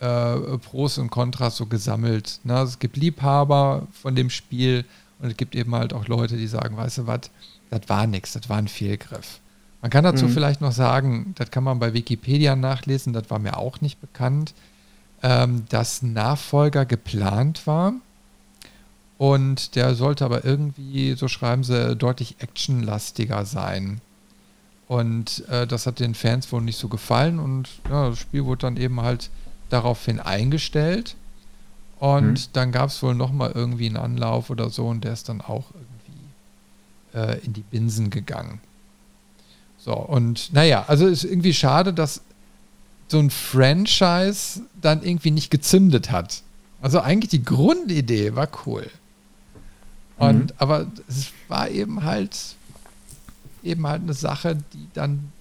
äh, 0.00 0.58
Pros 0.58 0.98
und 0.98 1.10
Kontras 1.10 1.56
so 1.56 1.66
gesammelt. 1.66 2.40
Ne? 2.44 2.54
Also 2.54 2.70
es 2.70 2.78
gibt 2.78 2.96
Liebhaber 2.96 3.86
von 3.92 4.14
dem 4.14 4.30
Spiel 4.30 4.84
und 5.18 5.30
es 5.30 5.36
gibt 5.36 5.54
eben 5.54 5.74
halt 5.74 5.92
auch 5.92 6.06
Leute, 6.08 6.36
die 6.36 6.46
sagen, 6.46 6.76
weißt 6.76 6.98
du 6.98 7.06
was, 7.06 7.30
das 7.70 7.82
war 7.88 8.06
nichts, 8.06 8.32
das 8.32 8.48
war 8.48 8.56
ein 8.56 8.68
Fehlgriff. 8.68 9.40
Man 9.82 9.90
kann 9.90 10.04
dazu 10.04 10.26
mhm. 10.26 10.30
vielleicht 10.30 10.60
noch 10.60 10.72
sagen, 10.72 11.34
das 11.36 11.50
kann 11.50 11.64
man 11.64 11.78
bei 11.78 11.92
Wikipedia 11.92 12.56
nachlesen, 12.56 13.12
das 13.12 13.30
war 13.30 13.38
mir 13.38 13.56
auch 13.56 13.80
nicht 13.80 14.00
bekannt, 14.00 14.54
ähm, 15.22 15.64
dass 15.68 16.02
Nachfolger 16.02 16.84
geplant 16.84 17.66
war. 17.66 17.92
Und 19.18 19.74
der 19.74 19.96
sollte 19.96 20.24
aber 20.24 20.44
irgendwie, 20.44 21.14
so 21.14 21.26
schreiben 21.26 21.64
sie, 21.64 21.96
deutlich 21.96 22.36
actionlastiger 22.38 23.44
sein. 23.44 24.00
Und 24.88 25.46
äh, 25.48 25.66
das 25.66 25.86
hat 25.86 26.00
den 26.00 26.14
Fans 26.14 26.50
wohl 26.50 26.62
nicht 26.62 26.78
so 26.78 26.88
gefallen 26.88 27.38
und 27.38 27.68
ja, 27.90 28.08
das 28.08 28.18
Spiel 28.18 28.46
wurde 28.46 28.62
dann 28.62 28.78
eben 28.78 29.02
halt 29.02 29.28
daraufhin 29.68 30.18
eingestellt. 30.18 31.14
Und 31.98 32.32
mhm. 32.32 32.52
dann 32.54 32.72
gab 32.72 32.88
es 32.88 33.02
wohl 33.02 33.14
nochmal 33.14 33.52
irgendwie 33.54 33.86
einen 33.86 33.98
Anlauf 33.98 34.50
oder 34.50 34.70
so 34.70 34.88
und 34.88 35.04
der 35.04 35.12
ist 35.12 35.28
dann 35.28 35.42
auch 35.42 35.66
irgendwie 35.74 37.18
äh, 37.18 37.44
in 37.44 37.52
die 37.52 37.62
Binsen 37.62 38.08
gegangen. 38.08 38.60
So, 39.78 39.94
und 39.94 40.52
naja, 40.52 40.84
also 40.88 41.06
ist 41.06 41.24
irgendwie 41.24 41.54
schade, 41.54 41.92
dass 41.92 42.22
so 43.08 43.18
ein 43.18 43.30
Franchise 43.30 44.62
dann 44.80 45.02
irgendwie 45.02 45.30
nicht 45.30 45.50
gezündet 45.50 46.10
hat. 46.10 46.42
Also 46.80 47.00
eigentlich 47.00 47.30
die 47.30 47.44
Grundidee 47.44 48.34
war 48.34 48.48
cool. 48.66 48.88
Und 50.16 50.44
mhm. 50.46 50.56
aber 50.58 50.86
es 51.08 51.32
war 51.48 51.68
eben 51.68 52.04
halt 52.04 52.56
eben 53.62 53.86
halt 53.86 54.02
eine 54.02 54.14
Sache, 54.14 54.56
die 54.72 54.88
dann 54.94 55.32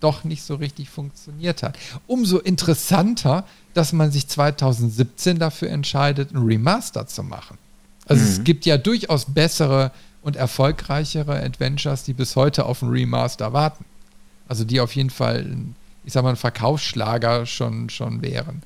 doch 0.00 0.24
nicht 0.24 0.42
so 0.42 0.54
richtig 0.54 0.88
funktioniert 0.88 1.62
hat. 1.62 1.78
Umso 2.06 2.38
interessanter, 2.38 3.44
dass 3.74 3.92
man 3.92 4.10
sich 4.10 4.26
2017 4.28 5.38
dafür 5.38 5.70
entscheidet, 5.70 6.32
ein 6.32 6.38
Remaster 6.38 7.06
zu 7.06 7.22
machen. 7.22 7.58
Also 8.06 8.22
mhm. 8.22 8.28
es 8.30 8.44
gibt 8.44 8.66
ja 8.66 8.78
durchaus 8.78 9.26
bessere 9.26 9.92
und 10.22 10.36
erfolgreichere 10.36 11.42
Adventures, 11.42 12.02
die 12.02 12.14
bis 12.14 12.36
heute 12.36 12.66
auf 12.66 12.82
ein 12.82 12.90
Remaster 12.90 13.52
warten. 13.52 13.84
Also 14.48 14.64
die 14.64 14.80
auf 14.80 14.96
jeden 14.96 15.10
Fall, 15.10 15.46
ich 16.04 16.12
sag 16.12 16.24
mal, 16.24 16.30
ein 16.30 16.36
Verkaufsschlager 16.36 17.46
schon, 17.46 17.88
schon 17.88 18.20
wären. 18.22 18.62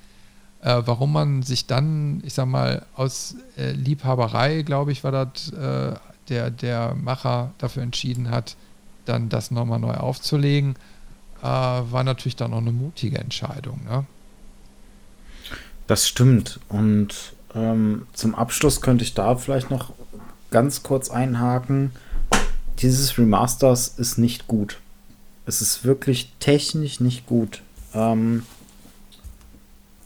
Äh, 0.63 0.83
warum 0.87 1.13
man 1.13 1.43
sich 1.43 1.67
dann, 1.67 2.23
ich 2.25 2.33
sag 2.33 2.47
mal, 2.47 2.87
aus 2.97 3.37
äh, 3.59 3.73
Liebhaberei, 3.73 4.63
glaube 4.63 4.93
ich, 4.93 5.05
war 5.05 5.13
das 5.13 5.51
äh, 5.51 5.95
der, 6.31 6.51
der 6.51 6.95
Macher 6.95 7.53
dafür 7.59 7.83
entschieden 7.83 8.31
hat, 8.31 8.57
dann 9.05 9.29
das 9.29 9.51
nochmal 9.51 9.79
neu 9.79 9.95
aufzulegen, 9.95 10.77
äh, 11.43 11.47
war 11.47 12.05
natürlich 12.05 12.37
dann 12.37 12.53
auch 12.53 12.59
eine 12.59 12.73
mutige 12.73 13.19
Entscheidung. 13.19 13.81
Ne? 13.85 14.05
Das 15.87 16.09
stimmt. 16.09 16.61
Und 16.69 17.35
ähm, 17.55 18.07
zum 18.13 18.35
Abschluss 18.35 18.81
könnte 18.81 19.05
ich 19.05 19.15
da 19.15 19.37
vielleicht 19.37 19.71
noch 19.71 19.93
ganz 20.51 20.83
kurz 20.83 21.11
einhaken. 21.11 21.93
Dieses 22.79 23.19
Remasters 23.19 23.89
ist 23.89 24.19
nicht 24.19 24.47
gut. 24.49 24.79
Es 25.47 25.61
ist 25.61 25.85
wirklich 25.85 26.33
technisch 26.41 27.01
nicht 27.01 27.27
gut. 27.27 27.63
Ähm, 27.93 28.45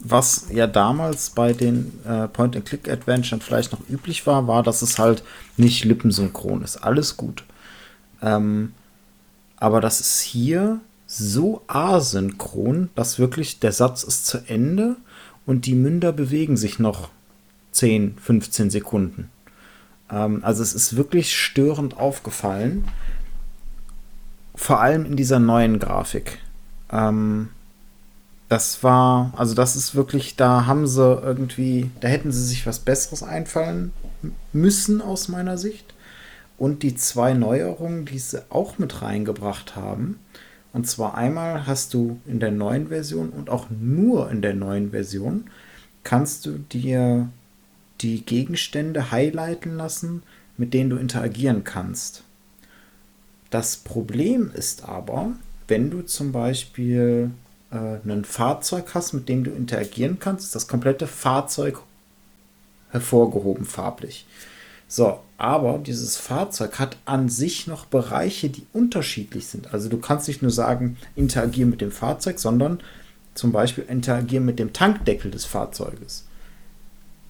was 0.00 0.46
ja 0.52 0.66
damals 0.66 1.30
bei 1.30 1.52
den 1.52 1.92
äh, 2.04 2.28
Point-and-Click-Adventuren 2.28 3.40
vielleicht 3.40 3.72
noch 3.72 3.80
üblich 3.88 4.26
war, 4.26 4.46
war, 4.46 4.62
dass 4.62 4.82
es 4.82 4.98
halt 4.98 5.22
nicht 5.56 5.84
lippensynchron 5.84 6.62
ist. 6.62 6.76
Alles 6.76 7.16
gut. 7.16 7.44
Ähm, 8.22 8.74
aber 9.60 9.80
das 9.80 10.00
ist 10.00 10.20
hier 10.20 10.80
so 11.06 11.62
asynchron, 11.66 12.90
dass 12.94 13.18
wirklich 13.18 13.60
der 13.60 13.72
Satz 13.72 14.02
ist 14.02 14.26
zu 14.26 14.38
Ende 14.46 14.96
und 15.46 15.66
die 15.66 15.74
Münder 15.74 16.12
bewegen 16.12 16.56
sich 16.56 16.78
noch 16.78 17.10
10, 17.72 18.16
15 18.18 18.70
Sekunden. 18.70 19.30
Ähm, 20.10 20.40
also 20.44 20.62
es 20.62 20.74
ist 20.74 20.96
wirklich 20.96 21.36
störend 21.36 21.96
aufgefallen 21.96 22.84
vor 24.58 24.80
allem 24.80 25.06
in 25.06 25.16
dieser 25.16 25.38
neuen 25.38 25.78
Grafik. 25.78 26.38
Ähm, 26.90 27.50
das 28.48 28.82
war, 28.82 29.32
also 29.36 29.54
das 29.54 29.76
ist 29.76 29.94
wirklich, 29.94 30.36
da 30.36 30.66
haben 30.66 30.86
sie 30.86 31.02
irgendwie, 31.02 31.90
da 32.00 32.08
hätten 32.08 32.32
sie 32.32 32.44
sich 32.44 32.66
was 32.66 32.80
Besseres 32.80 33.22
einfallen 33.22 33.92
müssen 34.52 35.00
aus 35.00 35.28
meiner 35.28 35.58
Sicht. 35.58 35.94
Und 36.58 36.82
die 36.82 36.94
zwei 36.94 37.32
Neuerungen, 37.32 38.04
die 38.04 38.18
sie 38.18 38.42
auch 38.50 38.78
mit 38.78 39.00
reingebracht 39.00 39.76
haben. 39.76 40.18
Und 40.72 40.86
zwar 40.86 41.16
einmal 41.16 41.66
hast 41.66 41.94
du 41.94 42.20
in 42.26 42.40
der 42.40 42.50
neuen 42.50 42.88
Version 42.88 43.30
und 43.30 43.48
auch 43.48 43.68
nur 43.70 44.30
in 44.30 44.42
der 44.42 44.54
neuen 44.54 44.90
Version 44.90 45.44
kannst 46.04 46.46
du 46.46 46.58
dir 46.58 47.28
die 48.00 48.24
Gegenstände 48.24 49.10
highlighten 49.10 49.76
lassen, 49.76 50.22
mit 50.56 50.74
denen 50.74 50.90
du 50.90 50.96
interagieren 50.96 51.64
kannst. 51.64 52.22
Das 53.50 53.76
Problem 53.76 54.50
ist 54.54 54.84
aber, 54.84 55.32
wenn 55.68 55.90
du 55.90 56.02
zum 56.02 56.32
Beispiel 56.32 57.30
äh, 57.70 57.96
ein 58.06 58.24
Fahrzeug 58.24 58.94
hast, 58.94 59.12
mit 59.12 59.28
dem 59.28 59.44
du 59.44 59.50
interagieren 59.50 60.18
kannst, 60.18 60.46
ist 60.46 60.54
das 60.54 60.68
komplette 60.68 61.06
Fahrzeug 61.06 61.80
hervorgehoben 62.90 63.64
farblich. 63.64 64.26
So, 64.88 65.20
aber 65.36 65.78
dieses 65.78 66.16
Fahrzeug 66.16 66.78
hat 66.78 66.96
an 67.04 67.28
sich 67.28 67.66
noch 67.66 67.84
Bereiche, 67.84 68.48
die 68.48 68.66
unterschiedlich 68.72 69.46
sind. 69.46 69.72
Also 69.74 69.90
du 69.90 69.98
kannst 69.98 70.26
nicht 70.26 70.40
nur 70.40 70.50
sagen, 70.50 70.96
interagieren 71.14 71.70
mit 71.70 71.82
dem 71.82 71.92
Fahrzeug, 71.92 72.38
sondern 72.38 72.80
zum 73.34 73.52
Beispiel 73.52 73.84
interagieren 73.86 74.46
mit 74.46 74.58
dem 74.58 74.72
Tankdeckel 74.72 75.30
des 75.30 75.44
Fahrzeuges. 75.44 76.24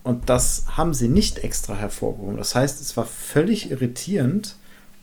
Und 0.05 0.31
das 0.31 0.65
haben 0.77 0.95
sie 0.95 1.09
nicht 1.09 1.41
extra 1.41 1.75
hervorgehoben. 1.75 2.39
Das 2.39 2.55
heißt, 2.55 2.81
es 2.81 2.97
war 2.97 3.05
völlig 3.05 3.71
irritierend, 3.71 4.55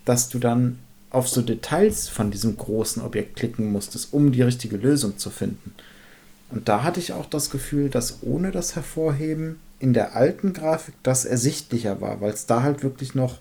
dass 0.05 0.29
du 0.29 0.39
dann 0.39 0.79
auf 1.09 1.27
so 1.27 1.41
Details 1.41 2.07
von 2.09 2.31
diesem 2.31 2.57
großen 2.57 3.03
Objekt 3.03 3.35
klicken 3.35 3.71
musstest, 3.71 4.13
um 4.13 4.31
die 4.31 4.41
richtige 4.41 4.77
Lösung 4.77 5.17
zu 5.17 5.29
finden. 5.29 5.75
Und 6.49 6.69
da 6.69 6.83
hatte 6.83 6.99
ich 6.99 7.13
auch 7.13 7.25
das 7.25 7.49
Gefühl, 7.49 7.89
dass 7.89 8.23
ohne 8.23 8.51
das 8.51 8.75
Hervorheben 8.75 9.59
in 9.79 9.93
der 9.93 10.15
alten 10.15 10.53
Grafik 10.53 10.95
das 11.03 11.25
ersichtlicher 11.25 12.01
war, 12.01 12.21
weil 12.21 12.33
es 12.33 12.45
da 12.45 12.63
halt 12.63 12.83
wirklich 12.83 13.15
noch 13.15 13.39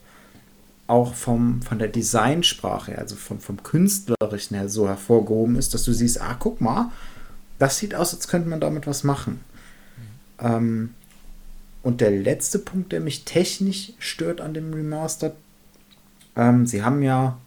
auch 0.87 1.15
vom, 1.15 1.63
von 1.63 1.79
der 1.79 1.89
Designsprache, 1.89 2.99
also 2.99 3.17
vom, 3.17 3.41
vom 3.41 3.63
Künstlerischen 3.63 4.57
her 4.57 4.69
so 4.69 4.87
hervorgehoben 4.87 5.57
ist, 5.57 5.73
dass 5.73 5.85
du 5.85 5.93
siehst, 5.93 6.21
ah, 6.21 6.37
guck 6.39 6.61
mal, 6.61 6.91
das 7.59 7.79
sieht 7.79 7.95
aus, 7.95 8.13
als 8.13 8.29
könnte 8.29 8.49
man 8.49 8.61
damit 8.61 8.87
was 8.87 9.05
machen. 9.05 9.41
Mhm. 10.41 10.47
Ähm, 10.47 10.95
und 11.83 12.01
der 12.01 12.11
letzte 12.11 12.59
Punkt, 12.59 12.93
der 12.93 13.01
mich 13.01 13.25
technisch 13.25 13.93
stört 13.99 14.41
an 14.41 14.55
dem 14.55 14.75
Remastered, 14.75 15.35
ähm, 16.37 16.67
sie 16.67 16.83
haben 16.83 17.03
ja 17.03 17.39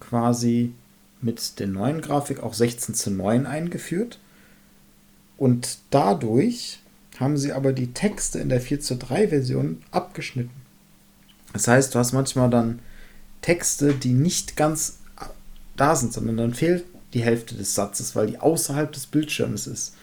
quasi 0.00 0.72
mit 1.20 1.58
der 1.58 1.66
neuen 1.66 2.00
Grafik 2.00 2.42
auch 2.42 2.54
16 2.54 2.94
zu 2.94 3.10
9 3.10 3.46
eingeführt. 3.46 4.18
Und 5.36 5.78
dadurch 5.90 6.79
haben 7.18 7.36
sie 7.36 7.52
aber 7.52 7.72
die 7.72 7.92
Texte 7.92 8.38
in 8.38 8.48
der 8.48 8.60
4 8.60 8.80
zu 8.80 8.96
3 8.96 9.28
Version 9.28 9.82
abgeschnitten. 9.90 10.54
Das 11.52 11.68
heißt, 11.68 11.94
du 11.94 11.98
hast 11.98 12.12
manchmal 12.12 12.50
dann 12.50 12.80
Texte, 13.42 13.94
die 13.94 14.12
nicht 14.12 14.56
ganz 14.56 14.98
da 15.76 15.96
sind, 15.96 16.12
sondern 16.12 16.36
dann 16.36 16.54
fehlt 16.54 16.84
die 17.14 17.22
Hälfte 17.22 17.54
des 17.54 17.74
Satzes, 17.74 18.14
weil 18.14 18.28
die 18.28 18.38
außerhalb 18.38 18.92
des 18.92 19.06
Bildschirms 19.06 19.66
ist. 19.66 19.94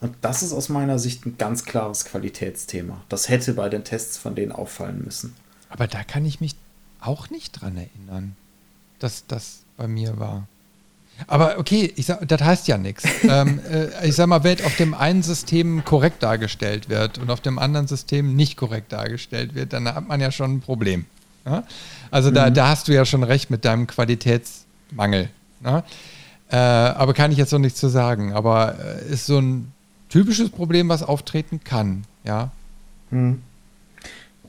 Und 0.00 0.14
das 0.20 0.42
ist 0.42 0.52
aus 0.52 0.68
meiner 0.68 0.98
Sicht 0.98 1.26
ein 1.26 1.36
ganz 1.38 1.64
klares 1.64 2.04
Qualitätsthema. 2.04 3.02
Das 3.08 3.28
hätte 3.28 3.54
bei 3.54 3.68
den 3.68 3.82
Tests 3.82 4.16
von 4.16 4.36
denen 4.36 4.52
auffallen 4.52 5.02
müssen. 5.04 5.34
Aber 5.70 5.88
da 5.88 6.04
kann 6.04 6.24
ich 6.24 6.40
mich 6.40 6.54
auch 7.00 7.30
nicht 7.30 7.60
dran 7.60 7.76
erinnern, 7.76 8.36
dass 9.00 9.26
das 9.26 9.64
bei 9.76 9.88
mir 9.88 10.18
war. 10.18 10.46
Aber 11.26 11.58
okay, 11.58 11.92
ich 11.96 12.06
sag, 12.06 12.26
das 12.26 12.40
heißt 12.40 12.68
ja 12.68 12.78
nichts. 12.78 13.04
ähm, 13.28 13.60
äh, 13.70 14.06
ich 14.06 14.14
sag 14.14 14.28
mal, 14.28 14.44
wenn 14.44 14.64
auf 14.64 14.76
dem 14.76 14.94
einen 14.94 15.22
System 15.22 15.84
korrekt 15.84 16.22
dargestellt 16.22 16.88
wird 16.88 17.18
und 17.18 17.30
auf 17.30 17.40
dem 17.40 17.58
anderen 17.58 17.86
System 17.86 18.36
nicht 18.36 18.56
korrekt 18.56 18.92
dargestellt 18.92 19.54
wird, 19.54 19.72
dann 19.72 19.92
hat 19.92 20.06
man 20.06 20.20
ja 20.20 20.30
schon 20.30 20.56
ein 20.56 20.60
Problem. 20.60 21.06
Ja? 21.44 21.64
Also 22.10 22.30
mhm. 22.30 22.34
da, 22.34 22.50
da 22.50 22.68
hast 22.68 22.88
du 22.88 22.92
ja 22.92 23.04
schon 23.04 23.24
recht 23.24 23.50
mit 23.50 23.64
deinem 23.64 23.86
Qualitätsmangel. 23.86 25.30
Ne? 25.60 25.82
Äh, 26.50 26.56
aber 26.56 27.14
kann 27.14 27.32
ich 27.32 27.38
jetzt 27.38 27.52
noch 27.52 27.58
nichts 27.58 27.80
zu 27.80 27.88
sagen. 27.88 28.32
Aber 28.32 28.76
äh, 28.78 29.12
ist 29.12 29.26
so 29.26 29.38
ein 29.38 29.72
typisches 30.08 30.50
Problem, 30.50 30.88
was 30.88 31.02
auftreten 31.02 31.60
kann, 31.64 32.04
ja. 32.24 32.50
Hm. 33.10 33.42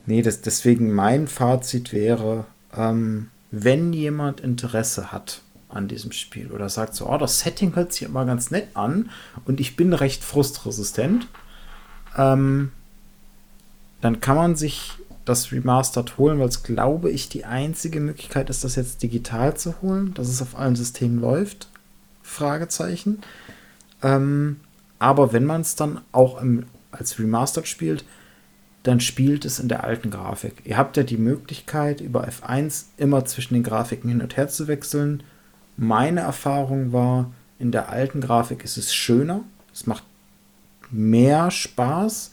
Nee, 0.06 0.22
das, 0.22 0.40
deswegen 0.40 0.92
mein 0.92 1.28
Fazit 1.28 1.92
wäre, 1.92 2.44
ähm, 2.76 3.28
wenn 3.50 3.92
jemand 3.92 4.40
Interesse 4.40 5.12
hat 5.12 5.42
an 5.72 5.88
diesem 5.88 6.12
Spiel 6.12 6.50
oder 6.50 6.68
sagt 6.68 6.94
so, 6.94 7.08
oh, 7.08 7.18
das 7.18 7.40
Setting 7.40 7.74
hört 7.74 7.92
sich 7.92 8.02
immer 8.02 8.24
ganz 8.24 8.50
nett 8.50 8.68
an 8.74 9.10
und 9.44 9.60
ich 9.60 9.76
bin 9.76 9.92
recht 9.92 10.24
frustresistent, 10.24 11.28
ähm, 12.16 12.72
dann 14.00 14.20
kann 14.20 14.36
man 14.36 14.56
sich 14.56 14.92
das 15.24 15.52
Remastered 15.52 16.18
holen, 16.18 16.38
weil 16.38 16.48
es, 16.48 16.62
glaube 16.62 17.10
ich, 17.10 17.28
die 17.28 17.44
einzige 17.44 18.00
Möglichkeit 18.00 18.50
ist, 18.50 18.64
das 18.64 18.76
jetzt 18.76 19.02
digital 19.02 19.56
zu 19.56 19.80
holen, 19.82 20.14
dass 20.14 20.28
es 20.28 20.42
auf 20.42 20.58
allen 20.58 20.76
Systemen 20.76 21.20
läuft. 21.20 21.68
Fragezeichen. 22.22 23.20
Ähm, 24.02 24.60
aber 24.98 25.32
wenn 25.32 25.44
man 25.44 25.60
es 25.60 25.76
dann 25.76 26.00
auch 26.12 26.40
im, 26.40 26.66
als 26.90 27.18
Remastered 27.18 27.66
spielt, 27.66 28.04
dann 28.82 29.00
spielt 29.00 29.44
es 29.44 29.58
in 29.58 29.68
der 29.68 29.84
alten 29.84 30.10
Grafik. 30.10 30.62
Ihr 30.64 30.78
habt 30.78 30.96
ja 30.96 31.02
die 31.02 31.18
Möglichkeit, 31.18 32.00
über 32.00 32.26
F1 32.26 32.86
immer 32.96 33.24
zwischen 33.24 33.54
den 33.54 33.62
Grafiken 33.62 34.08
hin 34.08 34.22
und 34.22 34.36
her 34.36 34.48
zu 34.48 34.68
wechseln. 34.68 35.22
Meine 35.82 36.20
Erfahrung 36.20 36.92
war, 36.92 37.30
in 37.58 37.72
der 37.72 37.88
alten 37.88 38.20
Grafik 38.20 38.64
ist 38.64 38.76
es 38.76 38.92
schöner, 38.92 39.40
es 39.72 39.86
macht 39.86 40.02
mehr 40.90 41.50
Spaß 41.50 42.32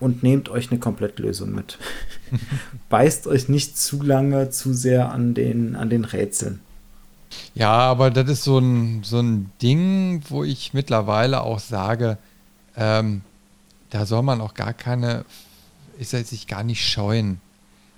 und 0.00 0.22
nehmt 0.22 0.48
euch 0.48 0.70
eine 0.70 0.80
Komplettlösung 0.80 1.54
mit. 1.54 1.76
Beißt 2.88 3.26
euch 3.26 3.50
nicht 3.50 3.76
zu 3.76 4.02
lange, 4.02 4.48
zu 4.48 4.72
sehr 4.72 5.12
an 5.12 5.34
den, 5.34 5.76
an 5.76 5.90
den 5.90 6.06
Rätseln. 6.06 6.60
Ja, 7.54 7.72
aber 7.72 8.10
das 8.10 8.30
ist 8.30 8.44
so 8.44 8.56
ein, 8.56 9.02
so 9.02 9.20
ein 9.20 9.52
Ding, 9.60 10.22
wo 10.30 10.42
ich 10.42 10.72
mittlerweile 10.72 11.42
auch 11.42 11.58
sage, 11.58 12.16
ähm, 12.78 13.20
da 13.90 14.06
soll 14.06 14.22
man 14.22 14.40
auch 14.40 14.54
gar 14.54 14.72
keine, 14.72 15.26
ist 15.98 16.14
er 16.14 16.24
sich 16.24 16.46
gar 16.46 16.64
nicht 16.64 16.82
scheuen. 16.82 17.42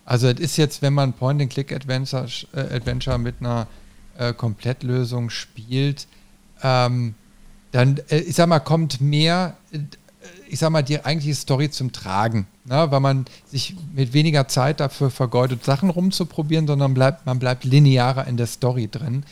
Also 0.05 0.26
es 0.26 0.40
ist 0.40 0.57
jetzt, 0.57 0.82
wenn 0.82 0.94
man 0.94 1.12
Point-and-Click-Adventure 1.12 2.26
äh, 2.53 2.74
Adventure 2.74 3.16
mit 3.16 3.36
einer 3.38 3.68
äh, 4.18 4.32
Komplettlösung 4.32 5.30
spielt, 5.30 6.06
ähm, 6.62 7.14
dann, 7.72 8.00
äh, 8.08 8.18
ich 8.18 8.36
sag 8.36 8.48
mal, 8.48 8.61
kommt 8.61 9.00
mehr, 9.00 9.56
äh, 9.72 9.78
ich 10.48 10.58
sag 10.58 10.70
mal, 10.70 10.82
die 10.82 11.04
eigentliche 11.04 11.34
Story 11.34 11.70
zum 11.70 11.92
Tragen, 11.92 12.46
ne? 12.64 12.90
weil 12.90 13.00
man 13.00 13.26
sich 13.46 13.76
mit 13.94 14.12
weniger 14.12 14.48
Zeit 14.48 14.80
dafür 14.80 15.11
vergeudet, 15.11 15.64
Sachen 15.64 15.90
rumzuprobieren, 15.90 16.66
sondern 16.66 16.94
bleibt, 16.94 17.26
man 17.26 17.38
bleibt 17.38 17.64
linearer 17.64 18.26
in 18.26 18.36
der 18.36 18.46
Story 18.46 18.88
drin. 18.90 19.24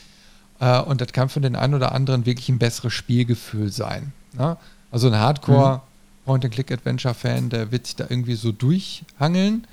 Äh, 0.61 0.81
und 0.81 1.01
das 1.01 1.13
kann 1.13 1.29
für 1.29 1.41
den 1.41 1.57
einen 1.57 1.75
oder 1.75 1.93
anderen 1.93 2.27
wirklich 2.27 2.49
ein 2.49 2.59
besseres 2.59 2.93
Spielgefühl 2.93 3.71
sein. 3.71 4.13
Ne? 4.33 4.57
Also 4.91 5.09
ein 5.09 5.17
Hardcore 5.17 5.77
mhm. 5.77 5.81
Point-and-Click-Adventure-Fan, 6.25 7.51
der 7.51 7.73
wird 7.73 7.87
sich 7.87 7.97
da 7.97 8.07
irgendwie 8.09 8.35
so 8.35 8.53
durchhangeln. 8.53 9.67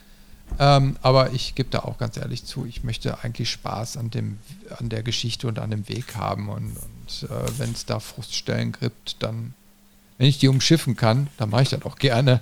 Ähm, 0.57 0.95
aber 1.01 1.33
ich 1.33 1.55
gebe 1.55 1.69
da 1.69 1.79
auch 1.79 1.97
ganz 1.97 2.17
ehrlich 2.17 2.45
zu, 2.45 2.65
ich 2.65 2.83
möchte 2.83 3.23
eigentlich 3.23 3.51
Spaß 3.51 3.97
an, 3.97 4.09
dem, 4.09 4.39
an 4.77 4.89
der 4.89 5.03
Geschichte 5.03 5.47
und 5.47 5.59
an 5.59 5.71
dem 5.71 5.89
Weg 5.89 6.15
haben. 6.15 6.49
Und, 6.49 6.75
und 6.77 7.29
äh, 7.29 7.59
wenn 7.59 7.71
es 7.71 7.85
da 7.85 7.99
Fruststellen 7.99 8.71
gibt, 8.71 9.21
dann 9.21 9.53
wenn 10.17 10.27
ich 10.27 10.37
die 10.37 10.47
umschiffen 10.47 10.95
kann, 10.95 11.27
dann 11.37 11.49
mache 11.49 11.63
ich 11.63 11.69
das 11.69 11.83
auch 11.83 11.97
gerne. 11.97 12.41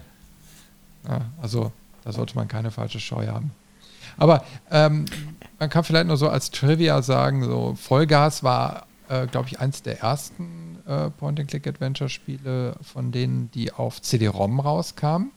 Ja, 1.08 1.22
also 1.42 1.72
da 2.04 2.12
sollte 2.12 2.36
man 2.36 2.48
keine 2.48 2.72
falsche 2.72 3.00
Scheu 3.00 3.28
haben. 3.28 3.52
Aber 4.18 4.44
ähm, 4.70 5.06
man 5.60 5.70
kann 5.70 5.84
vielleicht 5.84 6.08
nur 6.08 6.18
so 6.18 6.30
als 6.30 6.52
Trivia 6.52 7.02
sagen, 7.02 7.44
so 7.44 7.76
Vollgas 7.76 8.44
war, 8.44 8.86
äh, 9.10 9.26
glaube 9.28 9.48
ich, 9.48 9.60
eins 9.60 9.82
der 9.82 10.02
ersten 10.02 10.78
äh, 10.88 11.10
Point-and-Click-Adventure-Spiele 11.10 12.76
von 12.82 13.12
denen, 13.12 13.50
die 13.52 13.72
auf 13.72 14.02
CD-ROM 14.02 14.60
rauskamen. 14.60 15.32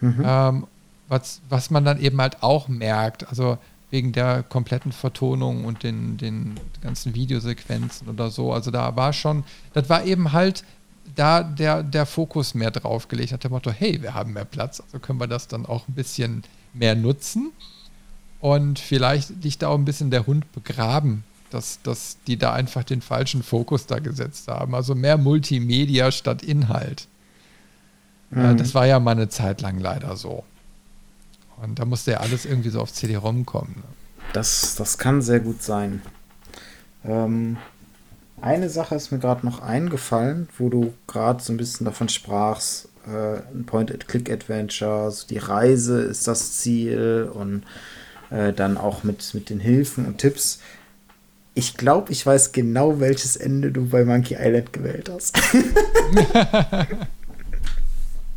Mhm. 0.00 0.22
Ähm, 0.24 0.66
was, 1.08 1.40
was 1.48 1.70
man 1.70 1.84
dann 1.84 2.00
eben 2.00 2.20
halt 2.20 2.42
auch 2.42 2.68
merkt, 2.68 3.28
also 3.28 3.58
wegen 3.90 4.12
der 4.12 4.42
kompletten 4.42 4.92
Vertonung 4.92 5.64
und 5.64 5.82
den, 5.82 6.16
den 6.16 6.58
ganzen 6.82 7.14
Videosequenzen 7.14 8.08
oder 8.08 8.30
so. 8.30 8.52
Also 8.52 8.70
da 8.70 8.96
war 8.96 9.12
schon, 9.12 9.44
das 9.74 9.88
war 9.88 10.04
eben 10.04 10.32
halt 10.32 10.64
da 11.14 11.42
der, 11.42 11.82
der 11.82 12.04
Fokus 12.04 12.54
mehr 12.54 12.70
drauf 12.70 13.08
gelegt 13.08 13.32
hat, 13.32 13.44
der 13.44 13.50
Motto, 13.50 13.70
hey, 13.70 14.02
wir 14.02 14.14
haben 14.14 14.32
mehr 14.32 14.44
Platz, 14.44 14.80
also 14.80 14.98
können 14.98 15.20
wir 15.20 15.28
das 15.28 15.46
dann 15.48 15.66
auch 15.66 15.86
ein 15.88 15.94
bisschen 15.94 16.42
mehr 16.74 16.94
nutzen. 16.94 17.52
Und 18.40 18.78
vielleicht 18.78 19.42
liegt 19.42 19.62
da 19.62 19.68
auch 19.68 19.78
ein 19.78 19.84
bisschen 19.84 20.10
der 20.10 20.26
Hund 20.26 20.50
begraben, 20.52 21.24
dass, 21.50 21.80
dass 21.82 22.18
die 22.26 22.36
da 22.36 22.52
einfach 22.52 22.84
den 22.84 23.00
falschen 23.00 23.42
Fokus 23.42 23.86
da 23.86 23.98
gesetzt 23.98 24.48
haben. 24.48 24.74
Also 24.74 24.94
mehr 24.94 25.16
Multimedia 25.16 26.10
statt 26.10 26.42
Inhalt. 26.42 27.08
Mhm. 28.30 28.56
Das 28.56 28.74
war 28.74 28.86
ja 28.86 29.00
mal 29.00 29.12
eine 29.12 29.28
Zeit 29.28 29.62
lang 29.62 29.78
leider 29.78 30.16
so. 30.16 30.44
Und 31.62 31.78
da 31.78 31.84
musste 31.84 32.12
ja 32.12 32.18
alles 32.18 32.44
irgendwie 32.44 32.70
so 32.70 32.80
auf 32.80 32.92
CD-ROM 32.92 33.46
kommen. 33.46 33.74
Ne? 33.76 33.82
Das, 34.32 34.74
das 34.76 34.98
kann 34.98 35.22
sehr 35.22 35.40
gut 35.40 35.62
sein. 35.62 36.02
Ähm, 37.04 37.56
eine 38.40 38.68
Sache 38.68 38.94
ist 38.94 39.12
mir 39.12 39.18
gerade 39.18 39.46
noch 39.46 39.60
eingefallen, 39.60 40.48
wo 40.58 40.68
du 40.68 40.92
gerade 41.06 41.42
so 41.42 41.52
ein 41.52 41.56
bisschen 41.56 41.86
davon 41.86 42.08
sprachst, 42.08 42.88
äh, 43.06 43.38
ein 43.54 43.64
Point-and-Click-Adventure, 43.64 45.10
so 45.10 45.26
die 45.26 45.38
Reise 45.38 46.00
ist 46.02 46.28
das 46.28 46.58
Ziel 46.58 47.30
und 47.32 47.62
äh, 48.30 48.52
dann 48.52 48.76
auch 48.76 49.04
mit, 49.04 49.32
mit 49.32 49.48
den 49.48 49.60
Hilfen 49.60 50.06
und 50.06 50.18
Tipps. 50.18 50.58
Ich 51.54 51.78
glaube, 51.78 52.12
ich 52.12 52.26
weiß 52.26 52.52
genau, 52.52 53.00
welches 53.00 53.36
Ende 53.36 53.72
du 53.72 53.88
bei 53.88 54.04
Monkey 54.04 54.36
Island 54.38 54.74
gewählt 54.74 55.08
hast. 55.08 55.38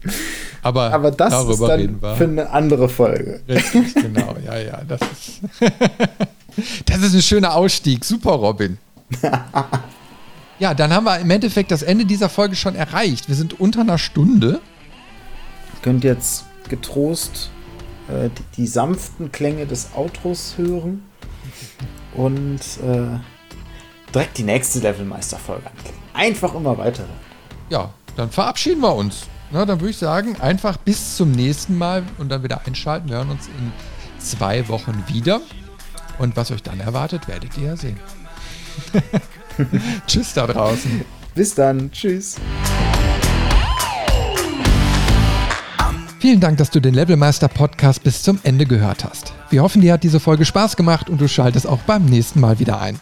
Aber, 0.62 0.94
Aber 0.94 1.12
das 1.12 1.46
ist 1.48 1.62
dann 1.62 2.00
für 2.00 2.24
eine 2.24 2.50
andere 2.50 2.90
Folge. 2.90 3.42
Richtig, 3.48 3.94
genau. 3.94 4.36
Ja, 4.46 4.58
ja. 4.58 4.82
Das 4.88 5.00
ist, 5.02 5.42
das 6.86 7.02
ist 7.02 7.14
ein 7.16 7.22
schöner 7.22 7.56
Ausstieg. 7.56 8.04
Super, 8.04 8.32
Robin. 8.32 8.78
ja, 10.60 10.74
dann 10.74 10.94
haben 10.94 11.06
wir 11.06 11.20
im 11.20 11.30
Endeffekt 11.30 11.72
das 11.72 11.82
Ende 11.82 12.06
dieser 12.06 12.30
Folge 12.30 12.56
schon 12.56 12.76
erreicht. 12.76 13.28
Wir 13.28 13.36
sind 13.36 13.60
unter 13.60 13.82
einer 13.82 13.98
Stunde. 13.98 14.60
Ihr 15.74 15.82
könnt 15.82 16.04
jetzt 16.04 16.46
getrost 16.68 17.50
äh, 18.10 18.30
die, 18.30 18.62
die, 18.62 18.68
sanften 18.68 19.32
Klänge 19.32 19.66
des 19.66 19.90
Outros 19.96 20.56
hören 20.58 21.04
und 22.16 22.60
äh, 22.60 23.20
direkt 24.14 24.38
die 24.38 24.44
nächste 24.44 24.80
Levelmeister-Folge 24.80 25.68
anklicken. 25.68 26.00
Einfach 26.14 26.54
immer 26.54 26.78
weiter. 26.78 27.06
Ja, 27.70 27.92
dann 28.16 28.30
verabschieden 28.30 28.82
wir 28.82 28.94
uns. 28.94 29.28
Na, 29.52 29.66
dann 29.66 29.80
würde 29.80 29.90
ich 29.90 29.98
sagen, 29.98 30.40
einfach 30.40 30.78
bis 30.78 31.16
zum 31.18 31.32
nächsten 31.32 31.76
Mal 31.76 32.04
und 32.20 32.30
dann 32.30 32.44
wieder 32.44 32.62
einschalten. 32.68 33.10
Wir 33.10 33.18
hören 33.18 33.32
uns 33.32 33.48
in 33.48 33.72
zwei 34.20 34.68
Wochen 34.68 35.04
wieder. 35.08 35.42
Und 36.20 36.36
was 36.36 36.52
euch 36.52 36.62
dann 36.62 36.80
erwartet, 36.80 37.28
werdet 37.28 37.58
ihr 37.58 37.68
ja 37.68 37.78
sehen. 37.78 38.00
Tschüss 40.08 40.34
da 40.34 40.46
draußen. 40.46 41.04
Bis 41.34 41.56
dann. 41.56 41.92
Tschüss. 41.92 42.36
Vielen 46.20 46.42
Dank, 46.42 46.58
dass 46.58 46.70
du 46.70 46.80
den 46.80 46.94
Levelmeister 46.94 47.48
Podcast 47.48 48.04
bis 48.04 48.22
zum 48.22 48.40
Ende 48.44 48.66
gehört 48.66 49.04
hast. 49.06 49.34
Wir 49.50 49.64
hoffen, 49.64 49.82
dir 49.82 49.94
hat 49.94 50.04
diese 50.04 50.20
Folge 50.20 50.46
Spaß 50.46 50.76
gemacht 50.76 51.10
und 51.10 51.20
du 51.22 51.28
schaltest 51.28 51.66
auch 51.66 51.80
beim 51.80 52.06
nächsten 52.06 52.40
Mal 52.40 52.60
wieder 52.60 52.80
ein. 52.82 53.00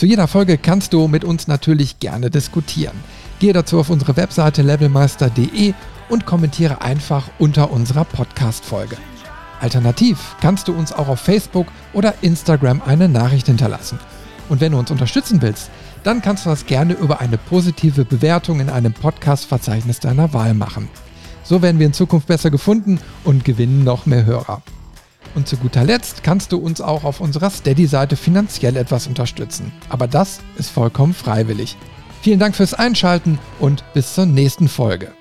Zu 0.00 0.06
jeder 0.06 0.28
Folge 0.28 0.56
kannst 0.56 0.94
du 0.94 1.08
mit 1.08 1.24
uns 1.24 1.46
natürlich 1.46 1.98
gerne 1.98 2.30
diskutieren. 2.30 2.96
Gehe 3.38 3.52
dazu 3.52 3.78
auf 3.78 3.90
unsere 3.90 4.16
Webseite 4.16 4.62
levelmeister.de 4.62 5.74
und 6.08 6.24
kommentiere 6.24 6.80
einfach 6.80 7.28
unter 7.38 7.70
unserer 7.70 8.06
Podcast-Folge. 8.06 8.96
Alternativ 9.60 10.36
kannst 10.40 10.68
du 10.68 10.72
uns 10.72 10.90
auch 10.94 11.08
auf 11.08 11.20
Facebook 11.20 11.66
oder 11.92 12.14
Instagram 12.22 12.80
eine 12.80 13.10
Nachricht 13.10 13.48
hinterlassen. 13.48 13.98
Und 14.48 14.62
wenn 14.62 14.72
du 14.72 14.78
uns 14.78 14.90
unterstützen 14.90 15.42
willst, 15.42 15.68
dann 16.02 16.22
kannst 16.22 16.46
du 16.46 16.48
das 16.48 16.64
gerne 16.64 16.94
über 16.94 17.20
eine 17.20 17.36
positive 17.36 18.06
Bewertung 18.06 18.60
in 18.60 18.70
einem 18.70 18.94
Podcast-Verzeichnis 18.94 20.00
deiner 20.00 20.32
Wahl 20.32 20.54
machen. 20.54 20.88
So 21.42 21.60
werden 21.60 21.78
wir 21.78 21.84
in 21.84 21.92
Zukunft 21.92 22.26
besser 22.26 22.50
gefunden 22.50 23.00
und 23.24 23.44
gewinnen 23.44 23.84
noch 23.84 24.06
mehr 24.06 24.24
Hörer. 24.24 24.62
Und 25.34 25.48
zu 25.48 25.56
guter 25.56 25.84
Letzt 25.84 26.22
kannst 26.22 26.52
du 26.52 26.58
uns 26.58 26.80
auch 26.80 27.04
auf 27.04 27.20
unserer 27.20 27.50
Steady-Seite 27.50 28.16
finanziell 28.16 28.76
etwas 28.76 29.06
unterstützen. 29.06 29.72
Aber 29.88 30.06
das 30.08 30.40
ist 30.56 30.70
vollkommen 30.70 31.14
freiwillig. 31.14 31.76
Vielen 32.22 32.38
Dank 32.38 32.56
fürs 32.56 32.74
Einschalten 32.74 33.38
und 33.58 33.84
bis 33.94 34.14
zur 34.14 34.26
nächsten 34.26 34.68
Folge. 34.68 35.12